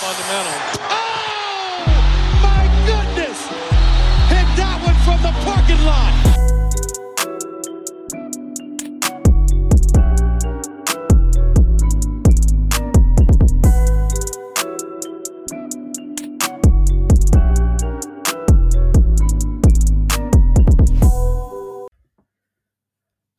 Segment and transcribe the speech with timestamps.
[0.00, 0.56] fundamental.
[0.88, 1.60] Oh,
[2.40, 3.38] my goodness!
[4.32, 6.14] Hit that one from the parking lot.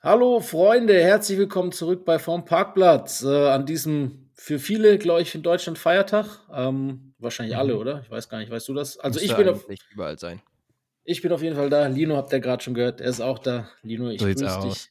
[0.03, 5.35] Hallo Freunde, herzlich willkommen zurück bei Vom Parkplatz äh, an diesem für viele, glaube ich,
[5.35, 6.25] in Deutschland Feiertag.
[6.51, 8.01] Ähm, wahrscheinlich alle, oder?
[8.03, 8.97] Ich weiß gar nicht, weißt du das?
[8.97, 10.41] Also ich Müsste bin, auf, überall sein.
[11.03, 11.85] ich bin auf jeden Fall da.
[11.85, 13.69] Lino habt ihr gerade schon gehört, er ist auch da.
[13.83, 14.89] Lino, ich So grüße dich.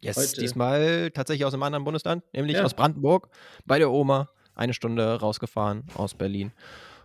[0.00, 2.64] Yes, Heute- diesmal tatsächlich aus einem anderen Bundesland, nämlich Ja.
[2.64, 3.28] aus Brandenburg,
[3.64, 4.28] bei der Oma.
[4.56, 6.50] Eine Stunde rausgefahren aus Berlin.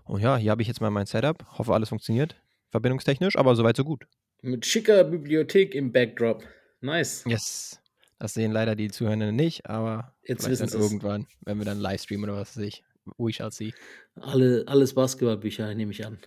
[0.06, 1.46] Und ja, hier habe ich jetzt mal mein Setup.
[1.60, 2.36] Hoffe, alles funktioniert.
[2.72, 4.08] Verbindungstechnisch, aber soweit so gut.
[4.42, 6.44] Mit schicker Bibliothek im Backdrop.
[6.82, 7.24] Nice.
[7.28, 7.80] Yes.
[8.20, 12.30] Das sehen leider die Zuhörenden nicht, aber Jetzt wissen dann irgendwann, wenn wir dann Livestreamen
[12.30, 12.84] oder was weiß ich.
[13.18, 13.74] We shall see.
[14.16, 16.18] Alle, alles Basketballbücher, nehme ich an.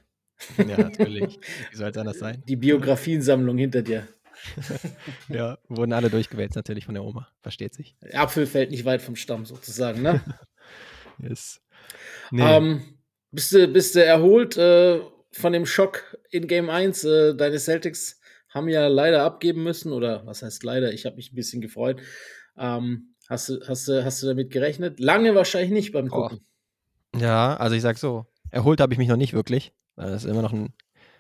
[0.59, 1.41] Ja, natürlich.
[1.71, 2.43] Wie soll es anders sein?
[2.47, 4.07] Die Biografiensammlung hinter dir.
[5.29, 7.29] Ja, wurden alle durchgewählt natürlich von der Oma.
[7.43, 7.97] Versteht sich.
[8.03, 10.23] Der Apfel fällt nicht weit vom Stamm sozusagen, ne?
[11.21, 11.61] Yes.
[12.31, 12.43] Nee.
[12.43, 12.99] Ähm,
[13.33, 15.01] bist, du, bist du erholt äh,
[15.33, 17.03] von dem Schock in Game 1?
[17.03, 18.18] Äh, deine Celtics
[18.49, 20.93] haben ja leider abgeben müssen, oder was heißt leider?
[20.93, 22.01] Ich habe mich ein bisschen gefreut.
[22.57, 25.01] Ähm, hast, du, hast, du, hast du damit gerechnet?
[25.01, 26.09] Lange wahrscheinlich nicht beim.
[26.09, 26.41] Gucken.
[27.17, 29.73] Ja, also ich sag so, erholt habe ich mich noch nicht wirklich.
[29.97, 30.75] Das ist immer noch ein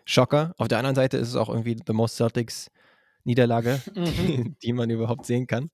[0.04, 0.54] Schocker.
[0.56, 2.70] Auf der anderen Seite ist es auch irgendwie the most Celtics
[3.24, 4.56] Niederlage, Mhm.
[4.62, 5.70] die man überhaupt sehen kann.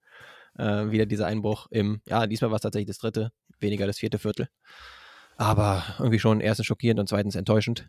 [0.58, 4.18] Äh, wieder dieser Einbruch im, ja, diesmal war es tatsächlich das dritte, weniger das vierte
[4.18, 4.48] Viertel.
[5.36, 7.89] Aber irgendwie schon erstens schockierend und zweitens enttäuschend.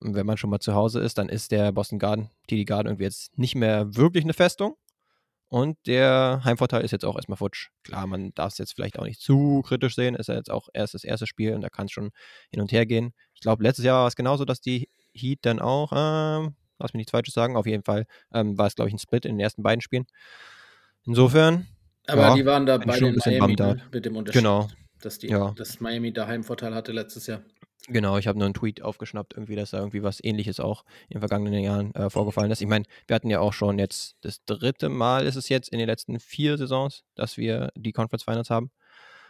[0.00, 3.04] Wenn man schon mal zu Hause ist, dann ist der Boston Garden, TD Garden irgendwie
[3.04, 4.76] jetzt nicht mehr wirklich eine Festung.
[5.48, 7.68] Und der Heimvorteil ist jetzt auch erstmal futsch.
[7.84, 10.14] Klar, man darf es jetzt vielleicht auch nicht zu kritisch sehen.
[10.16, 12.10] Ist ja jetzt auch erst das erste Spiel und da kann es schon
[12.50, 13.12] hin und her gehen.
[13.34, 17.00] Ich glaube, letztes Jahr war es genauso, dass die Heat dann auch, ähm, lass mich
[17.00, 19.40] nichts Falsches sagen, auf jeden Fall ähm, war es, glaube ich, ein Split in den
[19.40, 20.06] ersten beiden Spielen.
[21.06, 21.68] Insofern,
[22.06, 24.16] Aber Ja, die waren da bin ich bei schon den ein bisschen Miami mit dem
[24.16, 24.68] Unterschied, genau,
[25.04, 25.52] dass, die, Ja.
[25.56, 27.42] dass Miami da Heimvorteil hatte letztes Jahr.
[27.88, 31.16] Genau, ich habe nur einen Tweet aufgeschnappt, irgendwie, dass da irgendwie was ähnliches auch in
[31.16, 32.62] den vergangenen Jahren äh, vorgefallen ist.
[32.62, 35.78] Ich meine, wir hatten ja auch schon jetzt das dritte Mal ist es jetzt in
[35.78, 38.70] den letzten vier Saisons, dass wir die Conference Finals haben.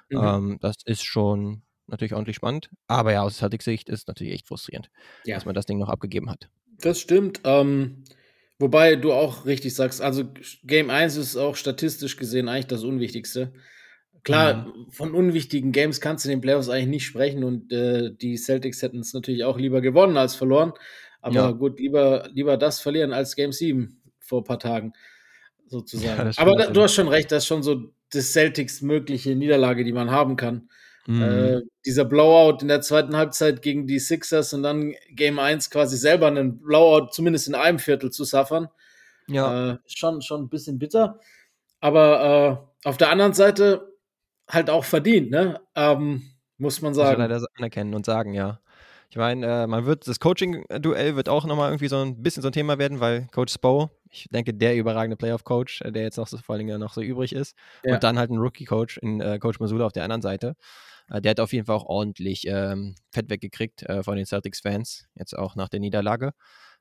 [0.08, 0.18] Mhm.
[0.22, 2.70] Ähm, das ist schon natürlich ordentlich spannend.
[2.86, 4.88] Aber ja, aus Celtics Sicht ist natürlich echt frustrierend,
[5.24, 5.34] Ja.
[5.34, 6.48] dass man das Ding noch abgegeben hat.
[6.80, 7.40] Das stimmt.
[7.44, 8.04] Ähm,
[8.60, 10.24] wobei du auch richtig sagst, also
[10.62, 13.52] Game 1 ist auch statistisch gesehen eigentlich das Unwichtigste.
[14.24, 18.36] Klar, von unwichtigen Games kannst du in den Playoffs eigentlich nicht sprechen und äh, die
[18.36, 20.72] Celtics hätten es natürlich auch lieber gewonnen als verloren.
[21.20, 21.50] Aber Ja.
[21.52, 24.92] gut, lieber, lieber das verlieren als Game 7 vor ein paar Tagen,
[25.66, 26.32] sozusagen.
[26.36, 29.84] Ja, Aber da, du hast schon recht, das ist schon so das Celtics mögliche Niederlage,
[29.84, 30.68] die man haben kann.
[31.06, 31.22] Mhm.
[31.22, 35.96] Äh, dieser Blowout in der zweiten Halbzeit gegen die Sixers und dann Game 1 quasi
[35.98, 38.68] selber einen Blowout zumindest in einem Viertel zu suffern.
[39.28, 41.20] ja, Äh, schon, schon ein bisschen bitter.
[41.80, 43.93] Aber äh, auf der anderen Seite
[44.50, 45.60] halt auch verdient, ne?
[45.74, 46.22] Ähm,
[46.58, 47.20] muss man muss man sagen.
[47.20, 48.60] leider anerkennen und sagen, ja.
[49.10, 52.48] Ich meine, äh, man wird, das Coaching-Duell wird auch nochmal irgendwie so ein bisschen so
[52.48, 56.26] ein Thema werden, weil Coach Spo, ich denke, der überragende Playoff-Coach, äh, der jetzt noch
[56.26, 57.94] so vor allen Dingen noch so übrig ist, Ja.
[57.94, 60.56] und dann halt ein Rookie-Coach in äh, Coach Masula auf der anderen Seite.
[61.10, 65.06] Äh, der hat auf jeden Fall auch ordentlich ähm, Fett weggekriegt äh, von den Celtics-Fans,
[65.14, 66.32] jetzt auch nach der Niederlage.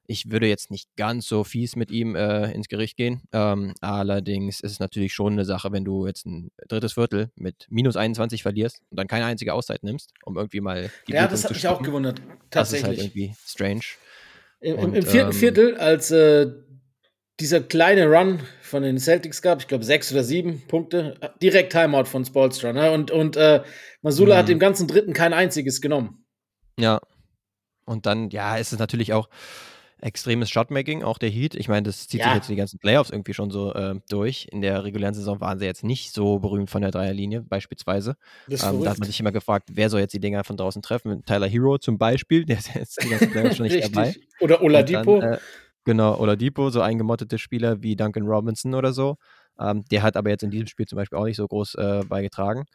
[0.05, 3.21] Ich würde jetzt nicht ganz so fies mit ihm äh, ins Gericht gehen.
[3.31, 7.67] Ähm, allerdings ist es natürlich schon eine Sache, wenn du jetzt ein drittes Viertel mit
[7.69, 11.31] minus 21 verlierst und dann keine einzige Auszeit nimmst, um irgendwie mal die ja, Blutung
[11.31, 11.85] das hat mich auch stoppen.
[11.85, 12.21] gewundert.
[12.49, 13.15] Das ist halt Tatsächlich.
[13.15, 13.83] irgendwie strange.
[14.59, 16.51] Im, Und, Im vierten ähm, Viertel, als äh,
[17.39, 21.71] dieser kleine Run von den Celtics gab, ich glaube sechs oder sieben Punkte, äh, direkt
[21.71, 22.73] Timeout von Spolstra.
[22.73, 22.91] Ne?
[22.91, 23.63] Und, und äh,
[24.01, 24.51] Masula hat Mhm.
[24.53, 26.25] im ganzen dritten kein einziges genommen.
[26.79, 26.99] Ja.
[27.85, 29.29] Und dann, ja, ist es natürlich auch
[30.03, 31.55] extremes Shotmaking, auch der Heat.
[31.55, 32.27] Ich meine, das zieht Ja.
[32.27, 34.47] sich jetzt die ganzen Playoffs irgendwie schon so äh, durch.
[34.51, 38.15] In der regulären Saison waren sie jetzt nicht so berühmt von der Dreierlinie, beispielsweise.
[38.49, 41.23] Ähm, da hat man sich immer gefragt, wer soll jetzt die Dinger von draußen treffen?
[41.25, 44.13] Tyler Hero zum Beispiel, der ist jetzt die ganzen Playoffs schon nicht dabei.
[44.39, 45.21] Oder Oladipo.
[45.21, 45.39] Dann, äh,
[45.85, 49.17] genau, Depot, so eingemottete Spieler wie Duncan Robinson oder so.
[49.59, 52.01] Ähm, der hat aber jetzt in diesem Spiel zum Beispiel auch nicht so groß äh,
[52.07, 52.65] beigetragen.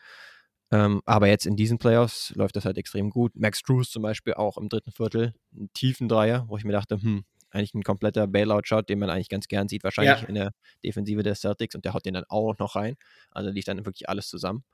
[0.71, 3.35] Ähm, aber jetzt in diesen Playoffs läuft das halt extrem gut.
[3.37, 7.01] Max Drews zum Beispiel auch im dritten Viertel, einen tiefen Dreier, wo ich mir dachte,
[7.01, 10.29] hm, eigentlich ein kompletter Bailout-Shot, den man eigentlich ganz gern sieht, wahrscheinlich Ja.
[10.29, 10.51] in der
[10.85, 12.97] Defensive der Celtics und der haut den dann auch noch rein.
[13.31, 14.65] Also liegt dann wirklich alles zusammen.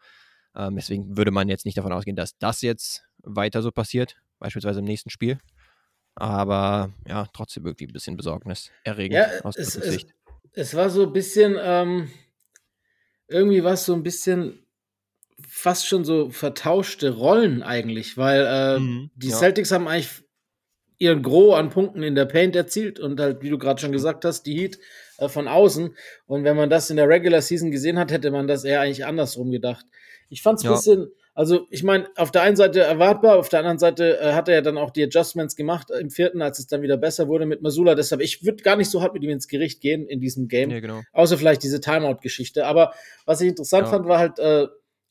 [0.56, 4.80] Ähm, deswegen würde man jetzt nicht davon ausgehen, dass das jetzt weiter so passiert, beispielsweise
[4.80, 5.38] im nächsten Spiel.
[6.16, 10.14] Aber ja, trotzdem irgendwie ein bisschen besorgniserregend Ja, aus es, Drittes es, Sicht.
[10.52, 12.10] es war so ein bisschen, ähm,
[13.28, 14.63] irgendwie war es so ein bisschen
[15.48, 19.36] fast schon so vertauschte Rollen eigentlich, weil äh, mhm, die ja.
[19.36, 20.24] Celtics haben eigentlich
[20.98, 24.24] ihren Gros an Punkten in der Paint erzielt und halt, wie du gerade schon gesagt
[24.24, 24.78] hast, die Heat
[25.18, 25.94] äh, von außen.
[26.26, 29.04] Und wenn man das in der Regular Season gesehen hat, hätte man das eher eigentlich
[29.04, 29.84] andersrum gedacht.
[30.28, 30.76] Ich fand es ein ja.
[30.76, 34.48] bisschen, also ich meine, auf der einen Seite erwartbar, auf der anderen Seite äh, hat
[34.48, 37.44] er ja dann auch die Adjustments gemacht im vierten, als es dann wieder besser wurde
[37.44, 37.94] mit Masula.
[37.94, 40.70] Deshalb, ich würde gar nicht so hart mit ihm ins Gericht gehen in diesem Game.
[40.70, 41.02] Ja, genau.
[41.12, 42.66] Außer vielleicht diese Timeout-Geschichte.
[42.66, 42.94] Aber
[43.26, 43.90] was ich interessant ja.
[43.90, 44.68] fand, war halt äh,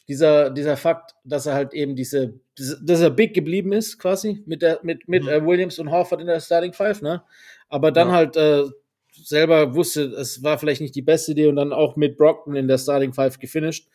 [0.08, 4.62] dieser, dieser Fakt, dass er halt eben diese, dass er big geblieben ist, quasi, mit
[4.62, 5.30] der, mit, mit mhm.
[5.30, 7.24] äh, Williams und Horford in der Starting Five, ne?
[7.70, 8.14] Aber dann ja.
[8.14, 8.64] halt äh,
[9.12, 12.68] selber wusste, es war vielleicht nicht die beste Idee und dann auch mit Brockton in
[12.68, 13.88] der Starting Five gefinisht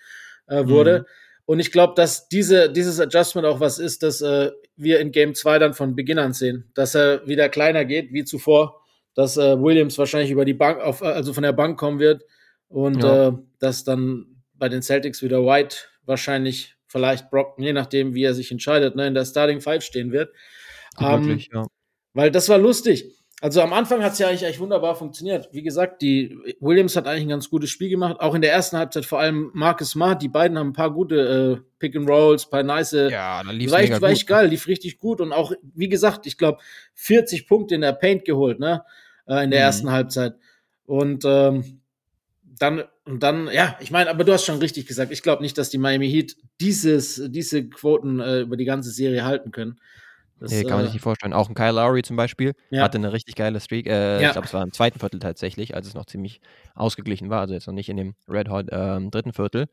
[0.46, 1.00] äh, wurde.
[1.00, 1.04] Mhm.
[1.46, 5.34] Und ich glaube, dass diese, dieses Adjustment auch was ist, dass äh, wir in Game
[5.34, 8.82] 2 dann von Beginn an sehen, dass er wieder kleiner geht wie zuvor,
[9.14, 12.22] dass äh, Williams wahrscheinlich über die Bank, auf, also von der Bank kommen wird
[12.68, 13.28] und ja.
[13.28, 15.76] äh, dass dann bei den Celtics wieder White
[16.08, 20.10] wahrscheinlich vielleicht Brockton, je nachdem, wie er sich entscheidet, ne, in der Starting Five stehen
[20.10, 20.32] wird.
[20.98, 21.66] Ähm, wirklich, ja.
[22.14, 23.14] Weil das war lustig.
[23.40, 25.48] Also am Anfang hat es ja eigentlich echt wunderbar funktioniert.
[25.52, 28.16] Wie gesagt, die Williams hat eigentlich ein ganz gutes Spiel gemacht.
[28.18, 30.20] Auch in der ersten Halbzeit vor allem Marcus Smart.
[30.22, 32.90] Die beiden haben ein paar gute äh, Pick and Rolls, paar nice.
[32.90, 36.26] Ja, dann lief war, echt, war echt geil, lief richtig gut und auch wie gesagt,
[36.26, 36.58] ich glaube
[36.94, 38.82] 40 Punkte in der Paint geholt, ne,
[39.28, 39.66] äh, in der mhm.
[39.66, 40.34] ersten Halbzeit.
[40.84, 41.82] Und ähm,
[42.58, 45.12] dann und dann, ja, ich meine, aber du hast schon richtig gesagt.
[45.12, 49.24] Ich glaube nicht, dass die Miami Heat dieses, diese Quoten äh, über die ganze Serie
[49.24, 49.78] halten können.
[50.40, 51.32] Das, nee, kann man sich äh, nicht vorstellen.
[51.32, 52.82] Auch ein Kyle Lowry zum Beispiel ja.
[52.82, 53.86] hatte eine richtig geile Streak.
[53.86, 54.28] Äh, ja.
[54.28, 56.40] Ich glaube, es war im zweiten Viertel tatsächlich, als es noch ziemlich
[56.74, 57.40] ausgeglichen war.
[57.40, 59.66] Also jetzt noch nicht in dem Red Hot äh, dritten Viertel.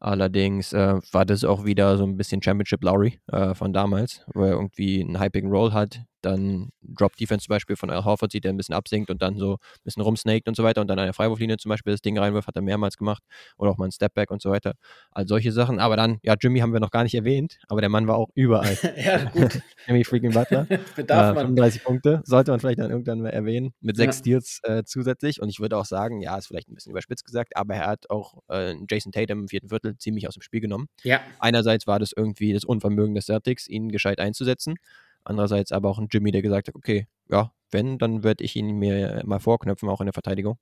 [0.00, 4.42] Allerdings äh, war das auch wieder so ein bisschen Championship Lowry äh, von damals, wo
[4.42, 8.44] er irgendwie einen hyping Roll hat, dann Drop Defense zum Beispiel von Al Horford sieht,
[8.44, 10.98] der ein bisschen absinkt und dann so ein bisschen rumsnaked und so weiter und dann
[10.98, 13.22] eine Freiwurflinie zum Beispiel das Ding reinwirft, hat er mehrmals gemacht
[13.56, 14.74] oder auch mal ein Stepback und so weiter.
[15.10, 15.78] All solche Sachen.
[15.78, 18.30] Aber dann, ja, Jimmy haben wir noch gar nicht erwähnt, aber der Mann war auch
[18.34, 18.76] überall.
[18.96, 19.60] ja, gut.
[19.86, 20.66] Jimmy freaking Butler.
[20.96, 24.20] Bedarf äh, 35 Punkte, sollte man vielleicht dann irgendwann mal erwähnen, mit sechs ja.
[24.20, 27.56] Steals äh, zusätzlich und ich würde auch sagen, ja, ist vielleicht ein bisschen überspitzt gesagt,
[27.56, 30.88] aber er hat auch äh, Jason Tatum im vierten Viertel ziemlich aus dem Spiel genommen.
[31.02, 31.20] Ja.
[31.38, 34.76] Einerseits war das irgendwie das Unvermögen des Celtics, ihn gescheit einzusetzen.
[35.24, 38.78] Andererseits aber auch ein Jimmy, der gesagt hat, okay, ja, wenn, dann werde ich ihn
[38.78, 40.58] mir mal vorknöpfen, auch in der Verteidigung.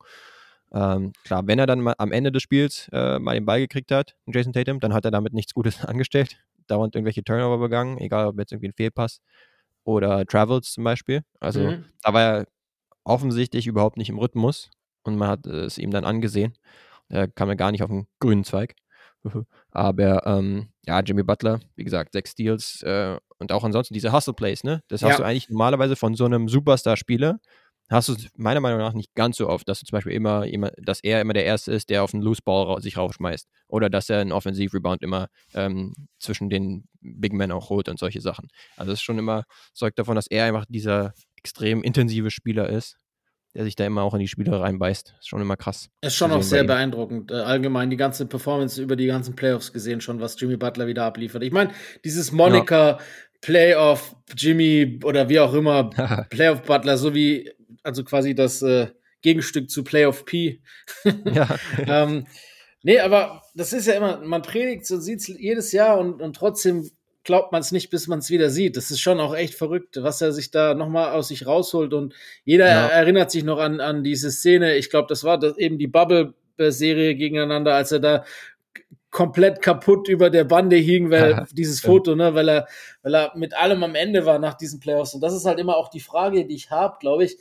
[0.72, 3.90] Ähm, klar, wenn er dann mal am Ende des Spiels äh, mal den Ball gekriegt
[3.90, 6.36] hat, Jason Tatum, dann hat er damit nichts Gutes angestellt.
[6.68, 9.20] Dauernd irgendwelche Turnover begangen, egal ob jetzt irgendwie ein Fehlpass
[9.82, 11.22] oder Travels zum Beispiel.
[11.40, 11.84] Also mhm.
[12.02, 12.46] da war er
[13.02, 14.70] offensichtlich überhaupt nicht im Rhythmus
[15.02, 16.54] und man hat es ihm dann angesehen.
[17.08, 18.76] Er kam ja gar nicht auf den grünen Zweig.
[19.70, 24.34] Aber ähm, ja, Jimmy Butler, wie gesagt, sechs Steals äh, und auch ansonsten diese Hustle
[24.34, 24.82] Plays, ne?
[24.88, 25.16] Das hast ja.
[25.18, 27.38] du eigentlich normalerweise von so einem Superstar-Spieler,
[27.90, 30.70] hast du meiner Meinung nach nicht ganz so oft, dass du zum Beispiel immer, immer
[30.78, 33.48] dass er immer der Erste ist, der auf einen Loose Ball sich raufschmeißt.
[33.68, 38.20] Oder dass er einen Offensiv-Rebound immer ähm, zwischen den Big Men auch holt und solche
[38.20, 38.48] Sachen.
[38.76, 39.44] Also das ist schon immer,
[39.74, 42.96] zeugt davon, dass er einfach dieser extrem intensive Spieler ist,
[43.54, 45.14] der sich da immer auch in die Spiele reinbeißt.
[45.18, 45.90] Ist schon immer krass.
[46.00, 47.30] Ist schon auch sehr beeindruckend.
[47.30, 51.04] Äh, allgemein die ganze Performance über die ganzen Playoffs gesehen, schon was Jimmy Butler wieder
[51.04, 51.42] abliefert.
[51.42, 51.72] Ich meine,
[52.04, 52.98] dieses Monica ja.
[53.40, 55.90] Playoff Jimmy oder wie auch immer,
[56.30, 57.50] Playoff Butler, so wie,
[57.82, 58.88] also quasi das äh,
[59.22, 60.62] Gegenstück zu Playoff P.
[61.24, 61.48] ja.
[61.86, 62.26] ähm,
[62.82, 66.36] nee, aber das ist ja immer, man predigt so sieht es jedes Jahr und, und
[66.36, 66.88] trotzdem
[67.24, 68.76] glaubt man es nicht, bis man es wieder sieht.
[68.76, 71.92] Das ist schon auch echt verrückt, was er sich da nochmal aus sich rausholt.
[71.92, 72.86] Und jeder ja.
[72.86, 74.76] erinnert sich noch an, an diese Szene.
[74.76, 78.24] Ich glaube, das war das eben die Bubble-Serie gegeneinander, als er da
[79.10, 82.68] komplett kaputt über der Bande hing, weil ja, dieses Foto, ne, weil er,
[83.02, 85.14] weil er mit allem am Ende war nach diesen Playoffs.
[85.14, 87.36] Und das ist halt immer auch die Frage, die ich habe, glaube ich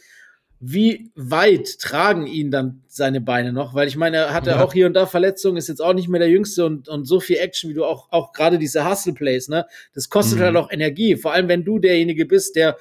[0.62, 3.74] wie weit tragen ihn dann seine Beine noch?
[3.74, 4.64] Weil ich meine, er hatte ja.
[4.64, 7.20] auch hier und da Verletzungen, ist jetzt auch nicht mehr der Jüngste und, und so
[7.20, 9.66] viel Action, wie du auch, auch gerade diese Hustle-Plays, ne?
[9.94, 10.44] Das kostet mhm.
[10.44, 11.16] halt auch Energie.
[11.16, 12.78] Vor allem, wenn du derjenige bist, der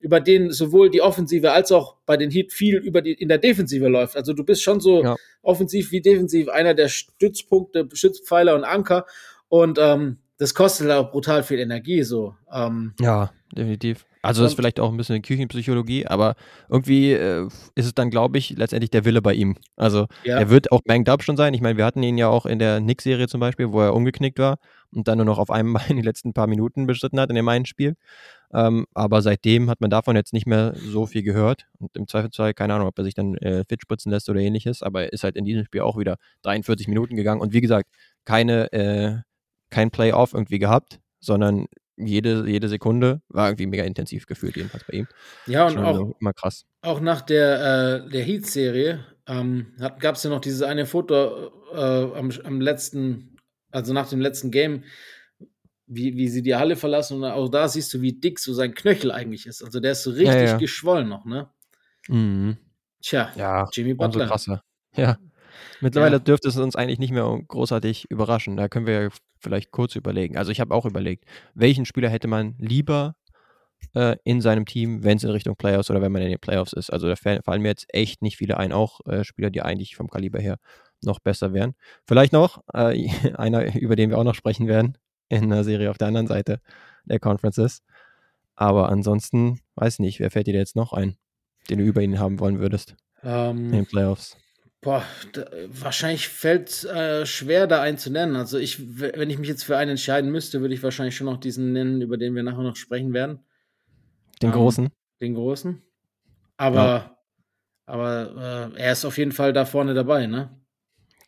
[0.00, 3.38] über den sowohl die Offensive als auch bei den Heat viel über die in der
[3.38, 4.16] Defensive läuft.
[4.16, 5.16] Also du bist schon so ja.
[5.42, 9.06] offensiv wie defensiv einer der Stützpunkte, Stützpfeiler und Anker.
[9.48, 12.02] Und ähm, das kostet halt auch brutal viel Energie.
[12.02, 12.34] So.
[12.50, 14.06] Ähm, ja, definitiv.
[14.22, 16.34] Also das ist vielleicht auch ein bisschen Küchenpsychologie, aber
[16.68, 19.56] irgendwie äh, ist es dann, glaube ich, letztendlich der Wille bei ihm.
[19.76, 20.38] Also ja.
[20.38, 21.54] er wird auch banged up schon sein.
[21.54, 24.38] Ich meine, wir hatten ihn ja auch in der Nick-Serie zum Beispiel, wo er umgeknickt
[24.38, 24.58] war
[24.92, 27.48] und dann nur noch auf einem Bein die letzten paar Minuten bestritten hat in dem
[27.48, 27.96] einen Spiel.
[28.52, 31.66] Ähm, aber seitdem hat man davon jetzt nicht mehr so viel gehört.
[31.78, 34.82] Und im Zweifelsfall, keine Ahnung, ob er sich dann äh, fit spritzen lässt oder ähnliches,
[34.82, 37.40] aber er ist halt in diesem Spiel auch wieder 43 Minuten gegangen.
[37.40, 37.88] Und wie gesagt,
[38.24, 39.16] keine, äh,
[39.70, 41.66] kein Playoff irgendwie gehabt, sondern
[42.06, 45.06] jede, jede Sekunde war irgendwie mega intensiv gefühlt, jedenfalls bei ihm.
[45.46, 46.66] Ja, und Schon auch immer krass.
[46.82, 52.18] Auch nach der, äh, der Heat-Serie ähm, gab es ja noch dieses eine Foto äh,
[52.18, 53.30] am, am letzten
[53.72, 54.84] also nach dem letzten Game,
[55.86, 58.74] wie, wie sie die Halle verlassen und auch da siehst du, wie dick so sein
[58.74, 59.62] Knöchel eigentlich ist.
[59.62, 60.56] Also der ist so richtig ja, ja.
[60.56, 61.48] geschwollen noch, ne?
[62.08, 62.58] Mhm.
[63.02, 64.26] Tja, ja, Jimmy Butler.
[64.26, 64.62] krasser.
[64.94, 65.18] Ja.
[65.80, 66.18] Mittlerweile ja.
[66.18, 68.56] dürfte es uns eigentlich nicht mehr großartig überraschen.
[68.56, 70.36] Da können wir vielleicht kurz überlegen.
[70.36, 73.14] Also ich habe auch überlegt, welchen Spieler hätte man lieber
[73.94, 76.72] äh, in seinem Team, wenn es in Richtung Playoffs oder wenn man in den Playoffs
[76.72, 76.90] ist.
[76.90, 80.08] Also da fallen mir jetzt echt nicht viele ein, auch äh, Spieler, die eigentlich vom
[80.08, 80.58] Kaliber her
[81.02, 81.74] noch besser wären.
[82.06, 85.98] Vielleicht noch äh, einer, über den wir auch noch sprechen werden in der Serie auf
[85.98, 86.60] der anderen Seite
[87.04, 87.82] der Conferences.
[88.54, 91.16] Aber ansonsten, weiß nicht, wer fällt dir jetzt noch ein,
[91.70, 94.36] den du über ihn haben wollen würdest ähm, in den Playoffs?
[94.82, 98.34] Boah, da, wahrscheinlich fällt äh, schwer, da einen zu nennen.
[98.34, 101.36] Also ich, wenn ich mich jetzt für einen entscheiden müsste, würde ich wahrscheinlich schon noch
[101.36, 103.40] diesen nennen, über den wir nachher noch sprechen werden.
[104.40, 104.88] Den ähm, großen?
[105.20, 105.82] Den großen.
[106.56, 107.16] Aber, ja.
[107.84, 110.50] aber äh, er ist auf jeden Fall da vorne dabei, ne?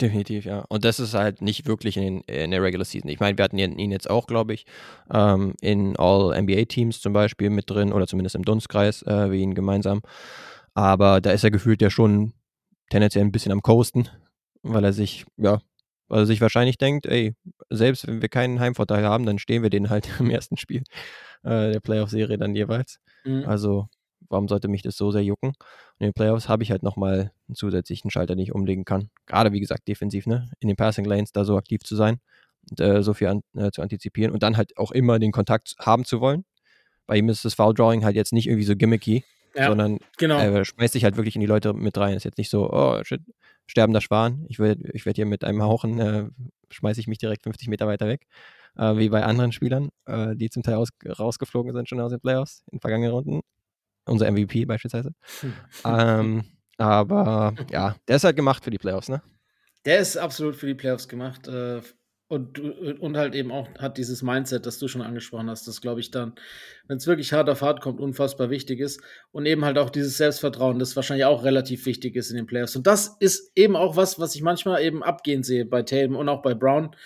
[0.00, 0.64] Definitiv, ja.
[0.68, 3.10] Und das ist halt nicht wirklich in, in der Regular Season.
[3.10, 4.64] Ich meine, wir hatten ihn jetzt auch, glaube ich,
[5.12, 10.00] ähm, in All-NBA-Teams zum Beispiel mit drin oder zumindest im Dunstkreis, äh, wie ihn gemeinsam.
[10.74, 12.32] Aber da ist er gefühlt ja schon
[12.92, 14.08] tendenziell ein bisschen am Coasten,
[14.62, 15.60] weil er sich, ja,
[16.08, 17.34] weil er sich wahrscheinlich denkt, ey,
[17.70, 20.82] selbst wenn wir keinen Heimvorteil haben, dann stehen wir den halt im ersten Spiel
[21.42, 23.00] äh, der Playoff-Serie dann jeweils.
[23.24, 23.44] Mhm.
[23.46, 23.88] Also,
[24.28, 25.50] warum sollte mich das so sehr jucken?
[25.50, 29.08] Und in den Playoffs habe ich halt nochmal einen zusätzlichen Schalter, den ich umlegen kann.
[29.26, 30.50] Gerade, wie gesagt, defensiv, ne?
[30.60, 32.18] In den Passing Lanes da so aktiv zu sein
[32.70, 35.74] und äh, so viel an, äh, zu antizipieren und dann halt auch immer den Kontakt
[35.78, 36.44] haben zu wollen.
[37.06, 40.38] Bei ihm ist das Foul Drawing halt jetzt nicht irgendwie so gimmicky, ja, sondern genau.
[40.38, 42.16] er schmeißt sich halt wirklich in die Leute mit rein.
[42.16, 43.20] Ist jetzt nicht so, oh shit,
[43.66, 44.44] sterbender Schwan.
[44.48, 46.28] Ich werde ich werd hier mit einem Hauchen, äh,
[46.70, 48.26] schmeiße ich mich direkt 50 Meter weiter weg.
[48.76, 52.20] Äh, wie bei anderen Spielern, äh, die zum Teil aus, rausgeflogen sind schon aus den
[52.20, 53.40] Playoffs in vergangenen Runden.
[54.06, 55.12] Unser MVP beispielsweise.
[55.84, 56.44] ähm,
[56.78, 59.22] aber ja, der ist halt gemacht für die Playoffs, ne?
[59.84, 61.48] Der ist absolut für die Playoffs gemacht.
[62.32, 62.58] Und,
[62.98, 66.10] und halt eben auch hat dieses Mindset, das du schon angesprochen hast, das glaube ich
[66.10, 66.32] dann,
[66.88, 69.02] wenn es wirklich hart auf hart kommt, unfassbar wichtig ist.
[69.32, 72.74] Und eben halt auch dieses Selbstvertrauen, das wahrscheinlich auch relativ wichtig ist in den Playoffs.
[72.74, 76.30] Und das ist eben auch was, was ich manchmal eben abgehen sehe bei Tatum und
[76.30, 76.96] auch bei Brown.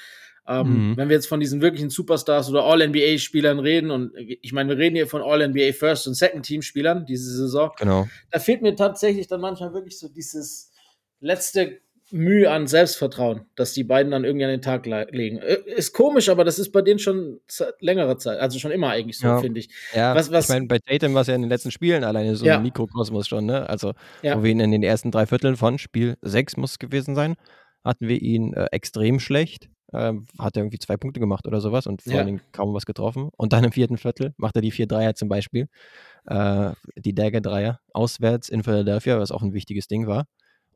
[0.46, 0.96] Ähm, mhm.
[0.96, 4.94] Wenn wir jetzt von diesen wirklichen Superstars oder All-NBA-Spielern reden, und ich meine, wir reden
[4.94, 8.06] hier von All-NBA First- und Second-Team-Spielern diese Saison, genau.
[8.30, 10.70] da fehlt mir tatsächlich dann manchmal wirklich so dieses
[11.18, 11.80] letzte
[12.12, 15.38] Mühe an Selbstvertrauen, dass die beiden dann irgendwie an den Tag legen.
[15.38, 17.40] Äh, ist komisch, aber das ist bei denen schon
[17.80, 19.40] längere Zeit, also schon immer eigentlich so, ja.
[19.40, 19.68] finde ich.
[19.94, 22.36] Ja, was, was, ich meine, bei Tatum war es ja in den letzten Spielen alleine
[22.36, 22.56] so ja.
[22.56, 23.68] ein Mikrokosmos schon, ne?
[23.68, 24.38] Also, ja.
[24.38, 27.34] wo wir ihn in den ersten drei Vierteln von Spiel 6 muss gewesen sein,
[27.84, 29.68] hatten wir ihn äh, extrem schlecht.
[29.92, 32.20] Ähm, hat er irgendwie zwei Punkte gemacht oder sowas und vor ja.
[32.20, 33.30] allem kaum was getroffen.
[33.36, 35.68] Und dann im vierten Viertel macht er die vier Dreier zum Beispiel.
[36.26, 40.26] Äh, die Dagger-Dreier auswärts in Philadelphia, was auch ein wichtiges Ding war.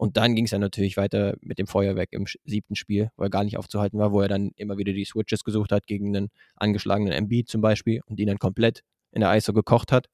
[0.01, 3.29] Und dann ging es dann natürlich weiter mit dem Feuerwerk im siebten Spiel, wo er
[3.29, 6.31] gar nicht aufzuhalten war, wo er dann immer wieder die Switches gesucht hat gegen einen
[6.57, 10.07] angeschlagenen MB zum Beispiel und ihn dann komplett in der ISO gekocht hat.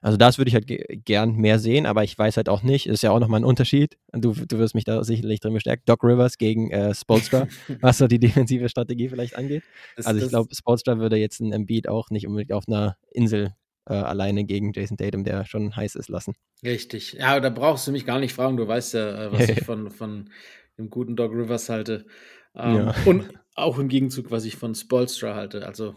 [0.00, 0.68] Also das würde ich halt
[1.04, 3.98] gern mehr sehen, aber ich weiß halt auch nicht, ist ja auch nochmal ein Unterschied.
[4.12, 5.82] Du, du wirst mich da sicherlich drin bestärken.
[5.86, 7.48] Doc Rivers gegen äh, Spolstra,
[7.80, 9.64] was so die defensive Strategie vielleicht angeht.
[9.96, 13.56] Das, also ich glaube, Spolstra würde jetzt einen Embiid auch nicht unbedingt auf einer Insel
[13.88, 16.34] äh, alleine gegen Jason Tatum, der schon heiß ist, lassen.
[16.62, 17.14] Richtig.
[17.14, 18.56] Ja, da brauchst du mich gar nicht fragen.
[18.56, 20.30] Du weißt ja, äh, was ich von, von
[20.78, 22.06] dem guten Doc Rivers halte.
[22.54, 22.94] Ähm, ja.
[23.04, 25.66] Und auch im Gegenzug, was ich von Spolstra halte.
[25.66, 25.94] Also,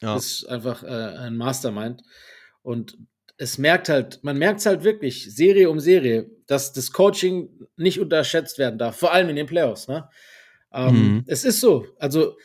[0.00, 0.16] ja.
[0.16, 2.02] ist einfach äh, ein Mastermind.
[2.62, 2.96] Und
[3.36, 8.00] es merkt halt, man merkt es halt wirklich, Serie um Serie, dass das Coaching nicht
[8.00, 9.88] unterschätzt werden darf, vor allem in den Playoffs.
[9.88, 10.08] Ne?
[10.72, 11.24] Ähm, mhm.
[11.26, 11.86] Es ist so.
[11.98, 12.36] Also,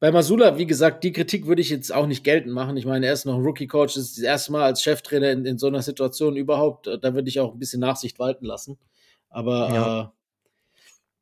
[0.00, 2.76] bei Masula, wie gesagt, die Kritik würde ich jetzt auch nicht geltend machen.
[2.78, 5.44] Ich meine, er ist noch ein Rookie-Coach, das ist das erste Mal als Cheftrainer in,
[5.44, 6.86] in, so einer Situation überhaupt.
[6.86, 8.78] Da würde ich auch ein bisschen Nachsicht walten lassen.
[9.28, 10.00] Aber ja.
[10.02, 10.06] äh,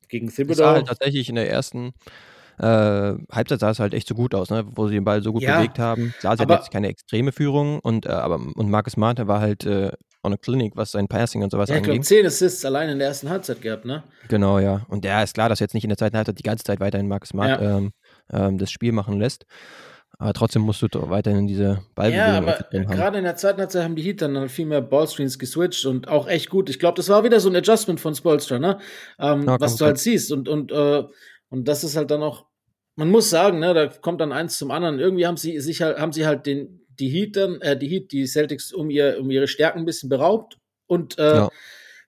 [0.08, 0.64] gegen Thibodeau.
[0.64, 1.92] Halt tatsächlich in der ersten
[2.58, 4.64] äh, Halbzeit sah es halt echt so gut aus, ne?
[4.74, 6.14] wo sie den Ball so gut ja, bewegt haben.
[6.20, 9.64] Klar, sie hat jetzt keine extreme Führung und, äh, aber, und Marcus Marte war halt
[9.64, 9.90] äh,
[10.22, 11.88] on a clinic, was sein Passing und sowas ja, angeht.
[11.88, 14.02] Ja, ich glaube, 10 Assists allein in der ersten Halbzeit gehabt, ne?
[14.28, 14.84] Genau, ja.
[14.88, 17.08] Und der ist klar, dass jetzt nicht in der zweiten Halbzeit die ganze Zeit weiterhin
[17.08, 17.78] Marcus Marte ja.
[17.78, 17.92] ähm,
[18.32, 19.46] ähm, das Spiel machen lässt.
[20.20, 23.94] Aber trotzdem musst du weiterhin diese Ballbewegung Ja, aber gerade in der zweiten Halbzeit haben
[23.94, 26.68] die Heat dann viel mehr Ballscreens geswitcht und auch echt gut.
[26.68, 28.78] Ich glaube, das war wieder so ein Adjustment von Spolstra, ne?
[29.20, 30.32] Ähm, ja, was du halt siehst.
[30.32, 31.04] Und, und, äh,
[31.50, 32.46] und das ist halt dann auch,
[32.96, 34.98] man muss sagen, ne, da kommt dann eins zum anderen.
[34.98, 38.10] Irgendwie haben sie sich halt, haben sie halt den, die Heat dann, äh, die Heat,
[38.10, 40.58] die Celtics um ihr, um ihre Stärken ein bisschen beraubt.
[40.88, 41.48] Und äh, ja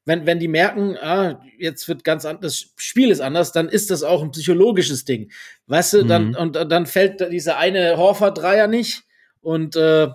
[0.04, 3.90] wenn, wenn die merken, ah, jetzt wird ganz anders, das Spiel ist anders, dann ist
[3.90, 5.30] das auch ein psychologisches Ding.
[5.66, 6.37] Weißt du, dann, mhm.
[6.37, 9.04] und dann fällt dieser eine Horfer-Dreier nicht
[9.40, 10.09] und, äh,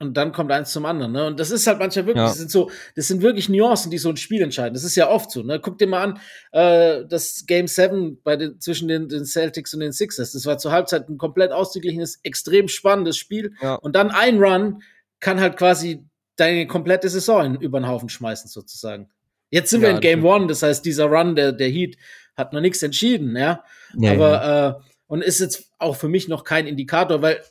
[0.00, 1.12] und dann kommt eins zum anderen.
[1.12, 1.26] Ne?
[1.26, 2.28] Und das ist halt manchmal wirklich, ja.
[2.28, 4.74] das sind so, das sind wirklich Nuancen, die so ein Spiel entscheiden.
[4.74, 5.42] Das ist ja oft so.
[5.42, 5.58] Ne?
[5.60, 6.20] Guck dir mal an,
[6.52, 10.32] äh, das Game 7 bei den, zwischen den, den, Celtics und den Sixers.
[10.32, 13.54] Das war zur Halbzeit ein komplett ausgeglichenes, extrem spannendes Spiel.
[13.60, 13.74] Ja.
[13.74, 14.82] Und dann ein Run
[15.18, 16.04] kann halt quasi
[16.38, 19.10] deine komplette Saison über den Haufen schmeißen, sozusagen.
[19.50, 21.96] Jetzt sind ja, wir in Game One, das heißt, dieser Run der, der Heat
[22.36, 23.64] hat noch nichts entschieden, ja.
[23.94, 27.42] Nee, Aber äh, und ist jetzt auch für mich noch kein Indikator, weil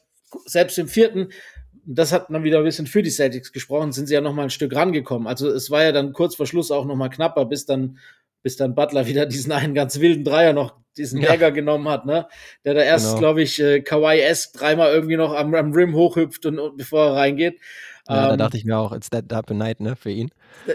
[0.45, 1.29] selbst im vierten
[1.87, 4.43] das hat dann wieder ein bisschen für die Celtics gesprochen, sind sie ja noch mal
[4.43, 5.25] ein Stück rangekommen.
[5.25, 7.97] Also es war ja dann kurz vor Schluss auch noch mal knapper, bis dann,
[8.43, 11.35] bis dann Butler wieder diesen einen ganz wilden Dreier noch diesen ja.
[11.49, 12.27] Genommen hat, ne?
[12.65, 13.19] Der da erst, genau.
[13.19, 17.13] glaube ich, äh, Kawaii-esque dreimal irgendwie noch am, am Rim hochhüpft und, und bevor er
[17.13, 17.61] reingeht.
[18.09, 20.29] Ja, ähm, da dachte ich mir auch, it's that up a night, ne, für ihn.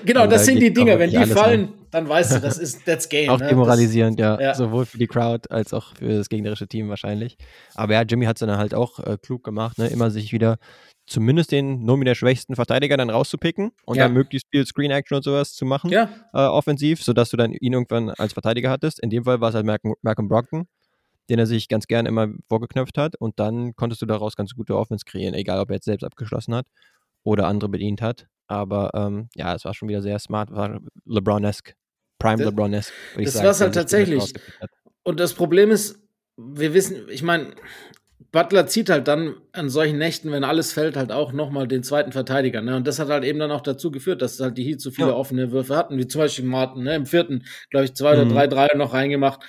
[0.05, 0.99] Genau, das sind die Dinge.
[0.99, 1.73] Wenn die fallen, rein.
[1.91, 3.31] dann weißt du, das ist that's game.
[3.31, 3.49] auch ne?
[3.49, 4.49] demoralisierend, das, ja.
[4.49, 4.55] ja.
[4.55, 7.37] Sowohl für die Crowd als auch für das gegnerische Team wahrscheinlich.
[7.75, 9.89] Aber ja, Jimmy hat es dann halt auch äh, klug gemacht, ne?
[9.89, 10.59] Immer sich wieder
[11.07, 14.05] zumindest den nominell schwächsten Verteidiger dann rauszupicken und ja.
[14.05, 16.09] dann möglichst viel Screen Action und sowas zu machen, ja.
[16.33, 19.01] äh, offensiv, sodass du dann ihn irgendwann als Verteidiger hattest.
[19.01, 20.69] In dem Fall war es halt Malcolm, Malcolm Brockton,
[21.29, 24.77] den er sich ganz gern immer vorgeknöpft hat und dann konntest du daraus ganz gute
[24.77, 26.67] Offense kreieren, egal ob er jetzt selbst abgeschlossen hat
[27.25, 28.27] oder andere bedient hat.
[28.47, 31.75] Aber ähm, ja, es war schon wieder sehr smart, war LeBron-esque,
[32.19, 32.93] Prime LeBron-esque.
[33.17, 34.33] Das war es halt tatsächlich.
[35.03, 35.99] Und das Problem ist,
[36.37, 37.55] wir wissen, ich meine,
[38.31, 42.13] Butler zieht halt dann an solchen Nächten, wenn alles fällt, halt auch nochmal den zweiten
[42.13, 42.63] Verteidiger.
[42.63, 42.77] Ne?
[42.77, 45.09] Und das hat halt eben dann auch dazu geführt, dass halt die Heat so viele
[45.09, 45.15] ja.
[45.15, 46.95] offene Würfe hatten, wie zum Beispiel Martin, ne?
[46.95, 48.23] im vierten, glaube ich, zwei mhm.
[48.23, 49.41] oder drei Dreier noch reingemacht.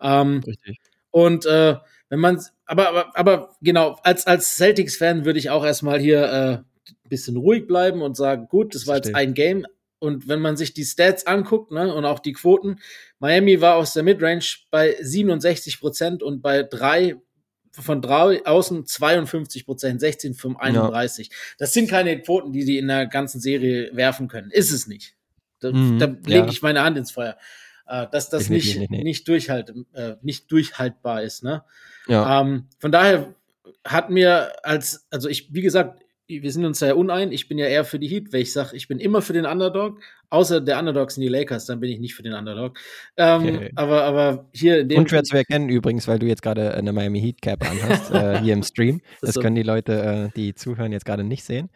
[0.00, 0.78] Ähm, Richtig.
[1.10, 1.76] Und äh,
[2.08, 6.71] wenn man, aber, aber, aber genau, als, als Celtics-Fan würde ich auch erstmal hier äh,
[7.12, 9.66] bisschen ruhig bleiben und sagen, gut, das war jetzt ein Game.
[9.98, 12.80] Und wenn man sich die Stats anguckt ne, und auch die Quoten,
[13.20, 17.16] Miami war aus der Midrange bei 67 Prozent und bei drei
[17.70, 21.28] von drei, außen 52 Prozent, 16 von 31.
[21.28, 21.34] Ja.
[21.58, 24.50] Das sind keine Quoten, die die in der ganzen Serie werfen können.
[24.50, 25.14] Ist es nicht.
[25.60, 26.48] Da, mhm, da lege ja.
[26.48, 27.36] ich meine Hand ins Feuer.
[27.86, 29.04] Äh, dass das nicht, nicht, nicht.
[29.04, 31.44] nicht, durchhalt, äh, nicht durchhaltbar ist.
[31.44, 31.62] Ne?
[32.06, 32.40] Ja.
[32.40, 33.34] Ähm, von daher
[33.84, 36.02] hat mir als, also ich, wie gesagt,
[36.40, 37.32] wir sind uns ja unein.
[37.32, 39.44] Ich bin ja eher für die Heat, weil ich sage, ich bin immer für den
[39.44, 39.98] Underdog.
[40.30, 42.78] Außer der Underdog sind die Lakers, dann bin ich nicht für den Underdog.
[43.18, 43.70] Ähm, okay.
[43.74, 47.20] aber, aber hier in dem Unschwer zu erkennen übrigens, weil du jetzt gerade eine Miami
[47.20, 49.02] Heat Cap anhast, äh, hier im Stream.
[49.20, 51.68] Das, das können die Leute, äh, die zuhören, jetzt gerade nicht sehen.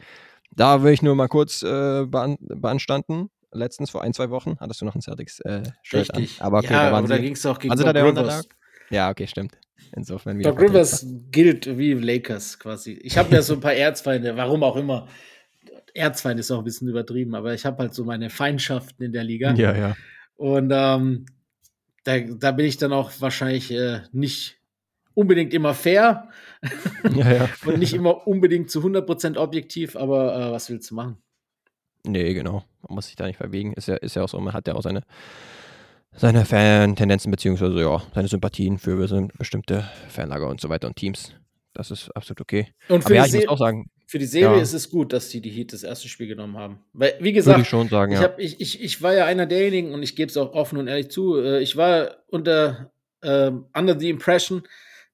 [0.54, 3.28] Da will ich nur mal kurz äh, bean beanstanden.
[3.52, 6.28] Letztens vor ein, zwei Wochen hattest du noch ein Celtics-Shirt äh, an.
[6.40, 8.44] Aber okay, ja, da waren da ging es auch gegen sie da der Underdog?
[8.90, 9.58] Ja, okay, stimmt.
[9.94, 10.50] Insofern wieder.
[10.50, 12.92] Doc Rivers gilt wie Lakers quasi.
[13.02, 15.08] Ich habe ja so ein paar Erzfeinde, warum auch immer.
[15.94, 19.24] Erzfeind ist auch ein bisschen übertrieben, aber ich habe halt so meine Feindschaften in der
[19.24, 19.54] Liga.
[19.54, 19.96] Ja, ja.
[20.36, 21.26] Und ähm,
[22.04, 24.58] da, da bin ich dann auch wahrscheinlich äh, nicht
[25.14, 26.28] unbedingt immer fair
[27.14, 27.48] ja, ja.
[27.64, 31.16] und nicht immer unbedingt zu 100% objektiv, aber äh, was willst du machen?
[32.06, 32.64] Nee, genau.
[32.86, 33.72] Man muss sich da nicht verbiegen.
[33.72, 35.02] Ist ja, ist ja auch so, man hat ja auch seine
[36.16, 38.96] seine Fan-Tendenzen beziehungsweise ja, seine Sympathien für
[39.38, 41.32] bestimmte Fanlager und so weiter und Teams.
[41.72, 42.68] Das ist absolut okay.
[42.88, 44.62] Und für, Aber die, ja, ich muss auch sagen, für die Serie ja.
[44.62, 46.78] ist es gut, dass die die Heat das erste Spiel genommen haben.
[46.92, 49.92] Weil, wie gesagt, ich, schon sagen, ich, hab, ich, ich, ich war ja einer derjenigen,
[49.92, 53.98] und ich gebe es auch offen und ehrlich zu, äh, ich war unter äh, under
[53.98, 54.62] the impression,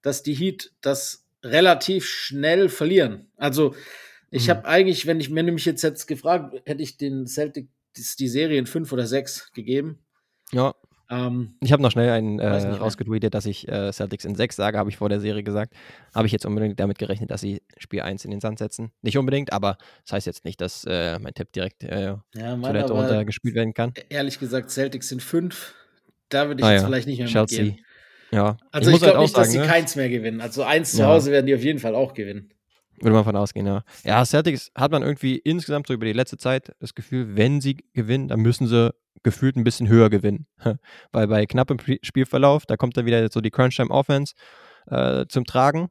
[0.03, 3.31] dass die Heat das relativ schnell verlieren.
[3.37, 3.75] Also,
[4.31, 4.51] ich mhm.
[4.51, 8.29] habe eigentlich, wenn ich wenn du mich jetzt jetzt gefragt, hätte ich den Celtic die
[8.29, 9.99] Serie in fünf oder sechs gegeben.
[10.53, 10.75] Ja.
[11.11, 14.79] Ähm, ich habe noch schnell einen äh, rausgetweetet, dass ich äh, Celtics in 6 sage,
[14.79, 15.75] habe ich vor der Serie gesagt.
[16.15, 18.93] Habe ich jetzt unbedingt damit gerechnet, dass sie Spiel 1 in den Sand setzen.
[19.03, 22.87] Nicht unbedingt, aber das heißt jetzt nicht, dass äh, mein Tipp direkt äh, ja, Mann,
[22.87, 23.93] zu runter gespielt werden kann.
[23.97, 25.75] E-, ehrlich gesagt, Celtics sind 5.
[26.29, 26.87] Da würde ich ah, jetzt ja.
[26.87, 27.65] vielleicht nicht mehr Chelsea.
[27.65, 27.85] mitgehen.
[28.33, 28.57] Ja.
[28.71, 29.67] Also ich, ich glaube halt nicht, sagen, dass sie ne?
[29.67, 30.41] keins mehr gewinnen.
[30.41, 32.51] Also eins zu Hause werden die auf jeden Fall auch gewinnen.
[33.03, 33.83] Würde man von ausgehen, ja.
[34.05, 37.79] Ja, Celtics hat man irgendwie insgesamt so über die letzte Zeit das Gefühl, wenn sie
[37.95, 40.47] gewinnen, dann müssen sie gefühlt ein bisschen höher gewinnen.
[41.13, 44.35] Weil bei knappem Spielverlauf, da kommt dann wieder so die Crunch-Time-Offense
[44.87, 45.89] äh, zum Tragen,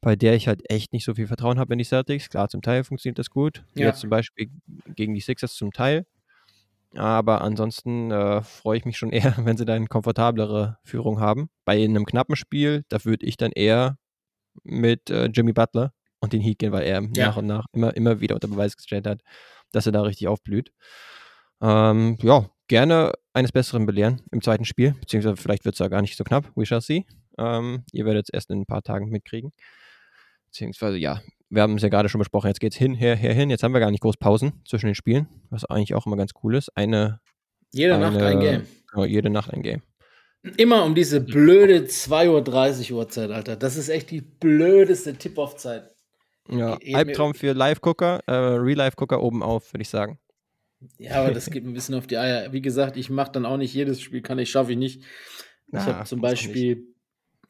[0.00, 2.30] bei der ich halt echt nicht so viel Vertrauen habe in die Celtics.
[2.30, 3.62] Klar, zum Teil funktioniert das gut.
[3.74, 3.88] Ja.
[3.88, 4.50] Jetzt zum Beispiel
[4.94, 6.06] gegen die Sixers zum Teil.
[6.94, 11.50] Aber ansonsten äh, freue ich mich schon eher, wenn sie da eine komfortablere Führung haben.
[11.66, 13.98] Bei einem knappen Spiel, da würde ich dann eher
[14.62, 15.92] mit äh, Jimmy Butler
[16.22, 17.26] und den Heat gehen, weil er ja.
[17.26, 19.20] nach und nach immer, immer wieder unter Beweis gestellt hat,
[19.72, 20.72] dass er da richtig aufblüht.
[21.60, 26.00] Ähm, ja, gerne eines Besseren belehren im zweiten Spiel, beziehungsweise vielleicht wird es ja gar
[26.00, 26.50] nicht so knapp.
[26.54, 27.04] We shall see.
[27.38, 29.52] Ähm, ihr werdet es erst in ein paar Tagen mitkriegen.
[30.46, 32.48] Beziehungsweise, ja, wir haben es ja gerade schon besprochen.
[32.48, 33.50] Jetzt geht es hin, her, her, hin.
[33.50, 36.32] Jetzt haben wir gar nicht groß Pausen zwischen den Spielen, was eigentlich auch immer ganz
[36.42, 36.70] cool ist.
[36.76, 37.20] Eine.
[37.72, 38.66] Jede eine, Nacht ein Game.
[38.90, 39.82] Genau, jede Nacht ein Game.
[40.56, 43.56] Immer um diese blöde 2.30 Uhr Uhrzeit, Alter.
[43.56, 45.91] Das ist echt die blödeste Tip-Off-Zeit.
[46.48, 50.18] Ja, Eben- Albtraum für Live-Gucker, äh, Real-Life-Gucker oben auf, würde ich sagen.
[50.98, 52.52] Ja, aber das geht ein bisschen auf die Eier.
[52.52, 55.02] Wie gesagt, ich mache dann auch nicht jedes Spiel, kann ich, schaffe ich nicht.
[55.68, 56.86] Ich habe zum muss auch Beispiel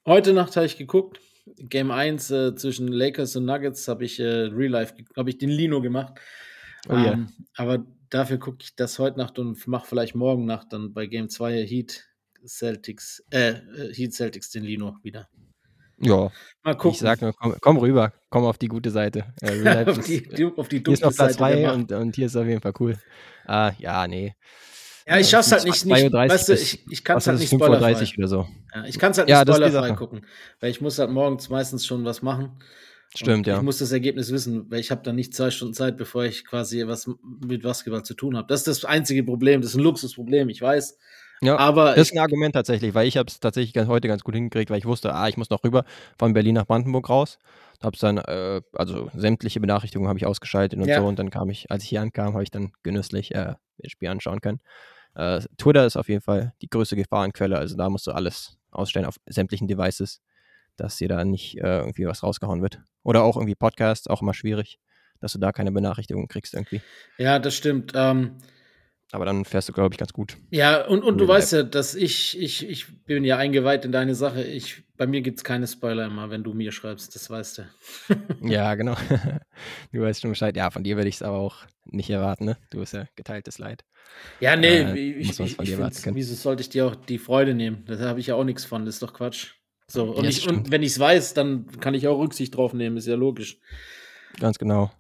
[0.07, 1.21] heute Nacht habe ich geguckt.
[1.57, 5.49] Game 1 äh, zwischen Lakers und Nuggets habe ich äh, Real Life, habe ich den
[5.51, 6.15] Lino gemacht.
[6.89, 7.13] Oh ja.
[7.13, 11.07] Ähm, aber dafür gucke ich das heute Nacht und mache vielleicht morgen Nacht dann bei
[11.07, 12.05] Game 2 Heat
[12.47, 15.29] Celtics, äh, äh, Heat Celtics den Lino wieder.
[16.03, 16.31] Ja,
[16.65, 16.91] Mal gucken.
[16.93, 19.25] ich sag nur, komm, komm rüber, komm auf die gute Seite.
[19.41, 21.63] Äh, auf, ist- die, die, auf die hier ist dunkle noch Platz Seite der 2
[21.63, 21.75] Macht.
[21.77, 22.97] und, und hier ist auf jeden Fall cool.
[23.47, 24.35] Ah, ja, nee.
[25.07, 27.41] Ja, ich schaff's halt nicht, 2:30 nicht weißt du, ich, ich kann es Was halt
[27.41, 28.15] ist nicht es, 5.30 Uhr spoilerfrei.
[28.19, 28.47] oder so.
[28.75, 30.27] Ja, ich kann es halt Ja, nicht ist die spoilerfrei gucken,
[30.61, 32.51] weil ich muss halt morgens meistens schon was machen.
[33.15, 33.57] Stimmt, ja.
[33.57, 36.47] Ich muss das Ergebnis wissen, weil ich habe dann nicht zwei Stunden Zeit, bevor ich
[36.47, 37.11] quasi was
[37.41, 38.47] mit Basketball zu tun habe.
[38.49, 39.61] Das ist das einzige Problem.
[39.61, 40.97] Das ist ein Luxusproblem, ich weiß.
[41.43, 41.59] Ja.
[41.59, 44.35] Aber Das ist ein Argument tatsächlich, weil ich habe es tatsächlich ganz, heute ganz gut
[44.35, 45.85] hingekriegt, weil ich wusste, ah, ich muss noch rüber
[46.19, 47.39] von Berlin nach Brandenburg raus.
[47.83, 51.01] Habe es dann, äh, also sämtliche Benachrichtigungen habe ich ausgeschaltet und Ja.
[51.01, 51.07] so.
[51.07, 54.09] Und dann kam ich, als ich hier ankam, habe ich dann genüsslich äh, das Spiel
[54.09, 54.61] anschauen können.
[55.15, 57.59] Äh, Twitter ist auf jeden Fall die größte Gefahrenquelle.
[57.59, 60.21] Also da musst du alles ausstellen auf sämtlichen Devices,
[60.77, 62.81] dass dir da nicht äh, irgendwie was rausgehauen wird.
[63.03, 64.79] Oder auch irgendwie Podcasts, auch immer schwierig,
[65.21, 66.81] dass du da keine Benachrichtigungen kriegst irgendwie.
[67.19, 67.93] ja, das stimmt.
[67.95, 68.39] Ähm,
[69.13, 70.39] Aber dann fährst du, glaube ich, ganz gut.
[70.51, 74.15] ja, und, und du weißt ja, dass ich, ich, ich bin ja eingeweiht in deine
[74.15, 74.43] Sache.
[74.43, 77.63] Ich, bei mir gibt es keine Spoiler immer, wenn du mir schreibst, das weißt du.
[78.43, 78.95] Ja, genau.
[79.93, 80.57] du weißt schon Bescheid.
[80.57, 82.57] Ja, von dir würde ich es aber auch nicht erwarten, ne?
[82.71, 83.85] Du bist ja geteiltes Leid.
[84.41, 87.85] Ja, nee, Äh, ich, ich, von ich wieso sollte ich dir auch die Freude nehmen?
[87.87, 89.53] Da habe ich ja auch nichts von, das ist doch Quatsch.
[89.89, 92.73] So, und, Ja, ich, und wenn ich es weiß, dann kann ich auch Rücksicht drauf
[92.73, 93.59] nehmen, ist ja logisch.
[94.41, 94.91] Ganz genau.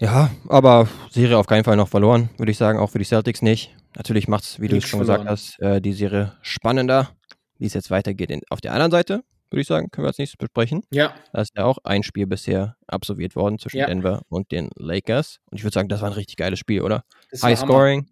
[0.00, 2.78] Ja, aber Serie auf keinen Fall noch verloren, würde ich sagen.
[2.78, 3.74] Auch für die Celtics nicht.
[3.96, 5.32] Natürlich macht es, wie du es schon gesagt verloren.
[5.32, 7.10] hast, äh, die Serie spannender.
[7.58, 8.30] Wie es jetzt weitergeht.
[8.30, 10.84] In, auf der anderen Seite, würde ich sagen, können wir als nächstes besprechen.
[10.92, 13.86] Ja, Da ist ja auch ein Spiel bisher absolviert worden zwischen Ja.
[13.86, 15.40] Denver und den Lakers.
[15.50, 17.02] Und ich würde sagen, das war ein richtig geiles Spiel, oder?
[17.42, 17.58] High.
[17.58, 18.06] Scoring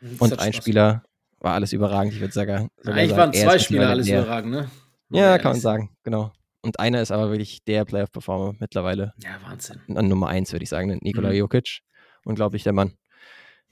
[0.00, 1.04] Das und ein Spieler
[1.38, 2.14] war alles überragend.
[2.14, 4.68] Ich würde sagen, Eigentlich waren zwei Spieler alles der- überragend, ne?
[5.10, 6.32] Ja, kann man sagen, genau.
[6.62, 9.12] Und einer ist aber wirklich der Playoff-Performer mittlerweile.
[9.22, 9.80] Ja, Wahnsinn.
[9.94, 11.36] An Nummer eins, würde ich sagen, Nikola Mhm.
[11.36, 11.80] Jokic.
[12.24, 12.92] Unglaublich, der Mann.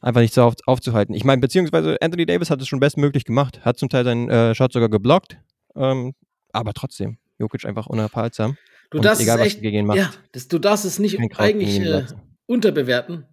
[0.01, 1.15] Einfach nicht so auf, aufzuhalten.
[1.15, 3.65] Ich meine, beziehungsweise Anthony Davis hat es schon bestmöglich gemacht.
[3.65, 5.39] Hat zum Teil seinen äh, Shot sogar geblockt.
[5.75, 6.15] Ähm,
[6.53, 8.57] aber trotzdem, Jokic einfach unaufhaltsam.
[8.91, 10.01] Du darfst egal, es was echt, du gegen ihn machst.
[10.01, 12.05] ja, das, du darfst es nicht eigentlich äh,
[12.47, 13.27] unterbewerten.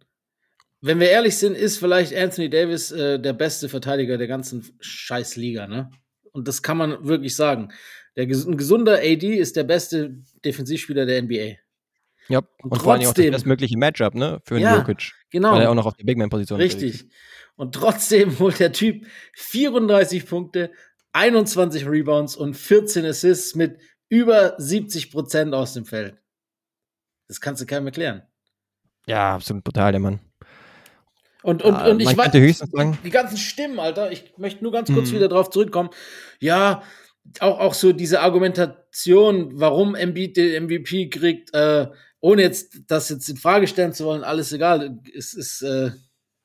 [0.82, 5.68] Wenn wir ehrlich sind, ist vielleicht Anthony Davis äh, der beste Verteidiger der ganzen Scheißliga,
[5.68, 5.90] ne?
[6.32, 7.70] Und das kann man wirklich sagen.
[8.16, 11.56] Der ein gesunder AD ist der beste Defensivspieler der NBA.
[12.30, 14.40] Ja, Und und, vor allem auch das trotzdem- bestmögliche Matchup, ne?
[14.46, 15.12] Für einen Ja, Jokic.
[15.30, 15.54] Genau.
[15.54, 16.60] Weil er auch noch auf der Big-Man-Position.
[16.60, 17.06] Richtig.
[17.56, 20.72] Und trotzdem holt der Typ 34 Punkte,
[21.12, 23.78] 21 Rebounds und 14 Assists mit
[24.10, 26.16] über 70 Prozent aus dem Feld.
[27.28, 28.24] Das kannst du keinem erklären.
[29.06, 30.20] Ja, absolut brutal, der Mann.
[31.42, 32.32] Und, und, Ah, und ich man weiß,
[33.04, 35.16] die ganzen Stimmen, Alter, ich möchte nur ganz kurz Mhm.
[35.16, 35.90] wieder drauf zurückkommen.
[36.40, 36.84] Ja,
[37.40, 41.88] auch, auch so diese Argumentation, warum Embiid den MVP kriegt, äh,
[42.20, 45.92] ohne jetzt das jetzt in Frage stellen zu wollen, alles egal, es ist, äh,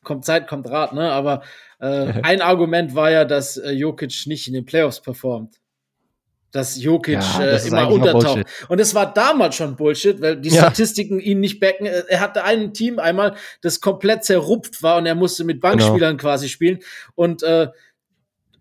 [0.03, 1.11] kommt Zeit, kommt Rat, ne?
[1.12, 1.43] Aber
[1.81, 1.87] äh,
[2.23, 5.57] ein Argument war ja, dass äh, Jokic nicht in den Playoffs performt.
[6.51, 8.45] Dass Jokic Ja, äh, das ist immer untertaucht.
[8.69, 10.62] Und es war damals schon Bullshit, weil die Ja.
[10.62, 11.85] Statistiken ihn nicht backen.
[11.85, 16.17] Äh, Er hatte ein Team einmal, das komplett zerrupft war und er musste mit Bankspielern
[16.17, 16.23] Genau.
[16.23, 16.79] quasi spielen.
[17.14, 17.69] Und, äh,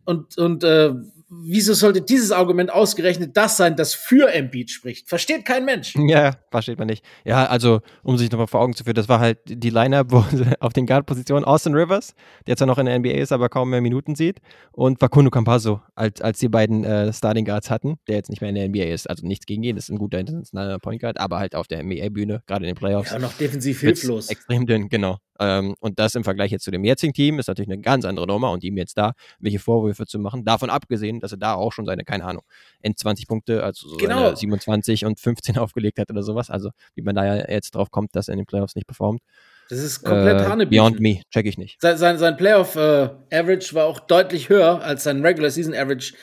[0.04, 0.92] und, und äh,
[1.30, 5.10] wieso sollte dieses Argument ausgerechnet das sein, das für Embiid spricht?
[5.10, 5.96] Versteht kein Mensch.
[6.08, 7.04] Ja, versteht man nicht.
[7.26, 10.24] Ja, also, um sich nochmal vor Augen zu führen, das war halt die Line-Up, wo
[10.62, 12.14] auf den Guard-Positionen Austin Rivers,
[12.48, 14.40] der zwar noch in der NBA ist, aber kaum mehr Minuten sieht,
[14.72, 18.50] und Facundo Campazzo, als, als die beiden äh, Starting Guards hatten, der jetzt nicht mehr
[18.50, 19.10] in der NBA ist.
[19.10, 22.44] Also nichts gegen ihn, ist ein guter internationaler Point Guard, aber halt auf der NBA-Bühne,
[22.48, 23.12] gerade in den Playoffs.
[23.12, 24.30] Ja, noch defensiv hilflos.
[24.30, 25.18] Extrem dünn, genau.
[25.40, 28.28] Ähm, und das im Vergleich jetzt zu dem jetzigen Team ist natürlich eine ganz andere
[28.28, 30.44] Nummer und ihm jetzt da welche Vorwürfe zu machen.
[30.46, 32.44] Davon abgesehen, dass er da auch schon seine, keine Ahnung,
[32.82, 34.20] End 20 Punkte, also so Genau.
[34.26, 36.50] seine 27 und 15 aufgelegt hat oder sowas.
[36.50, 39.22] Also wie man da ja jetzt drauf kommt, dass er in den Playoffs nicht performt.
[39.70, 40.70] Das ist komplett äh, Hanebüchen.
[40.84, 41.82] Beyond me, check ich nicht.
[41.82, 46.14] Sein, sein, sein Playoff-Average war auch deutlich höher als sein Regular-Season-Average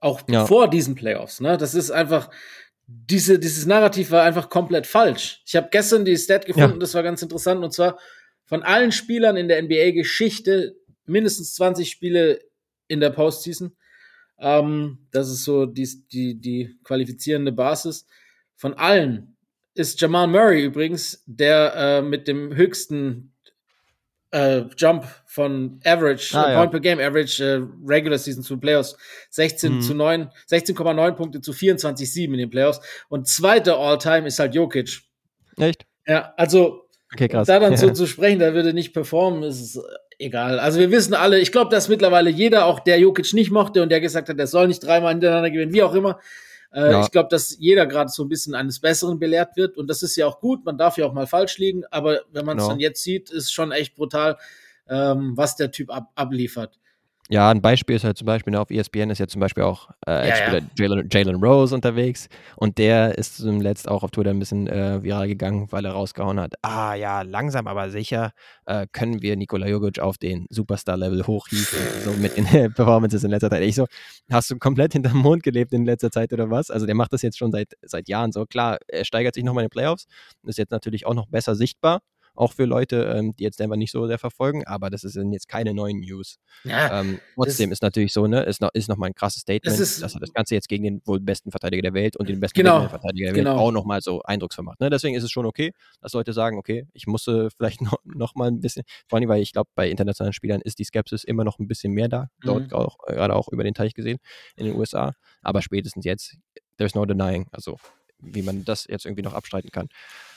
[0.00, 0.44] auch Ja.
[0.46, 1.40] vor diesen Playoffs.
[1.40, 1.56] Ne?
[1.56, 2.28] Das ist einfach,
[2.86, 5.40] diese, dieses Narrativ war einfach komplett falsch.
[5.46, 6.78] Ich habe gestern die Stat gefunden, Ja.
[6.80, 7.98] das war ganz interessant, und zwar
[8.44, 10.76] von allen Spielern in der NBA-Geschichte
[11.06, 12.40] mindestens 20 Spiele
[12.88, 13.72] in der Postseason.
[14.38, 18.06] Ähm, das ist so die, die, die qualifizierende Basis.
[18.56, 19.36] Von allen
[19.74, 23.32] ist Jamal Murray übrigens der äh, mit dem höchsten
[24.32, 26.58] äh, Jump von Average, Ah, ja.
[26.58, 28.96] Point per Game Average, äh, Regular Season zu Playoffs.
[29.30, 29.80] 16 Mhm.
[29.82, 32.80] zu 9, 16,9 Punkte zu 24,7 in den Playoffs.
[33.08, 35.00] Und zweiter All-Time ist halt Jokic
[35.58, 35.84] Echt?
[36.06, 36.81] Ja, also
[37.12, 37.46] Okay, krass.
[37.46, 39.82] da dann so zu sprechen, da würde nicht performen, ist es
[40.18, 40.58] egal.
[40.58, 43.90] Also wir wissen alle, ich glaube, dass mittlerweile jeder, auch der Jokic nicht mochte und
[43.90, 46.18] der gesagt hat, der soll nicht dreimal hintereinander gewinnen, wie auch immer.
[46.72, 47.00] Äh, Ja.
[47.02, 50.16] Ich glaube, dass jeder gerade so ein bisschen eines Besseren belehrt wird und das ist
[50.16, 50.64] ja auch gut.
[50.64, 52.70] Man darf ja auch mal falsch liegen, aber wenn man es Genau.
[52.72, 54.38] dann jetzt sieht, ist schon echt brutal,
[54.88, 56.78] ähm, was der Typ ab abliefert.
[57.28, 59.88] Ja, ein Beispiel ist halt zum Beispiel, ne, auf ESPN ist ja zum Beispiel auch
[60.06, 64.40] äh, Ja, Ex-Spieler Jalen, Jalen Rose unterwegs und der ist zuletzt auch auf Twitter ein
[64.40, 68.32] bisschen äh, viral gegangen, weil er rausgehauen hat, ah ja, langsam aber sicher
[68.66, 73.50] äh, können wir Nikola Jokic auf den Superstar-Level hochhieven, so mit den Performances in letzter
[73.50, 73.62] Zeit.
[73.62, 73.86] Ich so,
[74.30, 76.70] hast du komplett hinterm Mond gelebt in letzter Zeit oder was?
[76.70, 78.46] Also der macht das jetzt schon seit, seit Jahren so.
[78.46, 80.06] Klar, er steigert sich nochmal in den Playoffs,
[80.44, 82.00] ist jetzt natürlich auch noch besser sichtbar,
[82.34, 85.48] auch für Leute, ähm, die jetzt Denver nicht so sehr verfolgen, aber das sind jetzt
[85.48, 86.38] keine neuen News.
[86.64, 89.78] Ja, Ähm, trotzdem ist natürlich so, ne, ist noch, ist noch mal ein krasses Statement,
[89.78, 92.40] ist- dass er das Ganze jetzt gegen den wohl besten Verteidiger der Welt und den
[92.40, 93.50] besten Genau, Mittelfeldverteidiger der genau.
[93.50, 94.80] Welt auch noch mal so eindrucksvoll macht.
[94.80, 94.90] Ne?
[94.90, 98.48] Deswegen ist es schon okay, dass Leute sagen, okay, ich musste vielleicht noch, noch mal
[98.48, 101.58] ein bisschen, vor allem, weil ich glaube, bei internationalen Spielern ist die Skepsis immer noch
[101.58, 102.72] ein bisschen mehr da, dort Mhm.
[102.72, 104.18] auch, äh, gerade auch über den Teich gesehen
[104.56, 106.36] in den USA, aber spätestens jetzt,
[106.78, 107.76] there's no denying, also
[108.22, 109.88] wie man das jetzt irgendwie noch abstreiten kann,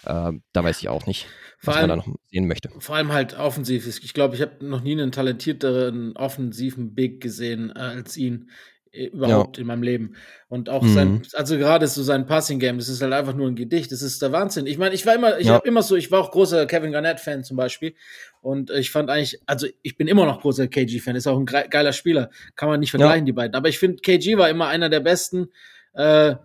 [0.08, 1.26] ähm, da weiß ich auch nicht,
[1.60, 2.69] Vor was man da allem- noch sehen möchte.
[2.80, 3.88] vor allem halt offensiv.
[3.88, 8.50] Ich glaube, ich habe noch nie einen talentierteren offensiven Big gesehen äh, als ihn
[8.91, 10.15] äh, überhaupt in meinem Leben.
[10.48, 10.93] Und auch Mhm.
[10.93, 13.91] sein, also gerade so sein Passing Game, das ist halt einfach nur ein Gedicht.
[13.91, 14.67] Das ist der Wahnsinn.
[14.67, 15.56] Ich meine, ich war immer, ich Ja.
[15.56, 17.93] habe immer so, ich war auch großer Kevin Garnett Fan zum Beispiel.
[18.41, 21.15] Und äh, ich fand eigentlich, also ich bin immer noch großer KG Fan.
[21.17, 22.30] Ist auch ein geiler Spieler.
[22.56, 23.00] Kann man nicht Ja.
[23.00, 23.56] vergleichen die beiden.
[23.56, 25.50] Aber ich finde, KG war immer einer der besten.
[25.93, 26.36] Äh,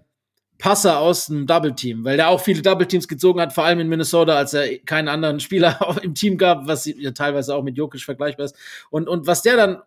[0.61, 3.81] Passer aus dem Double Team, weil der auch viele Double Teams gezogen hat, vor allem
[3.81, 7.77] in Minnesota, als er keinen anderen Spieler im Team gab, was ja teilweise auch mit
[7.77, 8.55] Jokic vergleichbar ist.
[8.91, 9.83] Und, und was der dann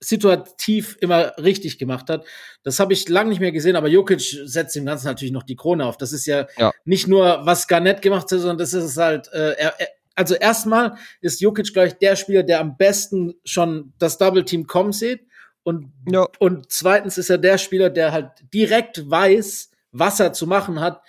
[0.00, 2.24] situativ immer richtig gemacht hat,
[2.62, 5.56] das habe ich lange nicht mehr gesehen, aber Jokic setzt dem Ganzen natürlich noch die
[5.56, 5.96] Krone auf.
[5.96, 6.72] Das ist ja, Ja.
[6.84, 10.96] nicht nur, was Garnett gemacht hat, sondern das ist halt, äh, er, er, also erstmal
[11.20, 15.20] ist Jokic, glaube ich, der Spieler, der am besten schon das Double Team kommen sieht.
[15.62, 16.26] Und Ja.
[16.38, 21.00] und zweitens ist er der Spieler, der halt direkt weiß, was er zu machen hat.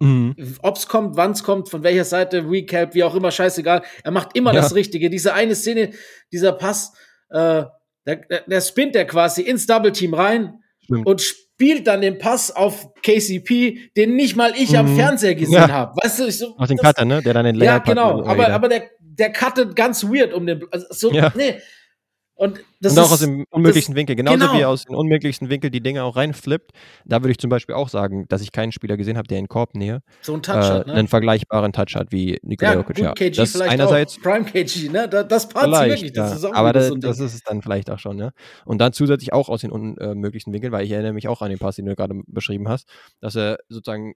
[0.00, 0.34] Mhm.
[0.62, 3.82] Ob's kommt, wann's kommt, von welcher Seite, Recap, wie auch immer, scheißegal.
[4.02, 4.60] Er macht immer Ja.
[4.60, 5.08] das Richtige.
[5.08, 5.90] Diese eine Szene,
[6.32, 6.92] dieser Pass,
[7.30, 7.62] äh,
[8.06, 11.06] der, der, der spinnt er quasi ins Double Team rein Stimmt.
[11.06, 14.96] und spielt dann den Pass auf KCP, den nicht mal ich am Mhm.
[14.96, 15.68] Fernseher gesehen Ja.
[15.70, 15.94] habe.
[16.02, 17.22] Weißt du, ich so, Auf den Cutter, ne?
[17.22, 18.24] Der dann den ja, Layup hat genau.
[18.24, 18.52] Aber, wieder.
[18.54, 20.64] aber der, der cuttet ganz weird um den.
[20.72, 21.32] Also so, Ja.
[21.36, 21.60] nee.
[22.34, 24.16] Und das und auch aus dem unmöglichsten Winkel.
[24.16, 24.54] Genauso genau.
[24.54, 26.72] wie er aus dem unmöglichsten Winkel die Dinge auch reinflippt.
[27.04, 29.48] Da würde ich zum Beispiel auch sagen, dass ich keinen Spieler gesehen habe, der in
[29.48, 30.92] Korbnähe so ein äh, Touch hat, ne?
[30.94, 32.96] einen vergleichbaren Touch hat wie Nikola Ja, Jokic.
[32.96, 33.12] gut, Ja.
[33.12, 34.22] KG Das vielleicht einerseits auch.
[34.22, 35.08] Prime KG, ne?
[35.08, 36.12] Da- Das passt wirklich.
[36.12, 36.36] Das ja.
[36.36, 38.18] ist auch aber das, so das ist es dann vielleicht auch schon.
[38.18, 38.30] Ja.
[38.64, 41.58] Und dann zusätzlich auch aus den unmöglichsten Winkeln, weil ich erinnere mich auch an den
[41.58, 42.88] Pass, den du gerade beschrieben hast,
[43.20, 44.14] dass er sozusagen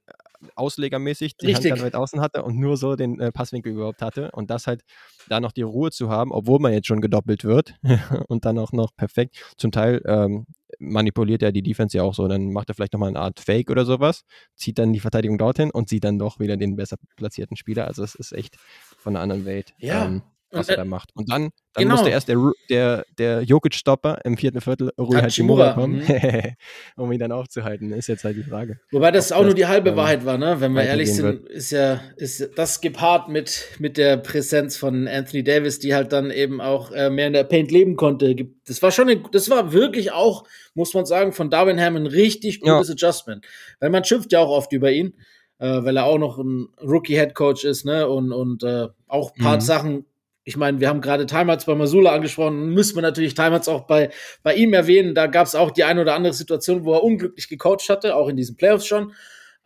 [0.54, 1.70] auslegermäßig die Richtig.
[1.72, 4.66] Hand ganz weit außen hatte und nur so den äh, Passwinkel überhaupt hatte und das
[4.66, 4.82] halt
[5.28, 7.74] da noch die Ruhe zu haben, obwohl man jetzt schon gedoppelt wird
[8.28, 9.54] und dann auch noch perfekt.
[9.56, 10.46] Zum Teil ähm,
[10.78, 13.70] manipuliert er die Defense ja auch so, dann macht er vielleicht nochmal eine Art Fake
[13.70, 14.22] oder sowas,
[14.54, 17.86] zieht dann die Verteidigung dorthin und sieht dann doch wieder den besser platzierten Spieler.
[17.86, 18.56] Also es ist echt
[18.98, 20.04] von einer anderen Welt, Ja.
[20.04, 21.10] ähm, was Und, er äh, da macht.
[21.14, 21.94] Und dann, dann genau.
[21.94, 22.36] musste erst der,
[22.70, 26.54] der, der Jokic-Stopper im vierten Viertel, Rui Hachimura, kommen, mhm.
[26.96, 27.92] um ihn dann aufzuhalten.
[27.92, 28.80] Ist jetzt halt die Frage.
[28.90, 30.60] Wobei das auch nur das, die halbe ähm, Wahrheit war, ne?
[30.60, 35.44] Wenn wir ehrlich sind, ist ja, ist das gepaart mit, mit der Präsenz von Anthony
[35.44, 38.34] Davis, die halt dann eben auch äh, mehr in der Paint leben konnte.
[38.66, 42.06] Das war schon, eine, das war wirklich auch, muss man sagen, von Darwin Ham ein
[42.06, 42.74] richtig Ja.
[42.74, 43.44] gutes Adjustment.
[43.80, 45.14] Weil man schimpft ja auch oft über ihn,
[45.58, 48.08] äh, weil er auch noch ein Rookie-Head-Coach ist, ne?
[48.08, 49.60] Und, und äh, auch ein paar Mhm.
[49.60, 50.04] Sachen.
[50.48, 54.10] Ich meine, wir haben gerade Timeouts bei Masula angesprochen, müssen wir natürlich Timeouts auch bei,
[54.42, 55.14] bei ihm erwähnen.
[55.14, 58.28] Da gab es auch die eine oder andere Situation, wo er unglücklich gecoacht hatte, auch
[58.28, 59.12] in diesen Playoffs schon.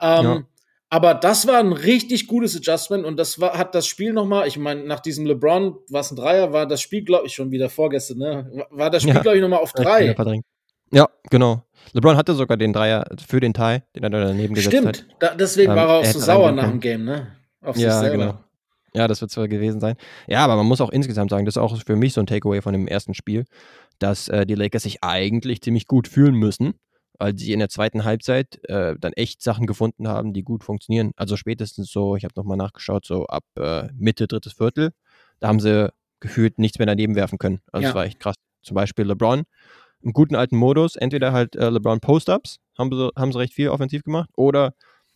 [0.00, 0.42] Ähm, Ja.
[0.90, 4.58] Aber das war ein richtig gutes Adjustment und das war, hat das Spiel nochmal, ich
[4.58, 8.18] meine, nach diesem LeBron, was ein Dreier, war das Spiel, glaube ich, schon wieder vorgestern,
[8.18, 8.66] ne?
[8.68, 9.22] War das Spiel, Ja.
[9.22, 10.14] glaube ich, nochmal auf drei.
[10.92, 11.62] Ja, genau.
[11.94, 14.96] LeBron hatte sogar den Dreier für den Tie, den er da daneben gesetzt hat.
[14.96, 16.80] Stimmt, deswegen Ähm, war er auch so sauer nach dem.
[16.80, 17.28] Game, ne?
[17.62, 18.16] Auf sich Ja, selber.
[18.24, 18.38] genau.
[18.94, 19.96] Ja, das wird zwar gewesen sein.
[20.26, 22.60] Ja, aber man muss auch insgesamt sagen, das ist auch für mich so ein Takeaway
[22.60, 23.44] von dem ersten Spiel,
[23.98, 26.74] dass äh, die Lakers sich eigentlich ziemlich gut fühlen müssen,
[27.18, 31.12] weil sie in der zweiten Halbzeit äh, dann echt Sachen gefunden haben, die gut funktionieren.
[31.16, 34.90] Also spätestens so, ich habe nochmal nachgeschaut, so ab äh, Mitte, drittes Viertel,
[35.40, 37.60] da haben sie gefühlt nichts mehr daneben werfen können.
[37.72, 37.88] Also Ja.
[37.88, 38.34] das war echt krass.
[38.62, 39.44] Zum Beispiel LeBron,
[40.02, 43.70] im guten alten Modus, entweder halt äh, LeBron Post-Ups, haben sie, haben sie recht viel
[43.70, 44.74] offensiv gemacht, oder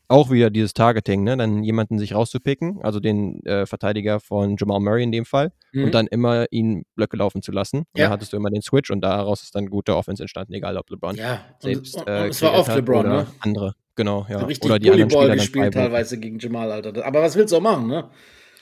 [0.09, 1.37] auch wieder dieses Targeting, ne?
[1.37, 5.85] Dann jemanden sich rauszupicken, also den äh, Verteidiger von Jamal Murray in dem Fall, mhm.
[5.85, 7.79] und dann immer ihn Blöcke laufen zu lassen.
[7.79, 8.05] Und ja.
[8.05, 10.91] dann hattest du immer den Switch und daraus ist dann gute Offense entstanden, egal ob
[10.91, 11.17] LeBron.
[11.17, 13.27] Ja, selbst, und, und, äh, es war oft LeBron, oder ne?
[13.41, 14.39] Andere, genau, ja.
[14.39, 17.05] Richtig oder die anderen Spieler gespielt teilweise gegen Jamal, Alter.
[17.05, 18.09] Aber was willst du auch machen, ne?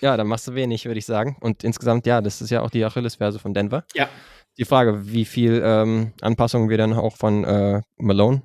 [0.00, 1.36] Ja, dann machst du wenig, würde ich sagen.
[1.40, 3.84] Und insgesamt, ja, das ist ja auch die Achillesferse von Denver.
[3.94, 4.08] Ja.
[4.58, 8.42] Die Frage, wie viel ähm, Anpassungen wir dann auch von äh, Malone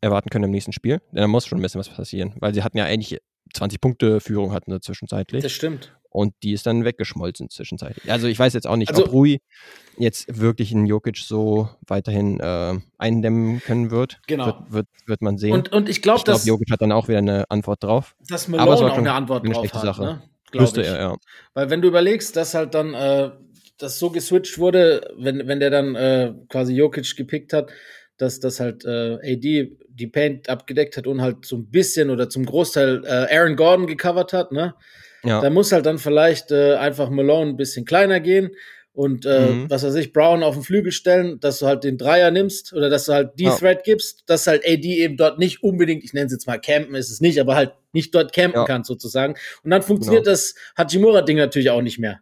[0.00, 1.00] erwarten können im nächsten Spiel.
[1.12, 3.18] Denn da muss schon ein bisschen was passieren, weil sie hatten ja eigentlich
[3.54, 5.42] 20 Punkte Führung hatten sie zwischenzeitlich.
[5.42, 5.96] Das stimmt.
[6.10, 8.10] Und die ist dann weggeschmolzen zwischenzeitlich.
[8.10, 9.38] Also ich weiß jetzt auch nicht, also, ob Rui
[9.98, 14.20] jetzt wirklich einen Jokic so weiterhin äh, eindämmen können wird.
[14.26, 14.46] Genau.
[14.46, 15.52] Wird, wird, wird man sehen.
[15.52, 18.16] Und, und ich glaube, glaub, dass Jokic hat dann auch wieder eine Antwort drauf.
[18.28, 20.02] Dass Malone Aber auch eine Antwort eine drauf hat, Sache.
[20.02, 20.22] Ne?
[20.54, 21.16] Müsste er, ja.
[21.52, 23.32] Weil wenn du überlegst, dass halt dann äh,
[23.78, 27.70] das so geswitcht wurde, wenn, wenn der dann äh, quasi Jokic gepickt hat,
[28.18, 32.28] dass das halt äh, AD die Paint abgedeckt hat und halt so ein bisschen oder
[32.28, 34.74] zum Großteil äh, Aaron Gordon gecovert hat, ne?
[35.24, 35.40] Ja.
[35.40, 38.50] Da muss halt dann vielleicht äh, einfach Malone ein bisschen kleiner gehen
[38.96, 39.70] und äh, mhm.
[39.70, 42.88] was weiß ich, Brown auf den Flügel stellen, dass du halt den Dreier nimmst oder
[42.88, 43.54] dass du halt die ja.
[43.54, 46.94] Thread gibst, dass halt AD eben dort nicht unbedingt, ich nenne es jetzt mal campen,
[46.94, 48.64] ist es nicht, aber halt nicht dort campen ja.
[48.64, 49.34] kann sozusagen.
[49.62, 50.32] Und dann funktioniert genau.
[50.32, 52.20] das Hachimura-Ding natürlich auch nicht mehr.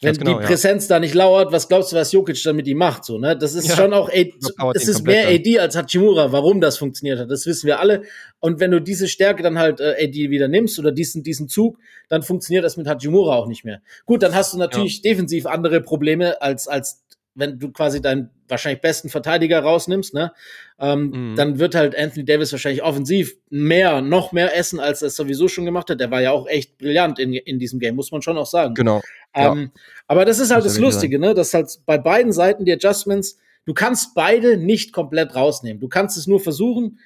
[0.00, 0.96] Wenn genau, die Präsenz ja.
[0.96, 3.04] da nicht lauert, was glaubst du, was Jokic dann mit ihm macht?
[3.04, 3.36] So, ne?
[3.36, 4.32] Das ist ja, schon auch, AD,
[4.72, 7.30] das ist mehr AD als Hachimura, warum das funktioniert hat.
[7.30, 8.02] Das wissen wir alle.
[8.38, 11.78] Und wenn du diese Stärke dann halt äh, AD wieder nimmst oder diesen, diesen Zug,
[12.08, 13.82] dann funktioniert das mit Hachimura auch nicht mehr.
[14.06, 15.10] Gut, dann hast du natürlich ja.
[15.10, 17.02] defensiv andere Probleme als, als
[17.38, 20.32] wenn du quasi deinen wahrscheinlich besten Verteidiger rausnimmst, ne,
[20.78, 21.36] ähm, mhm.
[21.36, 25.48] dann wird halt Anthony Davis wahrscheinlich offensiv mehr, noch mehr essen, als er es sowieso
[25.48, 26.00] schon gemacht hat.
[26.00, 28.74] Der war ja auch echt brillant in, in diesem Game, muss man schon auch sagen.
[28.74, 29.00] Genau.
[29.34, 29.82] Ähm, ja.
[30.08, 33.38] Aber das ist halt das, das Lustige, ne, dass halt bei beiden Seiten die Adjustments,
[33.64, 35.80] du kannst beide nicht komplett rausnehmen.
[35.80, 36.98] Du kannst es nur versuchen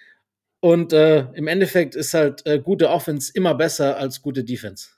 [0.61, 4.88] und äh, im Endeffekt ist halt äh, gute Offense immer besser als gute Defense.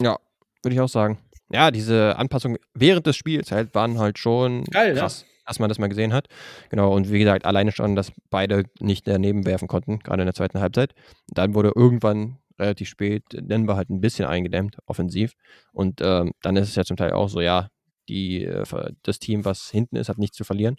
[0.00, 0.18] Ja,
[0.62, 1.18] würde ich auch sagen
[1.50, 5.42] ja, diese Anpassungen während des Spiels halt waren halt schon Geil, krass, ja.
[5.46, 6.28] dass man das mal gesehen hat.
[6.70, 10.34] Genau, und wie gesagt, alleine schon, dass beide nicht daneben werfen konnten, gerade in der
[10.34, 10.94] zweiten Halbzeit.
[11.28, 15.34] Dann wurde irgendwann relativ spät Denver halt ein bisschen eingedämmt, offensiv.
[15.72, 17.68] Und ähm, dann ist es ja zum Teil auch so, ja,
[18.08, 18.64] die, äh,
[19.02, 20.76] das Team, was hinten ist, hat nichts zu verlieren.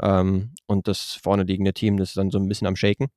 [0.00, 3.08] Ähm, und das vorne liegende Team, das ist dann so ein bisschen am Shaken.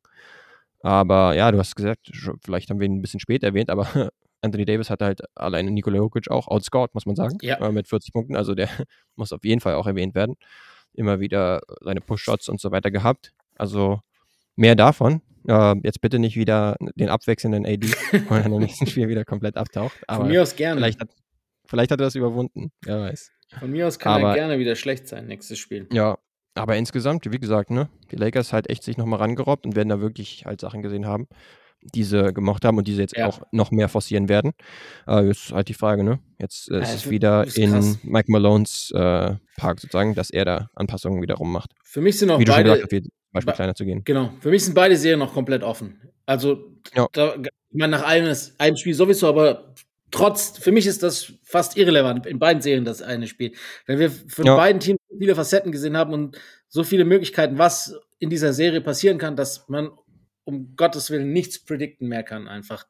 [0.81, 2.11] Aber ja, du hast gesagt,
[2.43, 3.87] vielleicht haben wir ihn ein bisschen spät erwähnt, aber
[4.41, 7.57] Anthony Davis hat halt alleine Nikola Jokic auch outscored, muss man sagen, ja.
[7.57, 8.35] äh, mit 40 Punkten.
[8.35, 8.69] Also der
[9.15, 10.35] muss auf jeden Fall auch erwähnt werden.
[10.93, 13.33] Immer wieder seine Push-Shots und so weiter gehabt.
[13.55, 13.99] Also
[14.55, 15.21] mehr davon.
[15.47, 17.87] Äh, jetzt bitte nicht wieder den abwechselnden AD,
[18.29, 19.97] weil er im nächsten Spiel wieder komplett abtaucht.
[20.07, 20.79] Aber Von mir aus gerne.
[20.79, 21.09] Vielleicht hat,
[21.65, 23.31] vielleicht hat er das überwunden, wer weiß.
[23.59, 25.87] Von mir aus kann aber, er gerne wieder schlecht sein, nächstes Spiel.
[25.91, 26.17] Ja,
[26.53, 30.01] aber insgesamt, wie gesagt, ne, die Lakers halt echt sich nochmal rangerobbt und werden da
[30.01, 31.27] wirklich halt Sachen gesehen haben
[31.93, 33.27] diese gemacht haben und diese jetzt ja.
[33.27, 34.53] auch noch mehr forcieren werden.
[35.07, 36.19] Äh, jetzt ist halt die Frage, ne?
[36.39, 40.69] Jetzt äh, ist es wieder ist in Mike Malones äh, Park sozusagen, dass er da
[40.75, 41.71] Anpassungen wiederum macht.
[41.83, 44.03] Für mich sind auch Wie beide, gesagt, zum Beispiel kleiner zu gehen.
[44.05, 46.01] Genau, für mich sind beide Serien noch komplett offen.
[46.25, 47.07] Also, ja.
[47.13, 49.73] da, ich meine, nach einem, einem Spiel sowieso, aber
[50.11, 53.53] trotz, für mich ist das fast irrelevant in beiden Serien das eine Spiel.
[53.85, 54.55] Wenn wir von ja.
[54.55, 59.17] beiden Teams viele Facetten gesehen haben und so viele Möglichkeiten, was in dieser Serie passieren
[59.17, 59.91] kann, dass man
[60.47, 62.85] um Gottes Willen nichts predikten mehr kann, einfach.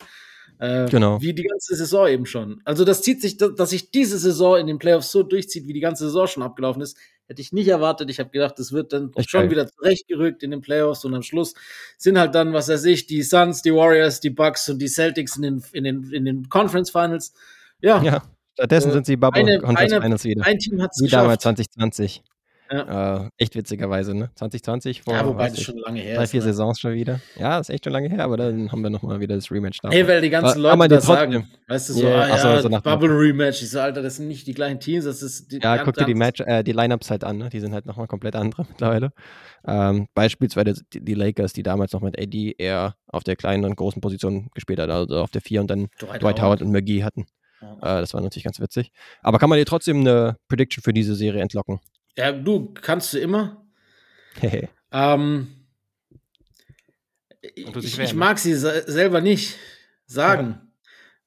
[0.59, 1.21] Äh, genau.
[1.21, 2.61] Wie die ganze Saison eben schon.
[2.65, 5.79] Also, das zieht sich, dass sich diese Saison in den Playoffs so durchzieht, wie die
[5.79, 8.09] ganze Saison schon abgelaufen ist, hätte ich nicht erwartet.
[8.09, 9.51] Ich habe gedacht, das wird dann Echt schon geil.
[9.51, 11.53] wieder zurechtgerückt in den Playoffs und am Schluss
[11.97, 15.35] sind halt dann, was weiß ich, die Suns, die Warriors, die Bucks und die Celtics
[15.35, 17.33] in den, in den, in den Conference Finals.
[17.81, 18.01] Ja.
[18.01, 20.45] Ja, stattdessen äh, sind sie Bubble eine, Conference eine, Finals wieder.
[20.45, 21.23] Ein Team hat es geschafft.
[21.23, 22.23] damals 2020.
[22.71, 23.25] Ja.
[23.25, 24.29] Äh, echt witzigerweise, ne?
[24.35, 26.53] 2020 vor ja, wobei das schon lange her drei, vier ist, ne?
[26.53, 27.21] Saisons schon wieder.
[27.39, 29.89] Ja, ist echt schon lange her, aber dann haben wir nochmal wieder das Rematch da.
[29.89, 32.69] Hey, weil die ganzen aber, Leute das sagen, weißt du, so, yeah, ah, ja, so,
[32.69, 33.61] so Bubble Rematch.
[33.61, 36.05] Ich so, Alter, das sind nicht die gleichen Teams, das ist die, Ja, guck dir
[36.05, 37.49] die, Match, äh, die Lineups halt an, ne?
[37.49, 39.11] Die sind halt nochmal komplett andere mittlerweile.
[39.65, 43.75] Ähm, beispielsweise die, die, Lakers, die damals noch mit AD eher auf der kleinen und
[43.75, 47.03] großen Position gespielt hat, also auf der 4 und dann Dwight, Dwight Howard und McGee
[47.03, 47.25] hatten.
[47.61, 47.73] Ja.
[47.73, 48.91] Äh, das war natürlich ganz witzig.
[49.21, 51.79] Aber kann man dir trotzdem eine Prediction für diese Serie entlocken?
[52.17, 53.65] Ja, du kannst du immer.
[54.91, 55.47] ähm,
[57.41, 58.13] ich, ich, ne?
[58.15, 59.55] mag sie selber nicht
[60.07, 60.73] sagen.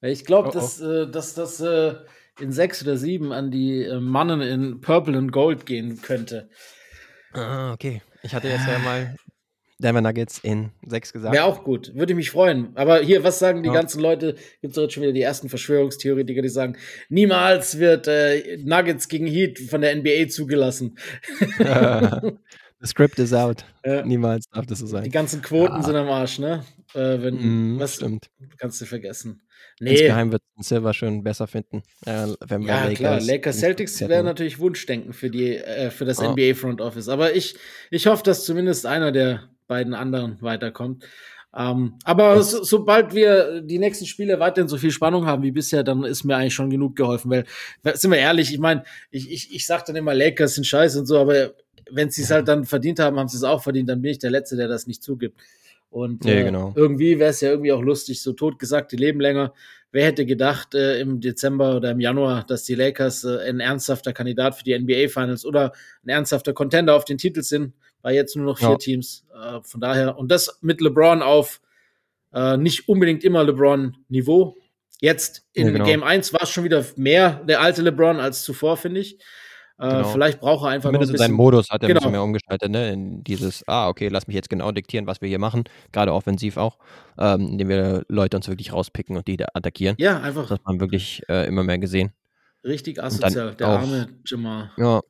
[0.01, 0.53] Weil ich glaube, oh, oh.
[0.53, 1.95] dass, äh, dass das äh,
[2.39, 6.49] in sechs oder sieben an die äh, Mannen in Purple und Gold gehen könnte.
[7.33, 8.01] Ah, okay.
[8.23, 9.15] Ich hatte jetzt ja mal
[9.81, 11.33] Denver Nuggets in sechs gesagt.
[11.33, 12.69] Wäre auch gut, würde ich mich freuen.
[12.75, 13.73] Aber hier, was sagen die ja.
[13.73, 14.35] ganzen Leute?
[14.61, 16.77] Gibt es jetzt schon wieder die ersten Verschwörungstheoretiker, die sagen,
[17.09, 20.97] niemals wird äh, Nuggets gegen Heat von der NBA zugelassen.
[22.79, 23.63] The script is out.
[23.85, 24.03] Ja.
[24.05, 25.11] Niemals darf das so Die sein.
[25.11, 25.83] ganzen Quoten Ja.
[25.83, 26.63] sind am Arsch, ne?
[26.95, 28.29] Äh, wenn, Mhm, was stimmt.
[28.57, 29.41] kannst du vergessen.
[29.79, 31.83] Nee, Insgeheim wird Silver schon besser finden.
[32.05, 36.05] Äh, wenn wir ja Lakers klar, Lakers Celtics wäre natürlich Wunschdenken für die äh, für
[36.05, 36.31] das Ja.
[36.31, 37.07] NBA Front Office.
[37.07, 37.55] Aber ich,
[37.91, 41.05] ich hoffe, dass zumindest einer der beiden anderen weiterkommt.
[41.55, 45.81] Ähm, aber so, sobald wir die nächsten Spiele weiterhin so viel Spannung haben wie bisher,
[45.83, 47.31] dann ist mir eigentlich schon genug geholfen.
[47.31, 47.45] Weil,
[47.95, 51.05] sind wir ehrlich, ich meine, ich, ich, ich sag dann immer, Lakers sind scheiße und
[51.05, 51.53] so, aber
[51.89, 54.19] wenn sie es halt dann verdient haben, haben sie es auch verdient, dann bin ich
[54.19, 55.39] der Letzte, der das nicht zugibt.
[55.89, 56.73] Und Ja, äh, genau.
[56.75, 59.53] irgendwie wäre es ja irgendwie auch lustig, so tot gesagt, die leben länger.
[59.93, 64.11] Wer hätte gedacht äh, im Dezember oder im Januar, dass die Lakers äh, ein ernsthafter
[64.11, 65.71] Kandidat für die NBA Finals oder
[66.05, 68.75] ein ernsthafter Contender auf den Titel sind, bei jetzt nur noch vier Ja.
[68.77, 69.25] Teams.
[69.33, 71.61] Äh, von daher, und das mit LeBron auf
[72.33, 74.55] äh, nicht unbedingt immer LeBron-Niveau.
[75.01, 75.85] Jetzt in Ja, genau.
[75.85, 79.15] Game 1 war es schon wieder mehr der alte LeBron als zuvor, finde ich.
[79.15, 80.03] Äh, Genau.
[80.09, 81.35] Vielleicht braucht er einfach noch ein Zumindest in seinem bisschen.
[81.37, 81.99] Modus hat er ein Genau.
[82.01, 82.91] bisschen mehr umgestaltet, ne?
[82.93, 86.57] In dieses, ah, okay, lass mich jetzt genau diktieren, was wir hier machen, gerade offensiv
[86.57, 86.77] auch,
[87.17, 89.95] ähm, indem wir Leute uns wirklich rauspicken und die attackieren.
[89.99, 92.13] Ja, Das einfach hat man wirklich äh, immer mehr gesehen.
[92.63, 93.55] richtig asozial.
[93.55, 94.71] Der arme Jamal.
[94.77, 95.01] Ja.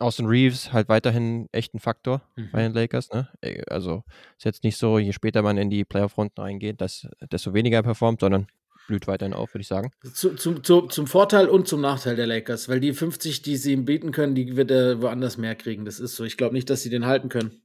[0.00, 2.48] Austin Reeves halt weiterhin echt ein Faktor Mhm.
[2.52, 3.28] bei den Lakers, ne?
[3.40, 4.02] Äh, Also
[4.36, 7.82] ist jetzt nicht so, je später man in die Playoff-Runden reingeht, dass, desto weniger er
[7.84, 8.48] performt, sondern
[8.86, 9.92] blüht weiterhin auf, würde ich sagen.
[10.12, 13.72] Zu, zum, zu, zum Vorteil und zum Nachteil der Lakers, weil die 50, die sie
[13.72, 15.84] ihm bieten können, die wird er woanders mehr kriegen.
[15.86, 16.24] Das ist so.
[16.24, 17.62] Ich glaube nicht, dass sie den halten können.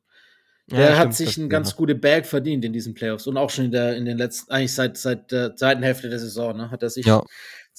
[0.71, 3.37] Der Ja, hat stimmt, sich das- eine ganz gute Bag verdient in diesen Playoffs und
[3.37, 6.55] auch schon in, der, in den letzten, eigentlich seit, seit der zweiten Hälfte der Saison,
[6.55, 7.23] ne, hat er sich Ja.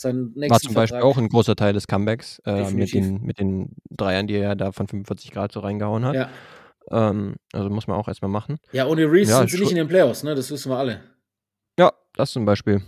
[0.00, 3.22] Seinen nächsten War zum Beispiel Vertrag- auch ein großer Teil des Comebacks äh, mit, den,
[3.22, 6.14] mit den Dreiern, die er da von 45 Grad so reingehauen hat.
[6.14, 6.30] Ja.
[6.90, 8.58] Ähm, also muss man auch erstmal machen.
[8.72, 10.34] ja, ohne Reeves Ja, sind sie nicht in den Playoffs, ne?
[10.34, 11.00] Das wissen wir alle.
[11.78, 12.82] Ja, das zum Beispiel.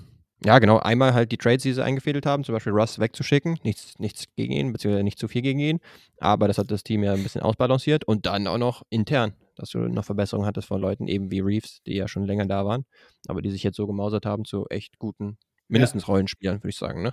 [0.45, 0.79] Ja, genau.
[0.79, 3.61] Einmal halt die Trades, die sie eingefädelt haben, zum Beispiel Russ wegzuschicken.
[3.63, 5.79] Nichts, nichts gegen ihn, beziehungsweise nicht zu viel gegen ihn.
[6.19, 8.05] Aber das hat das Team ja ein bisschen ausbalanciert.
[8.05, 11.83] Und dann auch noch intern, dass du noch Verbesserungen hattest von Leuten eben wie Reeves,
[11.87, 12.87] die ja schon länger da waren,
[13.29, 15.39] aber die sich jetzt so gemausert haben zu echt guten,
[15.73, 17.13] mindestens Rollenspielern, würde ich sagen, ne?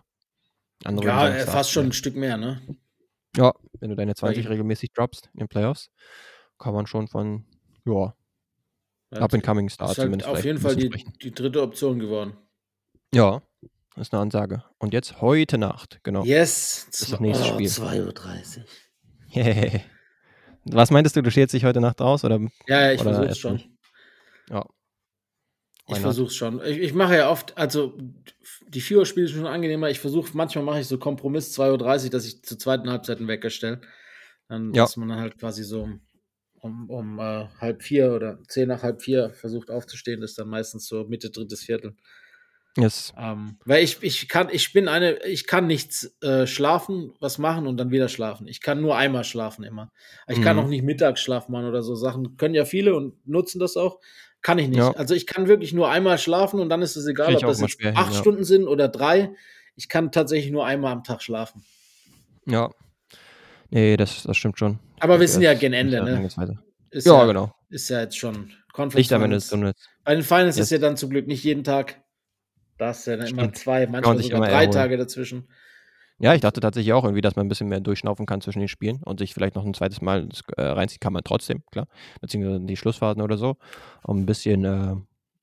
[0.83, 2.61] Andere Ja, sagen, äh, fast schon ein Stück mehr, ne?
[3.35, 5.89] Ja, wenn du deine 20 Weil- regelmäßig droppst in den Playoffs,
[6.57, 7.45] kann man schon von,
[7.85, 8.13] ja,
[9.11, 12.37] Ja, Up-and-Coming Star ist halt auf jeden Fall die, die dritte Option geworden.
[13.13, 13.41] Ja,
[13.95, 14.63] das ist eine Ansage.
[14.77, 16.23] Und jetzt heute Nacht, genau.
[16.23, 17.67] Yes, ist das nächste Spiel.
[17.67, 19.81] 2.30 Uhr.
[20.65, 22.23] Was meintest du, du schälst dich heute Nacht raus?
[22.23, 22.39] Oder?
[22.67, 23.53] Ja, ja, ich versuch's schon.
[23.53, 23.69] nicht?
[24.49, 24.65] Ja.
[25.89, 26.03] Why Ich not?
[26.03, 26.61] versuch's schon.
[26.65, 27.97] Ich, ich mache ja oft, also
[28.67, 29.89] die 4 Uhr Spiele sind schon angenehmer.
[29.89, 33.27] Ich versuche, manchmal mache ich so Kompromiss 2.30 Uhr, dass ich zur zweiten Halbzeit einen
[33.27, 33.81] Wecker stelle.
[34.47, 34.83] Dann, Ja.
[34.83, 36.01] dass man dann halt quasi so um,
[36.61, 40.21] um, um äh, halb vier oder zehn nach halb vier versucht aufzustehen.
[40.21, 41.95] Das ist dann meistens so Mitte, drittes Viertel.
[42.77, 43.13] Yes.
[43.17, 47.67] Ähm, weil ich, ich kann, ich bin eine, ich kann nichts äh, schlafen, was machen
[47.67, 48.47] und dann wieder schlafen.
[48.47, 49.91] Ich kann nur einmal schlafen immer.
[50.27, 50.63] Ich kann Mhm.
[50.63, 52.37] auch nicht Mittagsschlaf machen oder so Sachen.
[52.37, 53.99] Können ja viele und nutzen das auch.
[54.41, 54.77] Kann ich nicht.
[54.77, 54.91] Ja.
[54.91, 57.81] Also ich kann wirklich nur einmal schlafen und dann ist es egal, ob das jetzt
[57.81, 58.19] hin, acht ja.
[58.19, 59.31] Stunden sind oder drei.
[59.75, 61.63] Ich kann tatsächlich nur einmal am Tag schlafen.
[62.45, 62.69] Ja.
[63.69, 64.79] Nee, das, das stimmt schon.
[64.99, 66.29] Aber wir sind ja gen Ende, ne?
[66.89, 67.53] Ist Ja, genau.
[67.69, 68.89] Ist ja jetzt schon am
[69.23, 69.89] Ende des Tunnels.
[70.03, 70.65] Bei den Finals Yes.
[70.65, 72.01] ist ja dann zum Glück nicht jeden Tag.
[72.77, 74.71] Da ist ja dann immer zwei, manchmal sogar immer drei erholen.
[74.71, 75.49] Tage dazwischen.
[76.19, 78.67] Ja, ich dachte tatsächlich auch irgendwie, dass man ein bisschen mehr durchschnaufen kann zwischen den
[78.67, 81.87] Spielen und sich vielleicht noch ein zweites Mal äh, reinziehen kann man trotzdem, klar.
[82.21, 83.55] Beziehungsweise die Schlussphasen oder so,
[84.03, 84.95] um ein bisschen äh,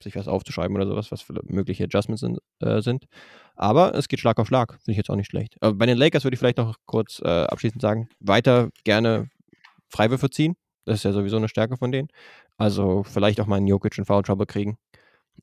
[0.02, 2.38] sich was aufzuschreiben oder sowas, was für mögliche Adjustments sind.
[2.60, 3.06] Äh, sind.
[3.54, 5.56] Aber es geht Schlag auf Schlag, finde ich jetzt auch nicht schlecht.
[5.60, 9.30] Aber bei den Lakers würde ich vielleicht noch kurz äh, abschließend sagen, weiter gerne
[9.88, 10.56] Freiwürfe ziehen.
[10.84, 12.08] Das ist ja sowieso eine Stärke von denen.
[12.58, 14.78] Also vielleicht auch mal einen Jokic in Foul Trouble kriegen.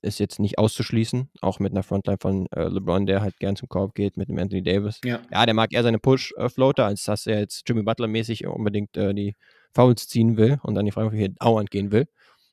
[0.02, 3.70] Ist jetzt nicht auszuschließen, auch mit einer Frontline von äh, LeBron, der halt gern zum
[3.70, 5.00] Korb geht, mit dem Anthony Davis.
[5.06, 5.22] Ja.
[5.32, 9.36] Ja, der mag eher seine Push-Floater, als dass er jetzt Jimmy Butler-mäßig unbedingt äh, die
[9.74, 12.08] Fouls ziehen will und dann die Freiwürfe hier dauernd gehen will.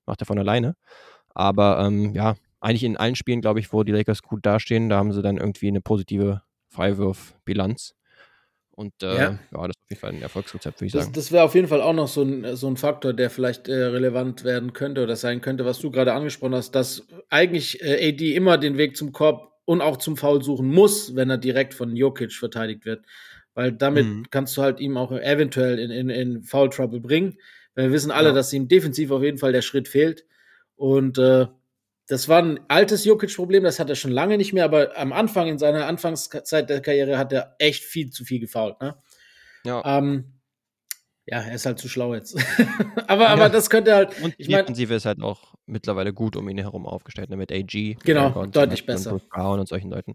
[0.06, 0.76] Macht er von alleine.
[1.34, 4.98] Aber ähm, ja, eigentlich in allen Spielen, glaube ich, wo die Lakers gut dastehen, da
[4.98, 7.94] haben sie dann irgendwie eine positive Freiwurfbilanz.
[8.72, 9.38] Und äh, Ja.
[9.52, 9.66] ja.
[9.66, 11.14] das ist auf jeden Fall ein Erfolgsrezept, würde ich Das, sagen.
[11.14, 13.74] das wäre auf jeden Fall auch noch so ein, so ein Faktor, der vielleicht äh,
[13.74, 18.34] relevant werden könnte oder sein könnte, was du gerade angesprochen hast, dass eigentlich äh, AD
[18.34, 21.94] immer den Weg zum Korb und auch zum Foul suchen muss, wenn er direkt von
[21.94, 23.04] Jokic verteidigt wird.
[23.54, 24.26] Weil damit Mhm.
[24.30, 27.36] kannst du halt ihm auch eventuell in, in, in Foul Trouble bringen.
[27.74, 28.34] Weil wir wissen alle, Ja.
[28.34, 30.24] dass ihm defensiv auf jeden Fall der Schritt fehlt.
[30.76, 31.46] Und äh,
[32.10, 35.46] das war ein altes Jokic-Problem, das hat er schon lange nicht mehr, aber am Anfang,
[35.46, 38.80] in seiner Anfangszeit der Karriere, hat er echt viel zu viel gefoult.
[38.80, 38.96] Ne?
[39.64, 39.82] Ja.
[39.98, 40.34] Ähm,
[41.26, 42.36] ja, er ist halt zu schlau jetzt.
[43.06, 46.48] aber, aber das könnte halt, Und ich die Defensive ist halt auch mittlerweile gut um
[46.48, 47.36] ihn herum aufgestellt, ne?
[47.36, 47.98] mit AG.
[48.02, 49.20] Genau, Dragon, deutlich und besser.
[49.30, 50.14] Brown und solchen Leuten,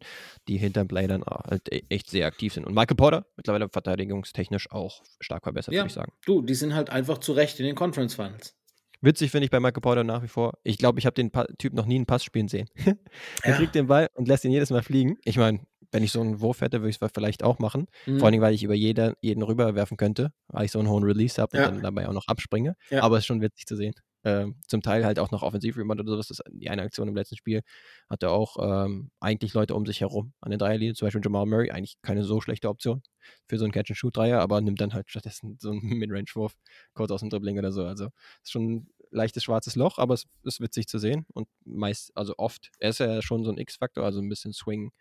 [0.49, 2.65] die hinterm Play dann auch halt e- echt sehr aktiv sind.
[2.65, 6.11] Und Michael Porter, mittlerweile verteidigungstechnisch auch stark verbessert, Ja, würde ich sagen.
[6.25, 8.53] du, die sind halt einfach zu Recht in den Conference Finals.
[9.01, 10.53] Witzig finde ich bei Michael Porter nach wie vor.
[10.63, 12.67] Ich glaube, ich habe den pa Typ noch nie einen Pass spielen sehen.
[13.43, 13.55] er Ja.
[13.57, 15.17] kriegt den Ball und lässt ihn jedes Mal fliegen.
[15.25, 15.59] Ich meine,
[15.91, 17.87] wenn ich so einen Wurf hätte, würde ich es vielleicht auch machen.
[18.05, 18.19] Mhm.
[18.19, 21.41] Vor allem, weil ich über jeder, jeden rüberwerfen könnte, weil ich so einen hohen Release
[21.41, 21.67] habe Ja.
[21.67, 22.75] und dann dabei auch noch abspringe.
[22.89, 23.03] Ja.
[23.03, 23.93] Aber es ist schon witzig zu sehen.
[24.25, 26.27] Ähm, zum Teil halt auch noch Offensiv-Rebound oder sowas.
[26.29, 27.61] Das, die eine Aktion im letzten Spiel
[28.09, 30.95] hatte auch ähm, eigentlich Leute um sich herum an der Dreierlinie.
[30.95, 33.03] Zum Beispiel Jamal Murray, eigentlich keine so schlechte Option
[33.47, 36.55] für so einen Catch-and-Shoot-Dreier, aber nimmt dann halt stattdessen so einen Mid-Range-Wurf
[36.95, 37.85] kurz aus dem Dribbling oder so.
[37.85, 38.09] Also
[38.41, 42.33] ist schon ein leichtes schwarzes Loch, aber es ist witzig zu sehen und meist, also
[42.37, 44.91] oft, er ist ja schon so ein X-Faktor, also ein bisschen Swing,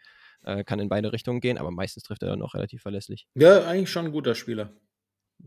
[0.43, 3.27] äh, kann in beide Richtungen gehen, aber meistens trifft er dann auch relativ verlässlich.
[3.35, 4.70] Ja, eigentlich schon ein guter Spieler.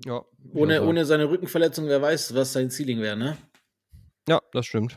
[0.06, 0.24] Ja,
[0.54, 3.38] Ohne, also, ohne seine Rückenverletzung, wer weiß, was sein Ceiling wäre, ne?
[4.28, 4.96] Ja, das stimmt.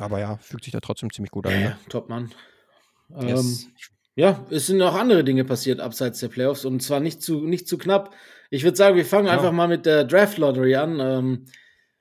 [0.00, 1.52] Aber ja, fügt sich da trotzdem ziemlich gut an.
[1.52, 1.78] Ne?
[1.88, 2.30] Top Mann.
[3.16, 3.66] Ähm, Yes.
[4.14, 7.66] ja, es sind auch andere Dinge passiert abseits der Playoffs und zwar nicht zu, nicht
[7.66, 8.14] zu knapp.
[8.50, 9.32] Ich würde sagen, wir fangen Ja.
[9.32, 11.00] einfach mal mit der Draft Lottery an.
[11.00, 11.44] Ähm,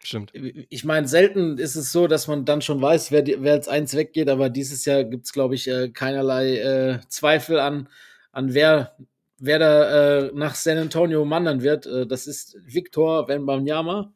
[0.04, 0.32] Stimmt.
[0.34, 3.96] ich meine, selten ist es so, dass man dann schon weiß, wer, wer als eins
[3.96, 7.90] weggeht, aber dieses Jahr gibt es, glaube ich, äh, keinerlei äh, Zweifel an,
[8.32, 8.96] an wer,
[9.40, 11.88] wer da äh, nach San Antonio wandern wird.
[11.88, 14.14] Äh, das ist Victor Wembanyama.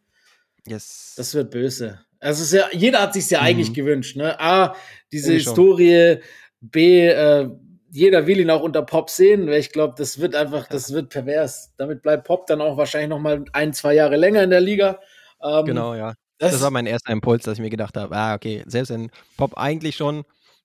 [0.67, 1.15] Yes.
[1.17, 1.99] Das wird böse.
[2.21, 3.45] Also es ist ja, jeder hat sich ja Mhm.
[3.45, 4.39] eigentlich gewünscht, ne?
[4.39, 4.75] A,
[5.11, 5.37] diese schon.
[5.37, 6.19] Historie,
[6.61, 7.49] B, äh,
[7.91, 11.09] jeder will ihn auch unter Pop sehen, weil ich glaube, das wird einfach, das wird
[11.09, 11.73] pervers.
[11.77, 14.99] Damit bleibt Pop dann auch wahrscheinlich noch mal ein, zwei Jahre länger in der Liga.
[15.43, 16.13] Ähm, genau, ja.
[16.37, 19.11] Das, Das war mein erster Impuls, dass ich mir gedacht habe, ah, okay, selbst wenn
[19.37, 20.23] Pop eigentlich schon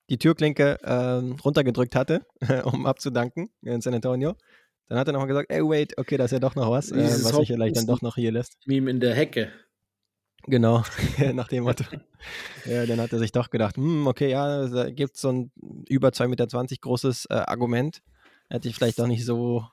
[0.08, 2.20] die Türklinke ähm, runtergedrückt hatte,
[2.64, 4.36] um abzudanken in San Antonio,
[4.88, 6.96] dann hat er nochmal gesagt, ey, wait, okay, da ist ja doch noch was, äh,
[6.96, 8.56] was mich vielleicht dann doch noch hier lässt.
[8.66, 9.50] Meme in der Hecke.
[10.46, 10.84] Genau,
[11.34, 11.84] nach dem Motto.
[12.64, 15.52] ja, dann hat er sich doch gedacht, hm, okay, ja, da gibt es so ein
[15.88, 16.46] über 2,20 Meter
[16.80, 18.02] großes äh, Argument.
[18.48, 19.64] Hätte ich vielleicht doch nicht so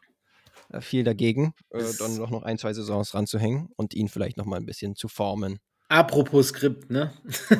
[0.69, 4.45] äh, viel dagegen, äh, dann doch noch ein, zwei Saisons ranzuhängen und ihn vielleicht noch
[4.45, 5.59] mal ein bisschen zu formen.
[5.89, 7.11] Apropos Skript, ne?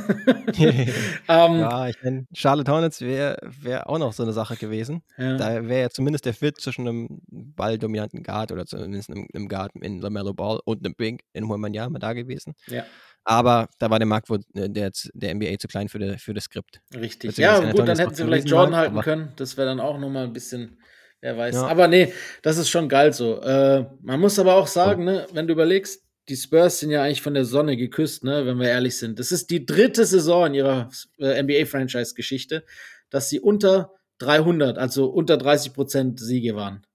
[0.57, 0.93] ähm,
[1.28, 5.03] Ja, ich meine, Charlotte Hornets wäre wär auch noch so eine Sache gewesen.
[5.17, 5.38] ja.
[5.38, 9.74] Da wäre ja zumindest der Fit zwischen einem balldominanten Guard oder zumindest einem, einem Guard
[9.82, 12.55] in LaMelo Ball und einem Big in Wembanyama da gewesen.
[12.67, 12.86] Ja.
[13.26, 16.34] Aber da war der Markt wohl, äh, der, der NBA zu klein für, de, für
[16.34, 16.82] das Skript.
[16.93, 17.38] Richtig.
[17.38, 19.32] Ja, gut, dann hätten sie vielleicht Jordan halten können.
[19.38, 20.80] Das wäre dann auch noch mal ein bisschen,
[21.21, 21.55] wer weiß.
[21.55, 21.67] Ja.
[21.67, 22.11] Aber nee,
[22.41, 23.41] das ist schon geil so.
[23.41, 27.21] Äh, man muss aber auch sagen, ne, wenn du überlegst, die Spurs sind ja eigentlich
[27.21, 29.19] von der Sonne geküsst, ne, wenn wir ehrlich sind.
[29.19, 32.63] Das ist die dritte Saison in ihrer äh, NBA-Franchise-Geschichte,
[33.09, 36.86] dass sie unter 300, also unter 30 Prozent Siege waren.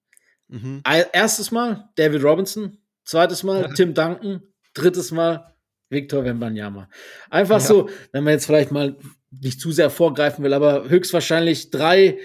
[0.49, 0.83] Mhm.
[1.13, 5.53] Erstes Mal David Robinson, zweites Mal Tim Duncan, drittes Mal
[5.91, 6.89] Victor Wembanyama.
[7.29, 7.67] Einfach Ja.
[7.67, 8.97] so, wenn man jetzt vielleicht mal
[9.31, 12.19] nicht zu sehr vorgreifen will, aber höchstwahrscheinlich drei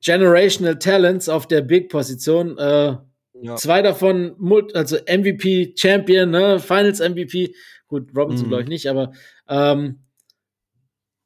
[0.00, 2.58] Generational Talents auf der Big-Position.
[2.58, 2.96] Äh,
[3.42, 3.56] Ja.
[3.56, 4.36] Zwei davon,
[4.74, 7.54] also MVP, Champion, ne, Finals MVP.
[7.86, 8.48] Gut, Robinson Mhm.
[8.50, 9.12] glaube ich nicht, aber
[9.48, 10.00] ähm,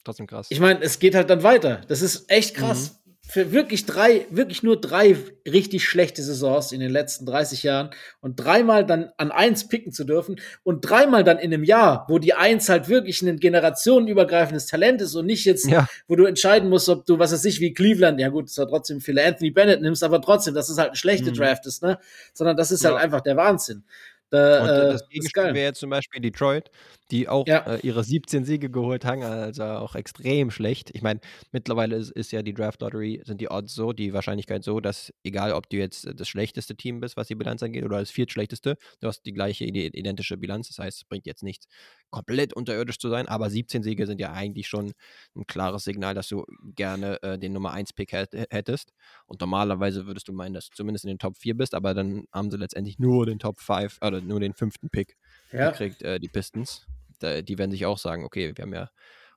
[0.05, 0.49] Trotzdem krass.
[0.51, 1.83] ich meine, es geht halt dann weiter.
[1.89, 3.02] Das ist echt krass.
[3.33, 5.17] Für wirklich drei, wirklich nur drei
[5.49, 7.89] richtig schlechte Saisons in den letzten 30 Jahren
[8.21, 12.19] und dreimal dann an eins picken zu dürfen und dreimal dann in einem Jahr, wo
[12.19, 16.69] die eins halt wirklich ein generationenübergreifendes Talent ist und nicht jetzt, ja, wo du entscheiden
[16.69, 19.81] musst, ob du, was weiß ich, wie Cleveland, ja gut, zwar trotzdem viele Anthony Bennett
[19.81, 21.37] nimmst, aber trotzdem, dass es halt ein schlechter Mhm.
[21.37, 21.99] Draft ist, ne?
[22.35, 22.91] Sondern das ist Ja.
[22.93, 23.85] halt einfach der Wahnsinn.
[24.31, 26.71] Da, und äh, das Gegenspiel wäre jetzt zum Beispiel Detroit,
[27.13, 27.59] die auch Ja.
[27.67, 30.91] äh, ihre 17 Siege geholt haben, also auch extrem schlecht.
[30.95, 31.21] Ich meine,
[31.53, 35.13] mittlerweile ist, ist ja die Draft Lottery, sind die Odds so, die Wahrscheinlichkeit so, dass
[35.23, 38.11] egal, ob du jetzt äh, das schlechteste Team bist, was die Bilanz angeht, oder das
[38.11, 40.69] viertschlechteste, du hast die gleiche ide- identische Bilanz.
[40.69, 41.67] Das heißt, es bringt jetzt nichts,
[42.11, 44.93] komplett unterirdisch zu sein, aber 17 Siege sind ja eigentlich schon
[45.37, 46.45] ein klares Signal, dass du
[46.75, 48.93] gerne äh, den Nummer 1 Pick hätt- hättest.
[49.27, 52.25] Und normalerweise würdest du meinen, dass du zumindest in den Top 4 bist, aber dann
[52.33, 55.17] haben sie letztendlich nur den Top 5 oder nur den fünften Pick
[55.53, 55.71] Ja.
[55.71, 56.87] gekriegt, äh, die Pistons.
[57.23, 58.91] Da, die werden sich auch sagen, okay, wir haben ja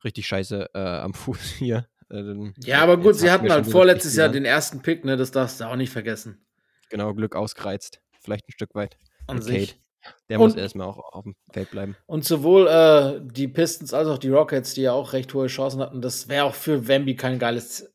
[0.03, 1.87] richtig scheiße äh, am Fuß hier.
[2.11, 5.17] Äh, Ja, aber gut, sie hatten halt vorletztes Jahr den ersten Pick, ne?
[5.17, 6.45] Das darfst du auch nicht vergessen.
[6.89, 7.99] Genau, Glück ausgereizt.
[8.21, 8.97] Vielleicht ein Stück weit.
[9.27, 9.71] An Und sich.
[9.71, 9.81] Kate,
[10.29, 11.95] der muss Und- erstmal auch auf dem Feld bleiben.
[12.05, 15.81] Und sowohl äh, die Pistons als auch die Rockets, die ja auch recht hohe Chancen
[15.81, 17.91] hatten, das wäre auch für Wemby kein geiles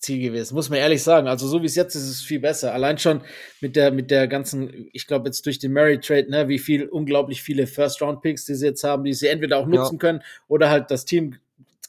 [0.00, 1.28] Ziel gewesen, muss man ehrlich sagen.
[1.28, 2.72] Also so wie es jetzt ist, ist es viel besser.
[2.72, 3.20] Allein schon
[3.60, 6.88] mit der mit der ganzen, ich glaube jetzt durch den Murray Trade, ne, wie viel
[6.88, 9.80] unglaublich viele First Round Picks, die sie jetzt haben, die sie entweder auch Ja.
[9.80, 11.36] nutzen können oder halt das Team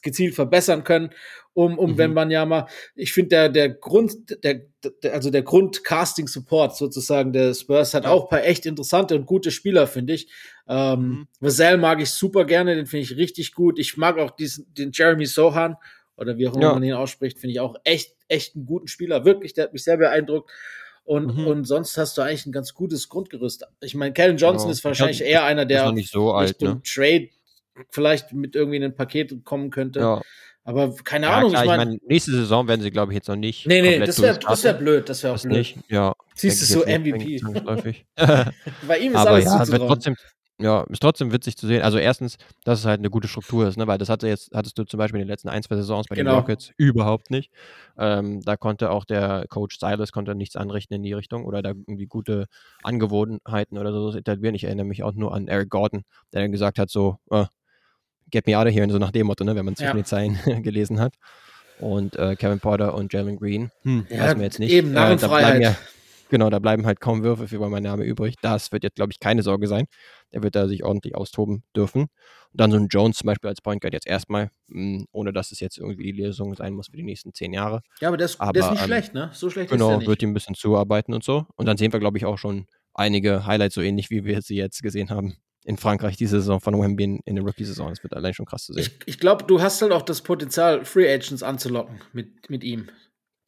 [0.02, 1.10] gezielt verbessern können.
[1.54, 1.98] um, um mhm.
[1.98, 4.62] wenn man ja mal, ich finde der, der Grund, der,
[5.02, 8.10] der, also der Grund-Casting-Support sozusagen der Spurs hat ja.
[8.10, 10.28] auch ein paar echt interessante und gute Spieler, finde ich.
[10.66, 11.28] Ähm, mhm.
[11.40, 13.78] Vassell mag ich super gerne, den finde ich richtig gut.
[13.78, 15.76] Ich mag auch diesen, den Jeremy Sohan
[16.16, 16.72] oder wie auch immer ja.
[16.74, 19.24] man ihn ausspricht, finde ich auch echt, echt einen guten Spieler.
[19.24, 20.50] Wirklich, der hat mich sehr beeindruckt.
[21.04, 21.46] Und, mhm.
[21.46, 23.64] und sonst hast du eigentlich ein ganz gutes Grundgerüst.
[23.80, 24.72] Ich meine, Kellen Johnson genau.
[24.72, 26.80] ist wahrscheinlich glaub, eher einer, der nicht so alt, ne?
[26.84, 27.28] Trade
[27.90, 30.00] vielleicht mit irgendwie in ein Paket kommen könnte.
[30.00, 30.22] Ja.
[30.64, 31.50] Aber keine ja, Ahnung.
[31.50, 33.66] Klar, ich meine, ich mein, nächste Saison werden sie, glaube ich, jetzt noch nicht.
[33.66, 35.08] Nee, nee, das wäre wär blöd.
[35.08, 35.52] Das wäre auch blöd.
[35.52, 35.78] Nicht.
[35.88, 37.40] Ja, Siehst du so MVP.
[38.86, 40.16] Bei ihm ist Aber alles ja, wird trotzdem,
[40.62, 41.82] ja, ist trotzdem witzig zu sehen.
[41.82, 43.86] Also erstens, dass es halt eine gute Struktur ist, ne?
[43.86, 46.14] weil das hatte jetzt, hattest du zum Beispiel in den letzten ein, zwei Saisons bei
[46.14, 46.32] genau.
[46.32, 47.50] den Rockets überhaupt nicht.
[47.98, 51.70] Ähm, da konnte auch der Coach Silas konnte nichts anrichten in die Richtung oder da
[51.70, 52.46] irgendwie gute
[52.82, 54.54] Angewohnheiten oder so etablieren.
[54.54, 57.46] Ich erinnere mich auch nur an Eric Gordon, der dann gesagt hat, so, uh,
[58.30, 59.54] get me out of here, so nach dem Motto, ne?
[59.54, 59.94] wenn man zwischen ja.
[59.94, 61.14] den Zeilen gelesen hat.
[61.80, 64.70] Und äh, Kevin Porter und Jalen Green, hm, ja, weiß man jetzt nicht.
[64.70, 65.62] Eben, Narrenfreiheit.
[65.62, 65.74] Äh,
[66.32, 68.36] Genau, da bleiben halt kaum Würfe für mein Name übrig.
[68.40, 69.84] Das wird jetzt, glaube ich, keine Sorge sein.
[70.32, 72.04] Der wird da sich ordentlich austoben dürfen.
[72.04, 72.08] Und
[72.54, 75.52] dann so ein Jones zum Beispiel als Point Guard jetzt erstmal, mh, hm, ohne dass
[75.52, 77.82] es jetzt irgendwie die Lösung sein muss für die nächsten zehn Jahre.
[78.00, 79.28] Ja, aber ist, aber, der ist nicht ähm, schlecht, ne?
[79.34, 80.08] So schlecht genau, ist der nicht.
[80.08, 81.44] wird ihm ein bisschen zuarbeiten und so.
[81.56, 82.64] Und dann sehen wir, glaube ich, auch schon
[82.94, 86.80] einige Highlights, so ähnlich wie wir sie jetzt gesehen haben in Frankreich diese Saison von
[86.80, 87.90] Wemby in, in der Rookie-Saison.
[87.90, 88.84] Das wird allein schon krass zu sehen.
[88.84, 92.88] Ich, ich glaube, du hast halt auch das Potenzial, Free Agents anzulocken mit, mit ihm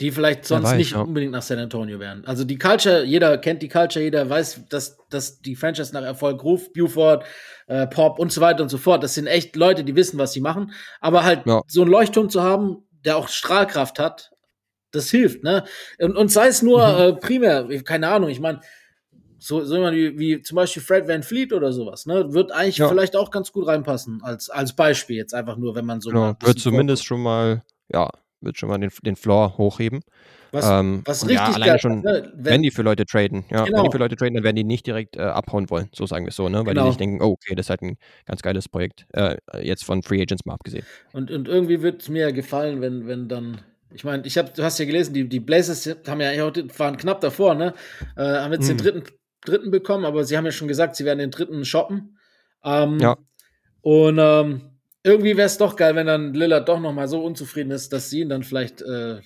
[0.01, 1.03] die vielleicht sonst weiß, nicht ja.
[1.03, 2.24] unbedingt nach San Antonio wären.
[2.24, 6.42] Also die Culture, jeder kennt die Culture, jeder weiß, dass, dass die Franchise nach Erfolg
[6.42, 7.24] ruft, Buford,
[7.68, 9.05] äh, Pop und so weiter und so fort.
[9.05, 10.72] Das sind echt Leute, die wissen, was sie machen.
[11.01, 11.62] Aber halt ja.
[11.68, 14.32] so einen Leuchtturm zu haben, der auch Strahlkraft hat,
[14.90, 15.64] das hilft, ne?
[15.99, 16.99] Und, und sei es nur mhm.
[16.99, 18.61] äh, primär, keine Ahnung, ich meine,
[19.38, 22.78] so, so jemand wie, wie zum Beispiel Fred Van Fleet oder sowas, ne, wird eigentlich
[22.78, 22.88] ja.
[22.88, 26.11] vielleicht auch ganz gut reinpassen, als, als Beispiel jetzt einfach nur, wenn man so.
[26.11, 28.09] Genau, wird zumindest schon mal, ja,
[28.45, 30.01] wird schon mal den, den Floor hochheben.
[30.53, 32.30] Was, ähm, was richtig ja, alleine geil, schon, ne?
[32.34, 33.78] wenn, wenn, die für Leute traden, ja, genau.
[33.78, 36.26] wenn die für Leute traden, dann werden die nicht direkt äh, abhauen wollen, so sagen
[36.26, 36.59] wir es so, ne?
[36.59, 36.82] Weil genau.
[36.82, 40.05] die nicht denken, oh, okay, das ist halt ein ganz geiles Projekt, äh, jetzt von
[40.05, 40.84] Free Agents mal abgesehen.
[41.12, 43.62] Und, und irgendwie wird es mir gefallen, wenn, wenn dann
[43.95, 46.32] ich meine, ich habe, du hast ja gelesen, die, die Blazers haben ja
[46.78, 47.74] waren knapp davor, ne?
[48.16, 48.76] Äh, haben jetzt hm.
[48.76, 49.03] den dritten,
[49.45, 52.18] dritten bekommen, aber sie haben ja schon gesagt, sie werden den dritten shoppen.
[52.64, 53.16] Ähm, ja.
[53.82, 54.74] Und ähm,
[55.05, 58.11] irgendwie wäre es doch geil, wenn dann Lillard doch noch mal so unzufrieden ist, dass
[58.11, 59.20] sie ihn dann vielleicht äh,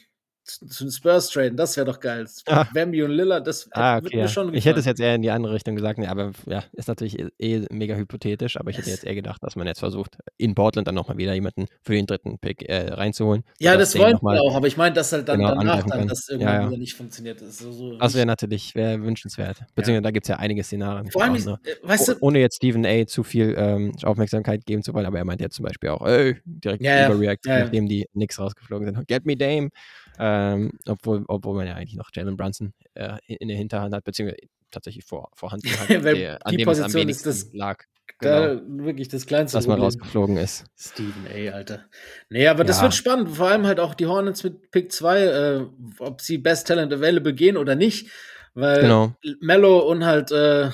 [0.51, 1.57] zu den Spurs traden.
[1.57, 2.27] Das wäre doch geil.
[2.47, 2.67] Ah.
[2.73, 5.31] Wemby und Lillard, das ah, okay, mir schon Ich hätte es jetzt eher in die
[5.31, 8.91] andere Richtung gesagt, nee, aber ja, ist natürlich eh, eh mega hypothetisch, aber ich hätte
[8.91, 12.07] jetzt eher gedacht, dass man jetzt versucht, in Portland dann nochmal wieder jemanden für den
[12.07, 13.45] dritten Pick äh, reinzuholen.
[13.59, 16.29] Ja, das wollen wir auch, aber ich meine, dass halt dann genau, danach dann das
[16.29, 16.69] irgendwann ja, ja.
[16.69, 17.41] wieder nicht funktioniert.
[17.41, 19.59] Das, so, so das wäre natürlich wär wünschenswert.
[19.75, 20.01] Beziehungsweise ja.
[20.01, 21.11] da gibt es ja einige Szenarien.
[21.11, 21.59] Vor allem, auch, ne?
[21.83, 23.07] weißt du, ohne jetzt Stephen A.
[23.07, 26.37] zu viel ähm, Aufmerksamkeit geben zu wollen, aber er meint ja zum Beispiel auch, ey,
[26.45, 29.09] direkt ja, überreact, nachdem die Knicks rausgeflogen sind.
[29.09, 29.71] Get me Dame.
[30.19, 34.49] Ähm, obwohl, obwohl man ja eigentlich noch Jalen Brunson äh, in, der Hinterhand hat, beziehungsweise
[34.71, 37.55] tatsächlich vor, vorhanden hat, Weil der, an die dem Position es am wenigsten ist das,
[37.55, 37.85] lag.
[38.21, 38.55] Genau.
[38.57, 40.65] Da wirklich das kleinste Dass man rausgeflogen ist.
[40.77, 41.85] Steven, ey, Alter.
[42.31, 42.65] Nee, aber ja.
[42.65, 43.29] das wird spannend.
[43.37, 45.67] Vor allem halt auch die Hornets mit Pick 2, äh,
[46.01, 48.11] ob sie Best Talent Available gehen oder nicht.
[48.55, 49.15] Weil genau.
[49.41, 50.71] Mello und halt, äh,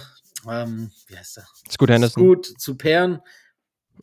[0.49, 1.45] ähm, wie heißt der?
[1.71, 2.23] Scoot Henderson.
[2.23, 3.21] Scoot zu pairen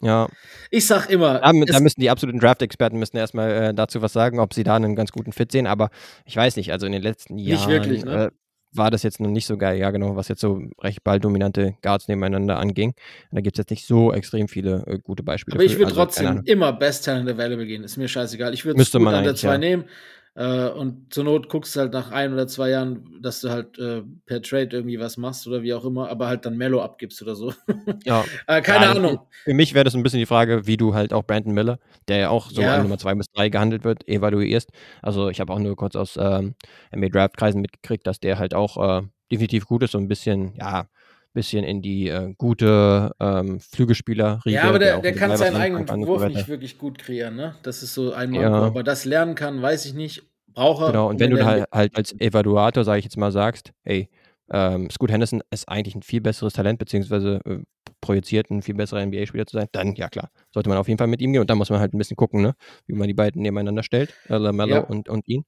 [0.01, 0.27] ja.
[0.69, 1.39] Ich sag immer.
[1.39, 4.75] Da, da müssen die absoluten Draft-Experten müssen erstmal äh, dazu was sagen, ob sie da
[4.75, 5.89] einen ganz guten Fit sehen, aber
[6.25, 8.25] ich weiß nicht, also in den letzten Jahren nicht wirklich, ne?
[8.25, 8.31] äh,
[8.73, 12.07] war das jetzt noch nicht so geil, ja genau, was jetzt so recht balldominante Guards
[12.07, 12.91] nebeneinander anging.
[12.91, 15.55] Und da gibt es jetzt nicht so extrem viele äh, gute Beispiele.
[15.55, 18.53] Aber ich würde also, trotzdem immer Best Talent Available gehen, ist mir scheißegal.
[18.53, 19.57] Ich würde es an der 2 ja.
[19.57, 19.85] nehmen.
[20.33, 23.77] Äh, und zur Not guckst du halt nach ein oder zwei Jahren, dass du halt
[23.77, 27.21] äh, per Trade irgendwie was machst oder wie auch immer, aber halt dann Mello abgibst
[27.21, 27.53] oder so.
[28.05, 28.23] Ja.
[28.47, 29.19] äh, keine ja, Ahnung.
[29.43, 32.17] Für mich wäre das ein bisschen die Frage, wie du halt auch Brandon Miller, der
[32.17, 32.75] ja auch so ja.
[32.75, 34.71] an Nummer zwei bis drei gehandelt wird, evaluierst.
[35.01, 36.55] Also ich habe auch nur kurz aus ähm,
[36.95, 40.87] NBA Draft-Kreisen mitgekriegt, dass der halt auch äh, definitiv gut ist, so ein bisschen, ja,
[41.33, 46.07] bisschen in die äh, gute ähm, Flügelspieler Ja, aber der, der, der kann seinen eigenen
[46.07, 47.55] Wurf nicht wirklich gut kreieren, ne?
[47.63, 48.33] Das ist so ein.
[48.33, 48.51] Ja.
[48.51, 50.23] Aber das lernen kann, weiß ich nicht.
[50.53, 50.87] Brauche.
[50.87, 54.09] Genau, und wenn, wenn du halt, halt als Evaluator, sage ich jetzt mal, sagst, hey,
[54.51, 57.59] ähm, Scoot Henderson ist eigentlich ein viel besseres Talent, beziehungsweise äh,
[58.01, 61.07] projiziert, ein viel besserer NBA-Spieler zu sein, dann ja klar, sollte man auf jeden Fall
[61.07, 62.55] mit ihm gehen und dann muss man halt ein bisschen gucken, ne,
[62.87, 64.81] wie man die beiden nebeneinander stellt, äh, Lamello ja.
[64.81, 65.45] und, und ihn.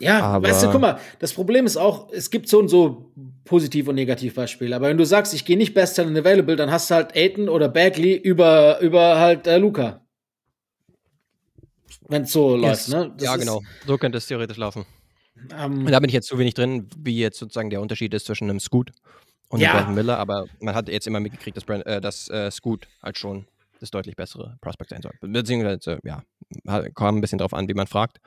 [0.00, 3.12] Ja, aber, weißt du, guck mal, das Problem ist auch, es gibt so und so
[3.44, 6.90] Positiv- und Negativbeispiele, aber wenn du sagst, ich gehe nicht Best Talent Available, dann hast
[6.90, 10.04] du halt Aiton oder Bagley über, über halt äh, Luca.
[12.08, 12.88] Wenn es so yes.
[12.88, 13.14] läuft, ne?
[13.16, 14.84] Das ja, genau, so könnte es theoretisch laufen.
[15.52, 18.26] Um, ähm, da bin ich jetzt zu wenig drin, wie jetzt sozusagen der Unterschied ist
[18.26, 18.90] zwischen einem Scoot
[19.50, 19.72] und ja.
[19.72, 23.18] Brandon Miller, aber man hat jetzt immer mitgekriegt, dass, Brand, äh, dass äh, Scoot halt
[23.18, 23.46] schon
[23.80, 25.12] das deutlich bessere Prospect sein soll.
[25.20, 26.22] Beziehungsweise, ja,
[26.94, 28.18] kam ein bisschen drauf an, wie man fragt.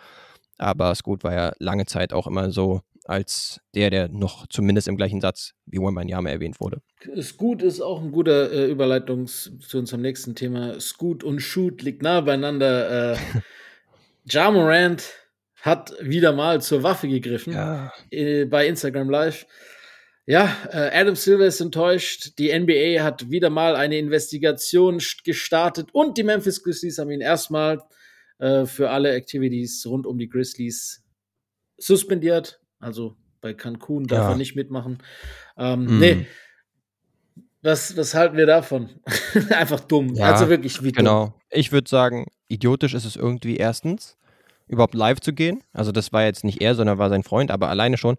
[0.57, 4.97] Aber Scoot war ja lange Zeit auch immer so als der, der noch zumindest im
[4.97, 6.81] gleichen Satz wie Wembanyama erwähnt wurde.
[7.21, 10.79] Scoot ist auch ein guter äh, Überleitung zu unserem nächsten Thema.
[10.79, 13.13] Scoot und Shoot liegt nah beieinander.
[13.13, 13.17] Äh,
[14.25, 15.03] ja Morant
[15.61, 17.91] hat wieder mal zur Waffe gegriffen ja.
[18.11, 19.45] äh, bei Instagram Live.
[20.25, 22.37] Ja, äh, Adam Silver ist enttäuscht.
[22.39, 27.81] Die NBA hat wieder mal eine Investigation gestartet und die Memphis Grizzlies haben ihn erstmal
[28.39, 31.03] äh, für alle Activities rund um die Grizzlies
[31.77, 32.61] suspendiert.
[32.79, 34.29] Also bei Cancun darf ja.
[34.31, 34.99] er nicht mitmachen.
[35.57, 35.99] Ähm, hm.
[35.99, 36.27] Nee.
[37.61, 38.89] Was, was halten wir davon?
[39.49, 40.15] Einfach dumm.
[40.15, 41.05] Ja, also wirklich wie dumm.
[41.05, 41.33] Genau.
[41.49, 44.17] Ich würde sagen, idiotisch ist es irgendwie erstens,
[44.67, 45.63] überhaupt live zu gehen.
[45.73, 48.17] Also das war jetzt nicht er, sondern war sein Freund, aber alleine schon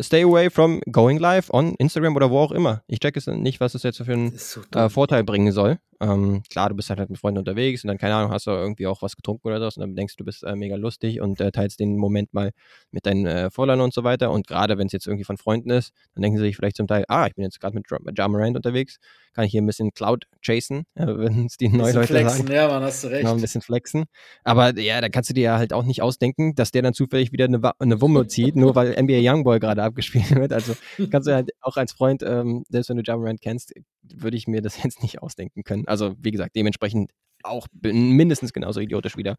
[0.00, 2.82] stay away from going live on Instagram oder wo auch immer.
[2.86, 5.78] Ich check es nicht, was es jetzt für einen so äh, Vorteil bringen soll.
[6.00, 8.86] Ähm, klar, du bist halt mit Freunden unterwegs und dann, keine Ahnung, hast du irgendwie
[8.86, 11.40] auch was getrunken oder so und dann denkst du, du bist äh, mega lustig und
[11.40, 12.50] äh, teilst den Moment mal
[12.90, 14.30] mit deinen äh, Vorlern und so weiter.
[14.30, 16.86] Und gerade wenn es jetzt irgendwie von Freunden ist, dann denken sie sich vielleicht zum
[16.86, 18.98] Teil, ah, ich bin jetzt gerade mit Jamarand unterwegs,
[19.34, 22.52] kann ich hier ein bisschen Cloud chasen, wenn es die neuen Leute flexen, sagen.
[22.52, 23.20] Ja, man, hast du recht.
[23.20, 24.04] Genau, ein bisschen flexen.
[24.44, 27.32] Aber ja, da kannst du dir ja halt auch nicht ausdenken, dass der dann zufällig
[27.32, 30.52] wieder eine, eine Wumme zieht, nur weil NBA Youngboy gerade abgespielt wird.
[30.52, 30.74] Also
[31.10, 33.72] kannst du halt auch als Freund, ähm, selbst wenn du Jamarant kennst,
[34.14, 35.86] würde ich mir das jetzt nicht ausdenken können.
[35.86, 37.10] Also wie gesagt, dementsprechend
[37.44, 39.36] auch mindestens genauso idiotisch wieder,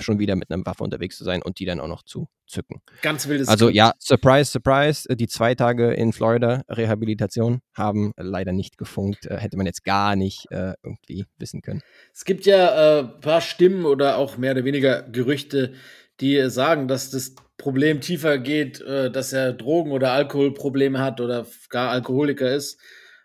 [0.00, 2.80] schon wieder mit einer Waffe unterwegs zu sein und die dann auch noch zu zücken.
[3.02, 3.48] Ganz wildes.
[3.48, 9.26] Also ja, surprise, surprise, die zwei Tage in Florida Rehabilitation haben leider nicht gefunkt.
[9.26, 11.82] Äh, hätte man jetzt gar nicht äh, irgendwie wissen können.
[12.14, 15.72] Es gibt ja ein äh, paar Stimmen oder auch mehr oder weniger Gerüchte,
[16.20, 21.46] die sagen, dass das Problem tiefer geht, äh, dass er Drogen- oder Alkoholprobleme hat oder
[21.68, 22.80] gar Alkoholiker ist,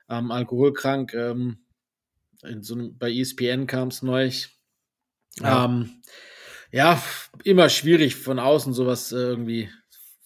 [0.09, 1.13] ähm, alkoholkrank.
[1.13, 1.57] Ähm,
[2.61, 4.31] so einem, bei ESPN kam es neu.
[5.39, 5.65] Ja.
[5.65, 6.01] Ähm,
[6.71, 7.01] ja,
[7.43, 9.69] immer schwierig von außen sowas äh, irgendwie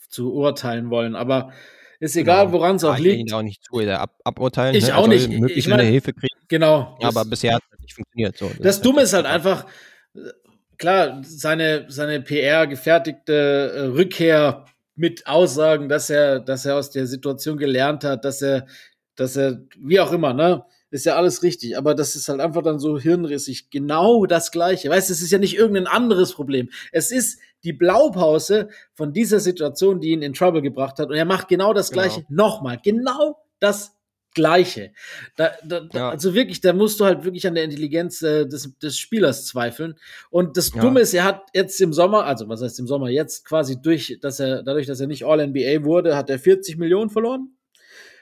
[0.09, 1.53] zu urteilen wollen, aber
[1.99, 2.57] ist egal, genau.
[2.57, 3.15] woran es auch liegt.
[3.15, 4.73] Ich ihn auch nicht zu ab, aburteilen.
[4.73, 4.97] Ich ne?
[4.97, 5.29] auch nicht.
[5.29, 6.33] Möglichst ich meine, Hilfe kriegen.
[6.47, 6.97] Genau.
[7.01, 8.37] aber bisher hat es nicht funktioniert.
[8.37, 9.67] So, das, das Dumme ist halt einfach,
[10.77, 14.65] klar, seine, seine PR gefertigte äh, Rückkehr
[14.95, 18.65] mit Aussagen, dass er, dass er aus der Situation gelernt hat, dass er,
[19.19, 20.63] dass er, wie auch immer, ne?
[20.91, 23.69] Ist ja alles richtig, aber das ist halt einfach dann so hirnrissig.
[23.69, 24.89] Genau das Gleiche.
[24.89, 26.69] Weißt du, es ist ja nicht irgendein anderes Problem.
[26.91, 31.09] Es ist die Blaupause von dieser Situation, die ihn in Trouble gebracht hat.
[31.09, 32.03] Und er macht genau das genau.
[32.03, 32.79] Gleiche nochmal.
[32.83, 33.99] Genau das
[34.33, 34.91] Gleiche.
[35.35, 36.09] Da, da, ja.
[36.09, 39.95] Also wirklich, da musst du halt wirklich an der Intelligenz äh, des, des Spielers zweifeln.
[40.29, 40.81] Und das ja.
[40.81, 44.17] Dumme ist, er hat jetzt im Sommer, also was heißt im Sommer, jetzt quasi durch,
[44.21, 47.55] dass er, dadurch, dass er nicht All-NBA wurde, hat er 40 Millionen verloren.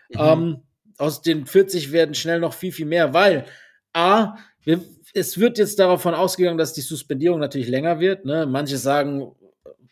[0.09, 0.19] Mhm.
[0.19, 0.57] Ähm,
[0.97, 3.45] aus den 40 werden schnell noch viel, viel mehr, weil
[3.93, 4.81] A, wir,
[5.13, 8.25] es wird jetzt davon ausgegangen, dass die Suspendierung natürlich länger wird.
[8.25, 8.45] Ne?
[8.45, 9.31] Manche sagen,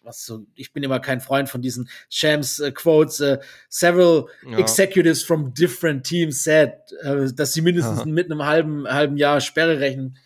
[0.06, 3.20] was so, ich bin immer kein Freund von diesen Shams äh, Quotes.
[3.20, 3.39] Äh,
[3.70, 4.60] several ja.
[4.60, 8.06] executives from different teams said, äh, dass sie mindestens Aha.
[8.06, 10.18] mit einem halben, halben Jahr Sperre rechnen.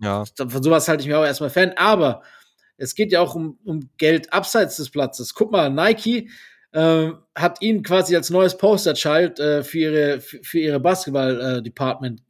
[0.00, 0.24] Ja.
[0.36, 1.72] Von sowas halte ich mir auch erstmal Fan.
[1.76, 2.22] Aber
[2.76, 5.34] es geht ja auch um, um Geld abseits des Platzes.
[5.34, 6.30] Guck mal, Nike
[6.72, 12.22] äh, hat ihn quasi als neues Posterchild äh, für ihre, für, ihre Basketball-Department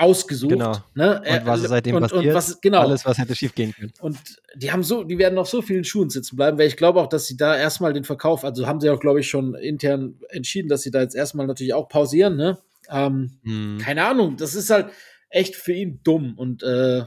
[0.00, 0.52] ausgesucht.
[0.52, 0.72] Genau.
[0.94, 1.20] Ne?
[1.20, 2.24] Und was ist seitdem und, passiert?
[2.24, 2.80] Und was, genau.
[2.80, 3.92] Alles, was hätte schief gehen können.
[4.00, 4.18] Und
[4.54, 7.06] die haben so, die werden auf so vielen Schuhen sitzen bleiben, weil ich glaube auch,
[7.06, 10.68] dass sie da erstmal den Verkauf, also haben sie auch, glaube ich, schon intern entschieden,
[10.68, 12.58] dass sie da jetzt erstmal natürlich auch pausieren, ne?
[12.88, 13.78] Ähm, hm.
[13.80, 14.86] Keine Ahnung, das ist halt
[15.28, 17.02] echt für ihn dumm und äh,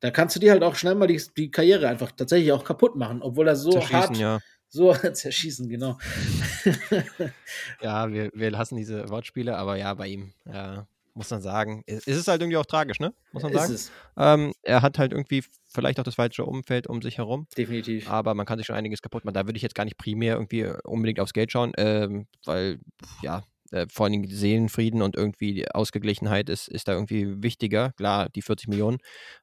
[0.00, 2.94] da kannst du dir halt auch schnell mal die, die Karriere einfach tatsächlich auch kaputt
[2.94, 4.38] machen, obwohl er so hart, ja.
[4.74, 5.98] So zerschießen, genau.
[7.80, 11.84] ja, wir, wir lassen diese Wortspiele, aber ja, bei ihm, ja, muss man sagen.
[11.86, 13.14] Es ist halt irgendwie auch tragisch, ne?
[13.32, 13.78] Muss man sagen.
[14.16, 17.46] Ähm, er hat halt irgendwie vielleicht auch das falsche Umfeld um sich herum.
[17.56, 18.10] Definitiv.
[18.10, 19.34] Aber man kann sich schon einiges kaputt machen.
[19.34, 22.80] Da würde ich jetzt gar nicht primär irgendwie äh, unbedingt aufs Geld schauen, ähm, weil,
[23.22, 23.44] ja,
[23.74, 27.92] äh, vor allem Seelenfrieden und irgendwie die Ausgeglichenheit ist, ist da irgendwie wichtiger.
[27.92, 28.98] Klar, die 40 Millionen,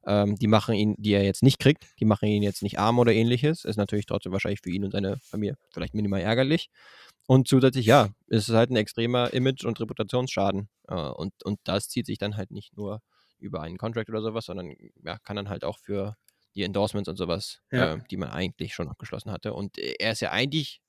[0.06, 2.98] ähm, die machen ihn, die er jetzt nicht kriegt, die machen ihn jetzt nicht arm
[2.98, 3.64] oder ähnliches.
[3.64, 6.70] Ist natürlich trotzdem wahrscheinlich für ihn und seine Familie vielleicht minimal ärgerlich.
[7.26, 10.68] Und zusätzlich, ja, ist es halt ein extremer Image- und Reputationsschaden.
[10.88, 13.00] Äh, und, und das zieht sich dann halt nicht nur
[13.38, 14.74] über einen Contract oder sowas, sondern
[15.04, 16.16] ja, kann dann halt auch für
[16.54, 17.94] die Endorsements und sowas, ja.
[17.94, 19.54] äh, die man eigentlich schon abgeschlossen hatte.
[19.54, 20.80] Und er ist ja eigentlich,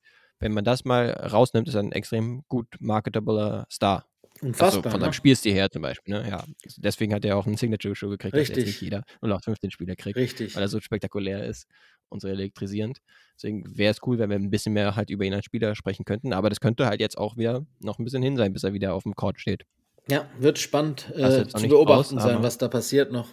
[0.44, 4.06] wenn man das mal rausnimmt, ist er ein extrem gut marketabler Star.
[4.42, 4.66] Unfassbar.
[4.66, 5.14] Also von seinem ne?
[5.14, 6.16] Spielstil her zum Beispiel.
[6.16, 6.30] Ne?
[6.30, 6.44] Ja,
[6.76, 8.56] deswegen hat er auch einen Signature-Show gekriegt, Richtig.
[8.56, 10.18] das jetzt nicht jeder 15 Spieler kriegt.
[10.18, 10.54] Richtig.
[10.56, 11.66] Weil er so spektakulär ist
[12.10, 12.98] und so elektrisierend.
[13.38, 16.04] Deswegen wäre es cool, wenn wir ein bisschen mehr halt über ihn als Spieler sprechen
[16.04, 16.34] könnten.
[16.34, 18.96] Aber das könnte halt jetzt auch wieder noch ein bisschen hin sein, bis er wieder
[18.96, 19.64] auf dem Court steht.
[20.10, 23.30] Ja, wird spannend äh, zu beobachten raus, sein, was da passiert noch.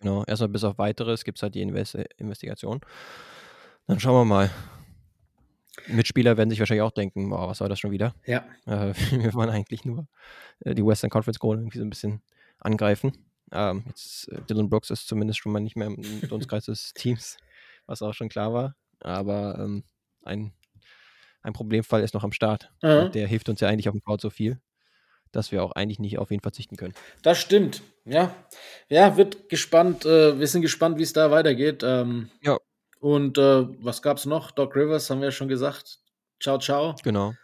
[0.00, 2.80] Genau, erstmal bis auf weiteres gibt es halt die Investi Investigation.
[3.86, 4.50] Dann schauen wir mal.
[5.88, 8.14] Mitspieler werden sich wahrscheinlich auch denken, boah, was war das schon wieder?
[8.26, 10.06] Ja, Äh, wir wollen eigentlich nur
[10.60, 12.22] äh, die Western Conference Goal irgendwie so ein bisschen
[12.58, 13.12] angreifen.
[13.52, 17.36] Ähm, jetzt, äh, Dylan Brooks ist zumindest schon mal nicht mehr im Dunstkreis des Teams,
[17.86, 18.74] was auch schon klar war.
[19.00, 19.84] Aber ähm,
[20.24, 20.52] ein,
[21.42, 22.72] ein Problemfall ist noch am Start.
[23.06, 24.58] Und der hilft uns ja eigentlich auf dem Crowd so viel,
[25.32, 26.94] dass wir auch eigentlich nicht auf ihn verzichten können.
[27.22, 27.82] das stimmt.
[28.06, 28.34] Ja,
[28.88, 30.04] ja, wird gespannt.
[30.04, 31.82] Äh, wir sind gespannt, wie es da weitergeht.
[31.82, 32.58] Ähm, Ja.
[33.04, 34.50] Und äh, was gab's noch?
[34.50, 35.98] Doc Rivers haben wir ja schon gesagt.
[36.40, 36.94] Ciao, ciao.
[37.04, 37.34] Genau.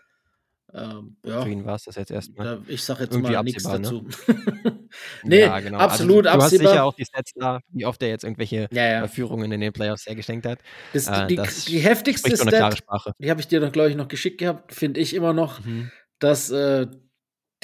[0.73, 2.63] Ähm, ja, Für ihn war es das jetzt erstmal.
[2.67, 3.79] ich sag jetzt Irgendwie mal nichts ne?
[3.79, 4.09] dazu.
[5.23, 5.77] nee, Ja, genau.
[5.77, 8.69] absolut also, du, du hast sicher auch die Stats da, wie oft er jetzt irgendwelche
[8.73, 9.07] ja, ja.
[9.07, 10.61] Führungen in den Playoffs hergeschenkt hat.
[10.95, 13.13] Das, äh, die, das die heftigste Stat, Sprache.
[13.19, 15.91] die habe ich dir doch, glaube ich, noch geschickt gehabt, finde ich immer noch, Mhm.
[16.21, 16.87] dass äh,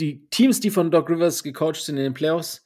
[0.00, 2.65] die Teams, die von Doc Rivers gecoacht sind in den Playoffs,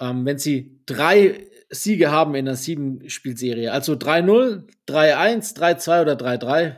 [0.00, 6.76] ähm, wenn sie drei Siege haben in einer sieben-Spielserie, also 3-0, 3-1, 3-2 oder 3-3,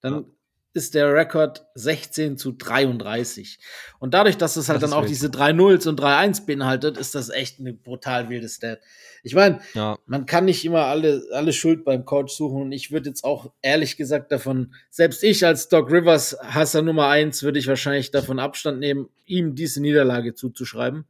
[0.00, 0.24] dann Ja.
[0.72, 3.58] ist der Rekord 16 zu 33.
[3.98, 5.10] Und dadurch, dass es halt Das dann auch wild.
[5.10, 8.80] diese 3-0s und 3-1 beinhaltet, ist das echt eine brutal wilde Stat.
[9.22, 12.90] Ich meine, Ja, man kann nicht immer alle, alle Schuld beim Coach suchen und ich
[12.92, 17.58] würde jetzt auch ehrlich gesagt davon, selbst ich als Doc Rivers Hasser Nummer eins, würde
[17.58, 21.06] ich wahrscheinlich davon Abstand nehmen, ihm diese Niederlage zuzuschreiben.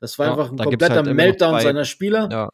[0.00, 2.28] Das war Ja, einfach ein gibt's kompletter halt Meltdown zwei- seiner Spieler.
[2.30, 2.48] ja.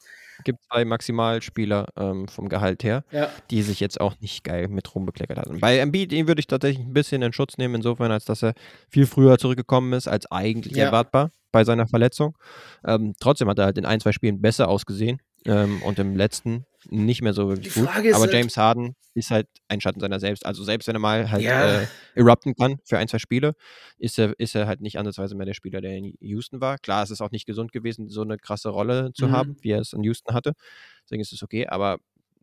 [0.45, 4.93] Gibt zwei Maximalspieler ähm, vom Gehalt her, Ja, die sich jetzt auch nicht geil mit
[4.93, 5.61] rumbekleckert haben.
[5.61, 8.55] Bei Embiid, den würde ich tatsächlich ein bisschen in Schutz nehmen, insofern, als dass er
[8.89, 10.87] viel früher zurückgekommen ist, als eigentlich Ja.
[10.87, 12.37] erwartbar bei seiner Verletzung.
[12.85, 16.65] Ähm, trotzdem hat er halt in ein, zwei Spielen besser ausgesehen ähm, und im letzten
[16.91, 17.89] nicht mehr so wirklich gut.
[17.89, 20.45] Aber halt- James Harden ist halt ein Schatten seiner selbst.
[20.47, 21.83] Also selbst wenn er mal halt Ja.
[21.83, 23.55] äh, erupten kann für ein, zwei Spiele,
[23.99, 26.79] ist er, ist er halt nicht ansatzweise mehr der Spieler, der in Houston war.
[26.79, 29.33] Klar, es ist auch nicht gesund gewesen, so eine krasse Rolle zu Mhm.
[29.33, 30.53] haben, wie er es in Houston hatte.
[31.05, 31.99] Deswegen ist es okay, aber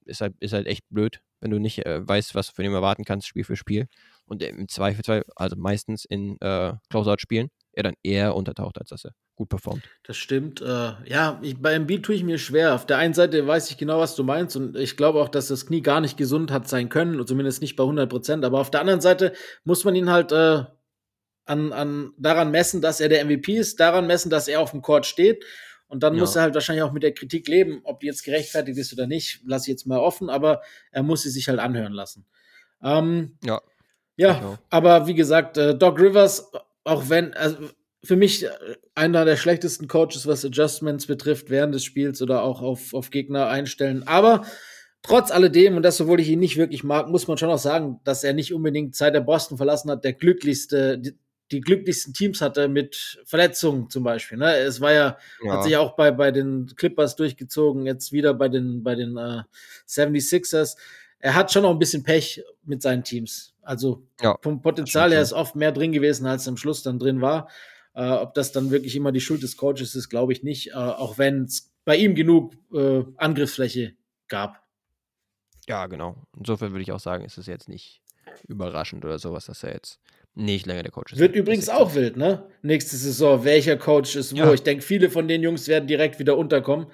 [0.06, 2.74] ist halt, ist halt echt blöd, wenn du nicht äh, weißt, was du von ihm
[2.74, 3.88] erwarten kannst, Spiel für Spiel.
[4.26, 9.14] Und im Zweifelsfall, also meistens in äh, Closeout-Spielen, er dann eher untertaucht, als dass er
[9.40, 9.84] gut performt.
[10.04, 10.60] das stimmt.
[10.62, 12.76] Äh, ja, ich, bei Embiid tue ich mir schwer.
[12.76, 15.48] Auf der einen Seite weiß ich genau, was du meinst und ich glaube auch, dass
[15.48, 18.44] das Knie gar nicht gesund hat sein können, zumindest nicht bei 100 Prozent.
[18.44, 19.32] Aber auf der anderen Seite
[19.64, 20.64] muss man ihn halt äh,
[21.46, 24.82] an, an, daran messen, dass er der MVP ist, daran messen, dass er auf dem
[24.82, 25.46] Court steht.
[25.88, 26.20] Und dann Ja.
[26.20, 29.08] muss er halt wahrscheinlich auch mit der Kritik leben, ob die jetzt gerechtfertigt ist oder
[29.08, 30.62] nicht, lasse ich jetzt mal offen, aber
[30.92, 32.26] er muss sie sich halt anhören lassen.
[32.84, 33.62] Ähm, Ja.
[34.18, 36.52] ja, aber wie gesagt, äh, Doc Rivers,
[36.84, 37.56] auch wenn, also
[38.04, 38.50] für mich äh,
[38.96, 43.48] einer der schlechtesten Coaches, was Adjustments betrifft, während des Spiels oder auch auf, auf Gegner
[43.48, 44.04] einstellen.
[44.08, 44.46] Aber
[45.02, 48.00] trotz alledem, und das, obwohl ich ihn nicht wirklich mag, muss man schon auch sagen,
[48.04, 51.18] dass er nicht unbedingt seit er Boston verlassen hat, der glücklichste, die,
[51.52, 54.38] die glücklichsten Teams hatte mit Verletzungen zum Beispiel.
[54.38, 54.56] Ne?
[54.58, 55.18] Es war ja,
[55.50, 59.42] hat sich auch bei, bei den Clippers durchgezogen, jetzt wieder bei den, bei den äh,
[59.88, 60.78] 76ers.
[61.18, 63.56] Er hat schon noch ein bisschen Pech mit seinen Teams.
[63.62, 67.22] Also Ja, vom Potenzial her ist oft mehr drin gewesen, als am Schluss dann drin
[67.22, 67.50] war.
[67.94, 70.70] Äh, ob das dann wirklich immer die Schuld des Coaches ist, glaube ich nicht.
[70.70, 73.94] Äh, auch wenn es bei ihm genug äh, Angriffsfläche
[74.28, 74.62] gab.
[75.68, 76.24] Ja, genau.
[76.38, 78.02] Insofern würde ich auch sagen, ist es jetzt nicht
[78.48, 80.00] überraschend oder sowas, dass er jetzt
[80.36, 81.20] nicht länger der Coach ist.
[81.20, 82.48] Wird übrigens auch wild, ne?
[82.62, 84.38] Nächste Saison, welcher Coach ist wo.
[84.38, 84.54] Ja.
[84.54, 86.88] Ich denke, viele von den Jungs werden direkt wieder unterkommen.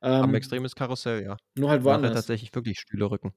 [0.00, 1.36] Am Ähm, extremes Karussell, ja.
[1.56, 2.14] nur halt woanders.
[2.14, 3.32] tatsächlich wirklich Stühle rücken.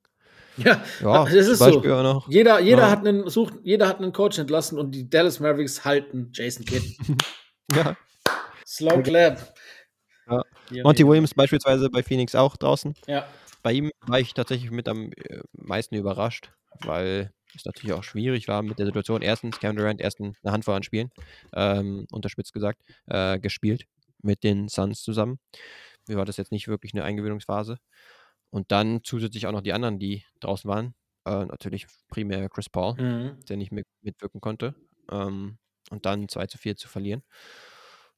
[0.66, 1.82] Ja, Ja, das ist so.
[2.28, 2.90] Jeder, jeder, Ja.
[2.92, 6.84] hat einen, sucht, jeder hat einen Coach entlassen und die Dallas Mavericks halten Jason Kidd.
[7.76, 7.96] Ja.
[8.66, 9.54] Slow clap.
[10.72, 10.84] Ja.
[10.84, 11.06] Monty.
[11.06, 12.96] Williams beispielsweise bei Phoenix auch draußen.
[13.06, 13.28] Ja.
[13.62, 16.52] Bei ihm war ich tatsächlich mit am äh, meisten überrascht,
[16.84, 19.22] weil es natürlich auch schwierig war mit der Situation.
[19.22, 21.12] Erstens, Kevin Durant erst eine Handvoll an Spielen,
[21.54, 23.86] ähm, unterspitzt gesagt, äh, gespielt
[24.22, 25.40] mit den Suns zusammen.
[26.08, 27.78] Mir war das jetzt nicht wirklich eine Eingewöhnungsphase.
[28.52, 30.96] Und dann zusätzlich auch noch die anderen, die draußen waren.
[31.26, 33.40] Äh, natürlich primär Chris Paul, Mhm.
[33.48, 34.76] der nicht mit, mitwirken konnte.
[35.12, 35.58] Ähm,
[35.92, 37.24] und dann 2 zu 4 zu verlieren.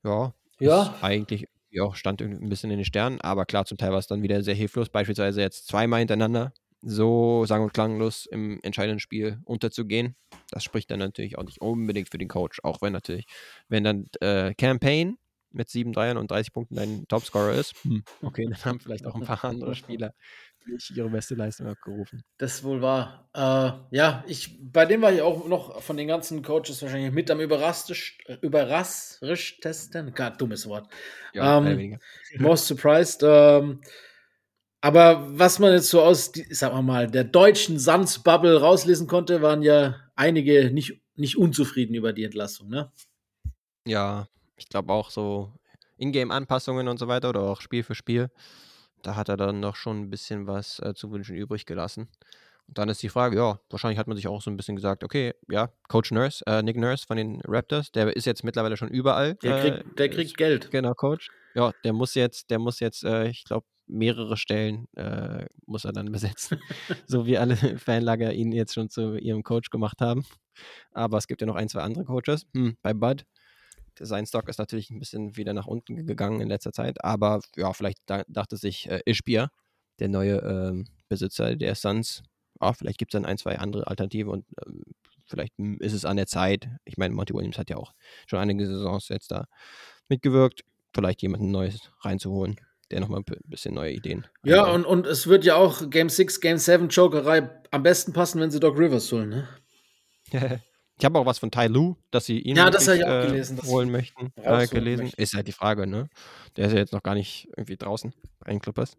[0.04, 0.84] Ja, Ja.
[0.84, 1.46] ist eigentlich
[1.80, 4.44] auch stand ein bisschen in den Sternen, aber klar, zum Teil war es dann wieder
[4.44, 4.90] sehr hilflos.
[4.90, 10.16] Beispielsweise jetzt zweimal hintereinander so sang- und klanglos im entscheidenden Spiel unterzugehen.
[10.50, 13.26] Das spricht dann natürlich auch nicht unbedingt für den Coach, auch wenn natürlich,
[13.70, 15.18] wenn dann äh, Campaign
[15.52, 19.16] mit sieben Dreiern und 30 Punkten dein Topscorer ist, hm, okay, dann haben vielleicht auch
[19.16, 20.14] ein paar andere Spieler
[20.66, 22.24] nicht ihre beste Leistung abgerufen.
[22.38, 23.30] Das ist wohl wahr.
[23.34, 27.32] Äh, ja, ich, bei dem war ich auch noch von den ganzen Coaches wahrscheinlich mit
[27.32, 28.38] am überraschtesten.
[28.42, 30.14] Überraschtesten.
[30.14, 30.88] Gott, dummes Wort.
[31.34, 32.00] Ja, Ähm, mehr oder weniger.
[32.40, 33.22] Most surprised.
[33.24, 33.82] Ähm,
[34.82, 39.62] aber was man jetzt so aus, sagen wir mal, der deutschen Suns-Bubble rauslesen konnte, waren
[39.62, 42.70] ja einige nicht, nicht unzufrieden über die Entlassung.
[42.70, 42.92] Ne?
[43.86, 44.28] Ja,
[44.62, 45.52] ich glaube auch so
[45.98, 48.30] Ingame-Anpassungen und so weiter oder auch Spiel für Spiel.
[49.02, 52.08] Da hat er dann noch schon ein bisschen was äh, zu wünschen übrig gelassen.
[52.68, 55.04] Und dann ist die Frage, ja, wahrscheinlich hat man sich auch so ein bisschen gesagt,
[55.04, 58.90] okay, ja, Coach Nurse, äh, Nick Nurse von den Raptors, der ist jetzt mittlerweile schon
[58.90, 59.36] überall.
[59.36, 60.72] Der äh, kriegt, der kriegt Geld.
[60.72, 61.30] Genau, Coach.
[61.56, 65.92] Ja, der muss jetzt, der muss jetzt, äh, ich glaube, mehrere Stellen äh, muss er
[65.92, 66.62] dann besetzen.
[67.08, 70.24] so wie alle Fanlager ihn jetzt schon zu ihrem Coach gemacht haben.
[70.94, 72.46] Aber es gibt ja noch ein, zwei andere Coaches.
[72.54, 73.26] Hm, bei Bud.
[74.00, 77.04] Sein Stock ist natürlich ein bisschen wieder nach unten gegangen in letzter Zeit.
[77.04, 79.50] Aber ja, vielleicht da, dachte sich äh, Ishbia,
[80.00, 82.24] der neue ähm, Besitzer der Suns,
[82.62, 84.84] ja, vielleicht gibt es dann ein, zwei andere Alternative und ähm,
[85.26, 86.70] vielleicht ist es an der Zeit.
[86.86, 87.94] Ich meine, Monty Williams hat ja auch
[88.28, 89.46] schon einige Saisons jetzt da
[90.10, 90.64] mitgewirkt.
[90.94, 92.58] Vielleicht jemanden Neues reinzuholen
[92.92, 94.28] der nochmal ein bisschen neue Ideen.
[94.44, 98.42] Ja, und, und es wird ja auch Game 6, Game 7 Jokerei am besten passen,
[98.42, 99.48] wenn sie Doc Rivers holen, ne?
[101.02, 103.26] ich habe auch was von Tai Lu, dass sie ihn ja, das ich auch äh,
[103.26, 104.32] gelesen, holen möchten.
[104.44, 105.06] Äh, gelesen.
[105.06, 105.20] Möchten.
[105.20, 106.10] Ist halt die Frage, ne?
[106.56, 108.96] Der ist ja jetzt noch gar nicht irgendwie draußen bei den Clippers.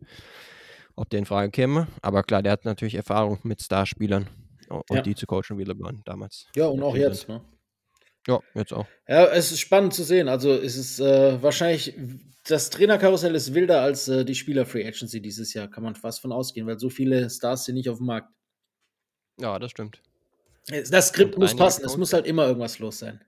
[0.96, 1.86] Ob der in Frage käme.
[2.00, 4.28] Aber klar, der hat natürlich Erfahrung mit Starspielern
[4.68, 5.00] und ja.
[5.00, 6.48] die zu coachen wie LeBron damals.
[6.57, 7.40] Ja, und auch jetzt, ne?
[8.26, 8.86] Ja, jetzt auch.
[9.07, 10.28] Ja, es ist spannend zu sehen.
[10.28, 11.94] Also es ist äh, wahrscheinlich,
[12.48, 16.32] das Trainerkarussell ist wilder als äh, die Spieler-Free Agency dieses Jahr, kann man fast von
[16.32, 18.28] ausgehen, weil so viele Stars sind nicht auf dem Markt.
[19.40, 20.03] Ja, das stimmt.
[20.69, 23.21] Das Skript muss passen, Coaches, es muss halt immer irgendwas los sein.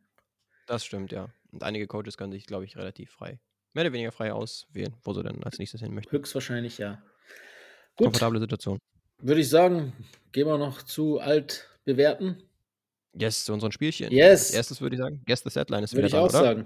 [0.66, 1.28] Das stimmt, ja.
[1.52, 3.40] Und einige Coaches können sich, glaube ich, relativ frei,
[3.72, 6.10] mehr oder weniger frei auswählen, wo sie dann als nächstes hin möchten.
[6.10, 7.02] Höchstwahrscheinlich, ja.
[7.96, 8.06] Gut.
[8.06, 8.78] Komfortable Situation.
[9.18, 9.92] Würde ich sagen,
[10.32, 12.42] gehen wir noch zu alt bewerten.
[13.16, 14.10] Yes, zu unseren Spielchen.
[14.12, 14.48] Yes.
[14.48, 16.40] Als erstes würde ich sagen, Guess the Setline ist Würde wieder ich auch oder?
[16.40, 16.64] sagen.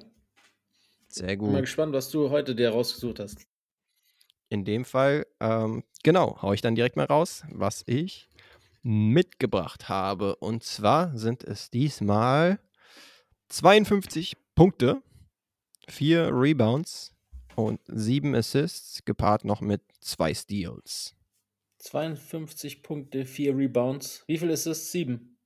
[1.09, 1.49] Sehr gut.
[1.49, 3.47] Bin mal gespannt, was du heute dir rausgesucht hast.
[4.51, 8.28] In dem Fall, ähm, genau, hau ich dann direkt mal raus, was ich
[8.89, 10.36] mitgebracht habe.
[10.36, 12.59] Und zwar sind es diesmal
[13.49, 15.03] 52 Punkte,
[15.89, 17.14] 4 Rebounds
[17.55, 21.14] und 7 Assists, gepaart noch mit 2 Steals.
[21.78, 24.24] 52 Punkte, 4 Rebounds.
[24.26, 24.91] Wie viel Assists?
[24.93, 25.36] 7.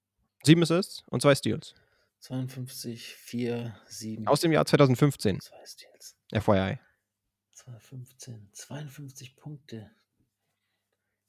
[0.45, 1.75] 7 Assists und 2 Steals.
[2.21, 4.29] 52, 4, 7.
[4.29, 5.41] Aus dem Jahr 2015.
[5.41, 6.17] 2 Steals.
[6.33, 6.79] FYI.
[7.51, 9.91] 2015, 52 Punkte.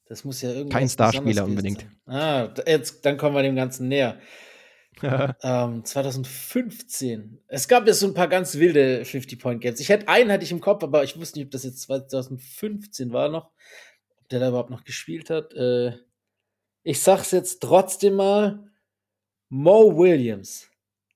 [0.06, 0.76] Das muss ja irgendwie.
[0.76, 1.86] Kein Starspieler unbedingt.
[2.06, 2.14] Sein.
[2.14, 4.18] Ah, jetzt, dann kommen wir dem Ganzen näher.
[5.02, 7.40] ähm, 2015.
[7.48, 9.80] Es gab jetzt so ein paar ganz wilde 50-Point-Games.
[9.80, 13.12] Ich hätte einen hatte ich im Kopf, aber ich wusste nicht, ob das jetzt 2015
[13.12, 13.50] war noch.
[14.20, 15.52] Ob der da überhaupt noch gespielt hat.
[15.54, 15.94] Äh,
[16.82, 18.70] ich sag's jetzt trotzdem mal.
[19.48, 20.68] Mo Williams.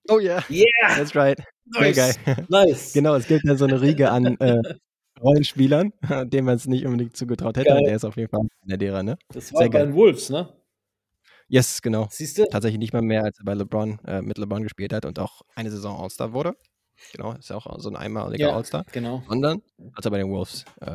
[0.09, 0.43] Oh yeah.
[0.49, 0.97] Yeah.
[0.97, 1.39] That's right.
[1.67, 1.97] Nice.
[1.97, 2.47] Sehr geil.
[2.49, 2.93] Nice.
[2.93, 4.63] Genau, es gibt ja so eine Riege an äh,
[5.21, 5.93] Rollenspielern,
[6.31, 7.71] denen man es nicht unbedingt zugetraut hätte.
[7.71, 7.85] Geil.
[7.85, 9.19] Der ist auf jeden Fall einer derer, ne?
[9.33, 10.49] Das war Sehr bei den Wolves, ne?
[11.49, 12.09] Yes, genau.
[12.11, 12.45] Siehst du?
[12.47, 15.43] Tatsächlich nicht mal mehr, als er bei LeBron, äh, mit LeBron gespielt hat und auch
[15.55, 16.55] eine Saison All-Star wurde.
[17.13, 18.57] Genau, ist ja auch so ein einmaliger Ja.
[18.57, 18.85] All-Star.
[18.93, 19.23] Genau.
[19.29, 19.63] Sondern,
[19.95, 20.91] als er bei den Wolves äh,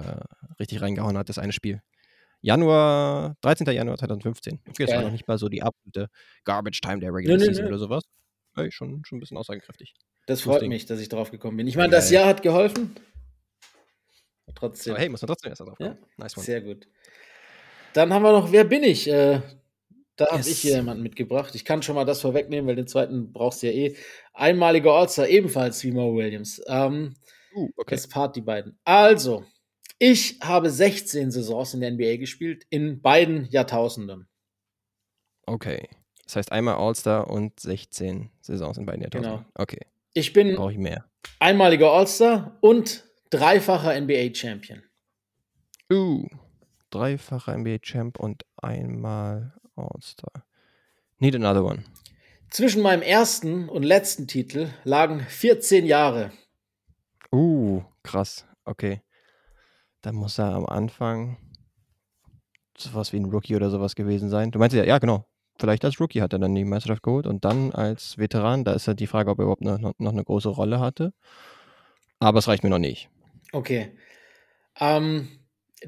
[0.60, 1.82] richtig reingehauen hat, das eine Spiel.
[2.42, 3.66] Januar, 13.
[3.68, 4.60] Januar 2015.
[4.68, 6.08] Okay, das war noch nicht mal so die absolute
[6.44, 7.70] Garbage Time der Regular Nö, Season nö.
[7.70, 8.04] oder sowas.
[8.58, 9.94] Ey, schon, schon ein bisschen aussagekräftig.
[10.28, 10.70] Das freut Ding.
[10.70, 11.68] mich, dass ich drauf gekommen bin.
[11.68, 12.12] Ich meine, das.
[12.12, 12.96] Jahr hat geholfen.
[14.56, 14.94] Trotzdem.
[14.94, 15.90] Aber hey, muss man trotzdem erst drauf Ja.
[15.90, 16.06] kommen.
[16.18, 16.46] Nice one.
[16.46, 16.88] Sehr gut.
[17.94, 19.08] Dann haben wir noch, wer bin ich?
[19.08, 19.42] Äh,
[20.16, 20.48] da habe Yes.
[20.48, 21.56] ich hier jemanden mitgebracht.
[21.56, 23.96] Ich kann schon mal das vorwegnehmen, weil den zweiten brauchst du ja eh.
[24.34, 26.62] Einmaliger All-Star, ebenfalls wie Mo Williams.
[26.68, 27.16] Ähm,
[27.56, 27.94] Uh, okay.
[27.94, 28.80] Das Part die beiden.
[28.84, 29.46] Also,
[30.00, 34.28] ich habe 16 Saisons in der NBA gespielt, in beiden Jahrtausenden.
[35.46, 35.88] Okay.
[36.26, 39.38] Das heißt einmal All-Star und 16 Saisons in beiden Jahrtausenden.
[39.44, 39.50] Genau.
[39.56, 39.82] Okay.
[40.16, 41.06] Ich bin ich mehr.
[41.40, 44.84] einmaliger All-Star und dreifacher NBA-Champion.
[45.92, 46.28] Uh.
[46.92, 50.46] Dreifacher NBA-Champ und einmal All-Star.
[51.18, 51.84] Need another one.
[52.52, 56.32] Zwischen meinem ersten und letzten Titel lagen 14 Jahre.
[57.32, 58.46] Uh, krass.
[58.66, 59.02] Okay.
[60.02, 61.38] Dann muss er am Anfang
[62.78, 64.52] sowas wie ein Rookie oder sowas gewesen sein.
[64.52, 65.26] Du meinst ja, ja, genau.
[65.60, 68.88] Vielleicht als Rookie hat er dann die Meisterschaft geholt und dann als Veteran, da ist
[68.88, 71.14] halt die Frage, ob er überhaupt noch, noch eine große Rolle hatte.
[72.20, 73.10] Aber es reicht mir noch nicht.
[73.54, 73.92] Okay.
[74.80, 75.30] Ähm,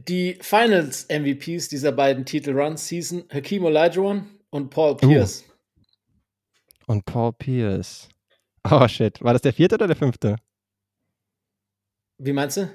[0.08, 5.44] die Finals-MVPs dieser beiden Titelruns hießen Hakeem Olajuwon und Paul Pierce.
[6.88, 8.08] Und Paul Pierce.
[8.70, 9.22] Oh shit.
[9.24, 10.36] War das der vierte oder der fünfte?
[12.18, 12.70] Wie meinst du?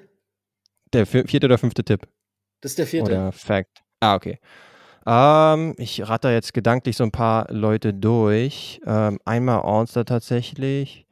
[0.93, 2.07] Der vi- vierte oder fünfte Tipp?
[2.61, 3.11] Das ist der vierte.
[3.13, 3.83] Oder Fact.
[4.01, 4.39] Ah, okay.
[5.07, 8.81] Ähm, ich ratter jetzt gedanklich so ein paar Leute durch.
[8.87, 11.07] Ähm, einmal All-Star tatsächlich.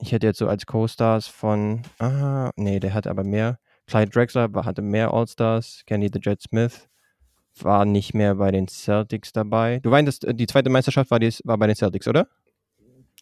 [0.00, 3.58] Ich hätte jetzt so als Co-Stars von, ah, nee, der hatte aber mehr.
[3.86, 5.82] Clyde Drexler war, hatte mehr All-Stars.
[5.86, 6.88] Kenny the Jet Smith
[7.60, 9.80] war nicht mehr bei den Celtics dabei.
[9.82, 12.28] Du meintest, äh, die zweite Meisterschaft war, die, war bei den Celtics, oder?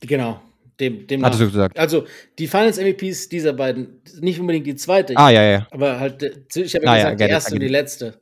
[0.01, 0.41] Genau.
[0.81, 1.79] Dem, dem Hattest du gesagt.
[1.79, 2.05] Also
[2.39, 5.67] die Finals MVPs dieser beiden, nicht unbedingt die zweite, Ah, ja, ja.
[5.71, 6.21] aber halt,
[6.57, 8.21] ich habe ja Ah, ja, gesagt, die okay, erste und die letzte.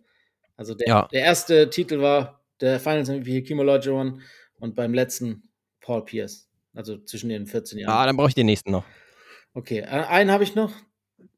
[0.57, 1.09] Also der, Ja.
[1.11, 4.21] der erste Titel war der Finals MVP Hakeem Olajuwon
[4.61, 5.45] und beim letzten
[5.81, 6.47] Paul Pierce.
[6.75, 7.93] Also zwischen den 14 Jahren.
[7.93, 8.85] Ah, dann brauche ich den nächsten noch.
[9.55, 10.73] Okay, äh, einen habe ich noch.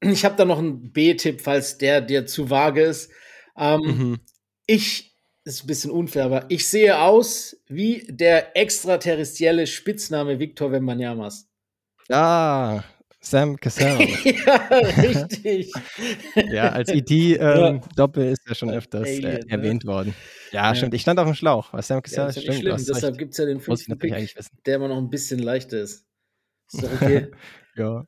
[0.00, 3.10] Ich habe da noch einen B-Tipp, falls der dir zu vage ist.
[3.56, 4.20] Ähm, Mhm.
[4.66, 5.14] Ich,
[5.44, 11.30] ist ein bisschen unfair, aber ich sehe aus wie der extraterrestrielle Spitzname Victor Wembanyama.
[12.10, 12.82] Ah,
[13.24, 13.98] Sam Cassell.
[14.24, 14.56] ja,
[15.02, 15.72] richtig.
[16.50, 19.50] ja, als ET-Doppel ist er schon öfters Alien, äh, ne?
[19.50, 20.14] erwähnt worden.
[20.52, 20.74] Ja, Ja.
[20.74, 20.94] stimmt.
[20.94, 21.72] Ich stand auf dem Schlauch.
[21.72, 22.80] Was Sam Ja, Cassell ist ja nicht stimmt.
[22.80, 22.94] schlimm.
[22.94, 24.34] Deshalb gibt es ja den fünften Pick,
[24.66, 26.04] der immer noch ein bisschen leichter ist.
[26.72, 27.30] Ist doch okay.
[27.76, 28.04] Ja.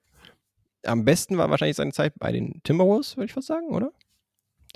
[0.85, 3.91] Am besten war wahrscheinlich seine Zeit bei den Timberwolves, würde ich fast sagen, oder?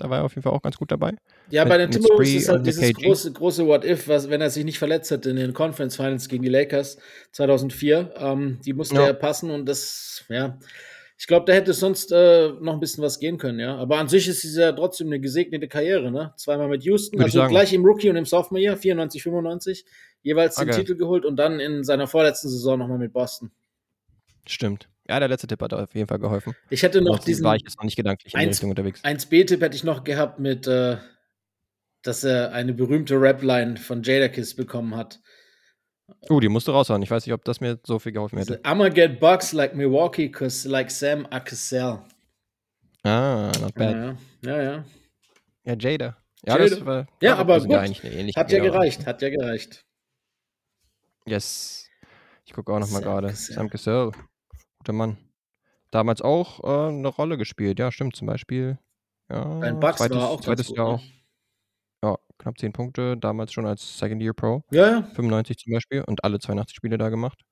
[0.01, 1.13] Da war er auf jeden Fall auch ganz gut dabei.
[1.51, 2.93] Ja, Mit- bei den Timberwolves ist halt dieses KG.
[3.05, 6.41] große, große What-If, was, wenn er sich nicht verletzt hätte in den Conference Finals gegen
[6.41, 6.97] die Lakers
[7.33, 8.13] 2004.
[8.17, 9.05] Ähm, die musste Ja.
[9.07, 10.57] er passen und das, ja,
[11.19, 13.75] ich glaube, da hätte sonst äh, noch ein bisschen was gehen können, ja.
[13.77, 16.33] Aber an sich ist es ja trotzdem eine gesegnete Karriere, ne?
[16.35, 19.85] Zweimal mit Houston, Würde also gleich im Rookie und im Sophomore-Jahr, 94, 95,
[20.23, 20.79] jeweils den Okay.
[20.79, 23.51] Titel geholt und dann in seiner vorletzten Saison nochmal mit Boston.
[24.47, 24.89] Stimmt.
[25.09, 26.55] Ja, der letzte Tipp hat auf jeden Fall geholfen.
[26.69, 29.03] Ich hätte noch diesen war ich jetzt noch nicht gedanklich in die Eins- Richtung unterwegs.
[29.03, 30.97] 1B-Tipp hätte ich noch gehabt mit, äh,
[32.03, 35.19] dass er eine berühmte Rap-Line von Jadakiss bekommen hat.
[36.29, 37.01] Oh, die musst du raushauen.
[37.01, 38.59] Ich weiß nicht, ob das mir so viel geholfen hätte.
[38.63, 41.99] I'ma get bucks like Milwaukee, cause like Sam Cassell.
[43.03, 44.17] Ah, not bad.
[44.43, 44.85] Ja, ja, ja.
[45.63, 46.17] Ja, Jada.
[46.45, 46.69] Ja, Jada.
[46.69, 47.07] das war.
[47.21, 48.03] Ja, aber ja gut.
[48.03, 49.85] ähnliche Hat ja gereicht, hat ja gereicht.
[51.25, 51.87] Yes.
[52.45, 53.35] Ich gucke auch noch mal Sam gerade.
[53.35, 54.11] Sam Cassell.
[54.81, 55.17] Guter Mann.
[55.91, 57.77] Damals auch äh, eine Rolle gespielt.
[57.77, 58.15] Ja, stimmt.
[58.15, 58.79] Zum Beispiel.
[59.29, 60.93] Ja, Bei den Bucks zweites, war auch zweites gut, Jahr ne?
[60.93, 61.01] auch.
[62.03, 63.15] Ja, knapp 10 Punkte.
[63.15, 64.63] Damals schon als Second Year Pro.
[64.71, 65.03] Ja, ja.
[65.13, 66.01] 95 zum Beispiel.
[66.01, 67.45] Und alle 82 Spiele da gemacht.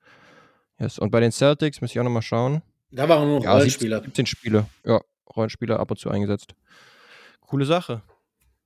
[0.80, 0.98] Yes.
[0.98, 2.64] Und bei den Celtics muss ich auch noch mal schauen.
[2.90, 4.02] Da war er nur noch Ja, Rollenspieler.
[4.02, 4.66] 17 Spiele.
[4.84, 5.02] Ja,
[5.36, 6.56] Rollenspieler ab und zu eingesetzt.
[7.42, 8.02] Coole Sache.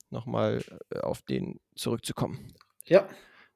[0.09, 2.53] Nochmal äh, auf den zurückzukommen.
[2.86, 3.05] Ja,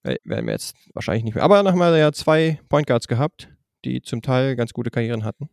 [0.03, 1.43] Werden wir jetzt wahrscheinlich nicht mehr.
[1.45, 3.47] Aber wir ja zwei Point Guards gehabt,
[3.85, 5.49] die zum Teil ganz gute Karrieren hatten.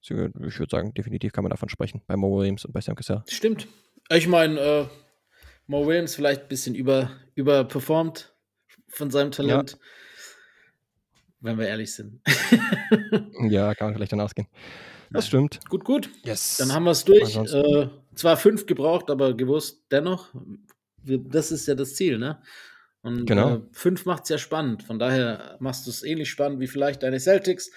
[0.00, 2.02] Ich würde sagen, definitiv kann man davon sprechen.
[2.06, 3.22] Bei Mo Williams und bei Sam Cassell.
[3.28, 3.68] stimmt.
[4.10, 4.86] Ich meine, äh,
[5.66, 8.34] Mo Williams vielleicht ein bisschen über, überperformt
[8.88, 9.78] von seinem Talent.
[11.40, 12.20] Wenn wir ehrlich sind.
[13.48, 14.48] Ja, kann man vielleicht dann ausgehen.
[15.10, 15.60] Das stimmt.
[15.68, 16.10] gut, gut.
[16.24, 16.56] Yes.
[16.58, 17.36] Dann haben wir es durch.
[17.36, 20.34] Äh, zwar fünf gebraucht, aber gewusst dennoch.
[21.02, 22.42] Das ist ja das Ziel, ne?
[23.04, 23.56] Und Genau.
[23.56, 24.82] äh, fünf macht es ja spannend.
[24.82, 27.70] Von daher machst du es ähnlich spannend wie vielleicht deine Celtics.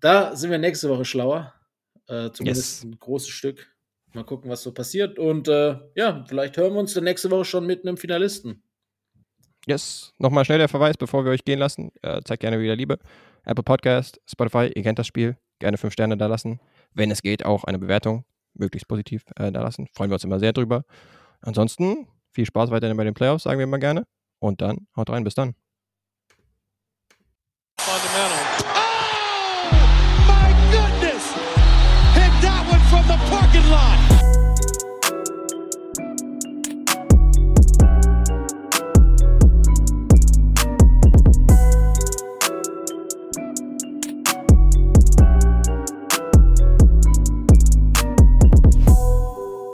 [0.00, 1.52] Da sind wir nächste Woche schlauer.
[2.08, 2.84] Äh, zumindest Yes.
[2.84, 3.66] ein großes Stück.
[4.14, 5.18] Mal gucken, was so passiert.
[5.18, 8.62] Und äh, ja, vielleicht hören wir uns dann nächste Woche schon mit einem Finalisten.
[9.66, 10.12] Yes.
[10.18, 11.90] Nochmal schnell der Verweis, bevor wir euch gehen lassen.
[12.02, 12.98] Äh, zeigt gerne wieder Liebe.
[13.44, 15.36] Apple Podcast, Spotify, ihr kennt das Spiel.
[15.58, 16.60] Gerne fünf Sterne da lassen.
[16.94, 18.24] Wenn es geht, auch eine Bewertung,
[18.54, 19.88] möglichst positiv äh, da lassen.
[19.92, 20.84] Freuen wir uns immer sehr drüber.
[21.40, 24.06] Ansonsten viel Spaß weiterhin bei den Playoffs, sagen wir immer gerne.
[24.38, 25.54] Und dann haut rein, bis dann.
[27.86, 28.35] fundamental.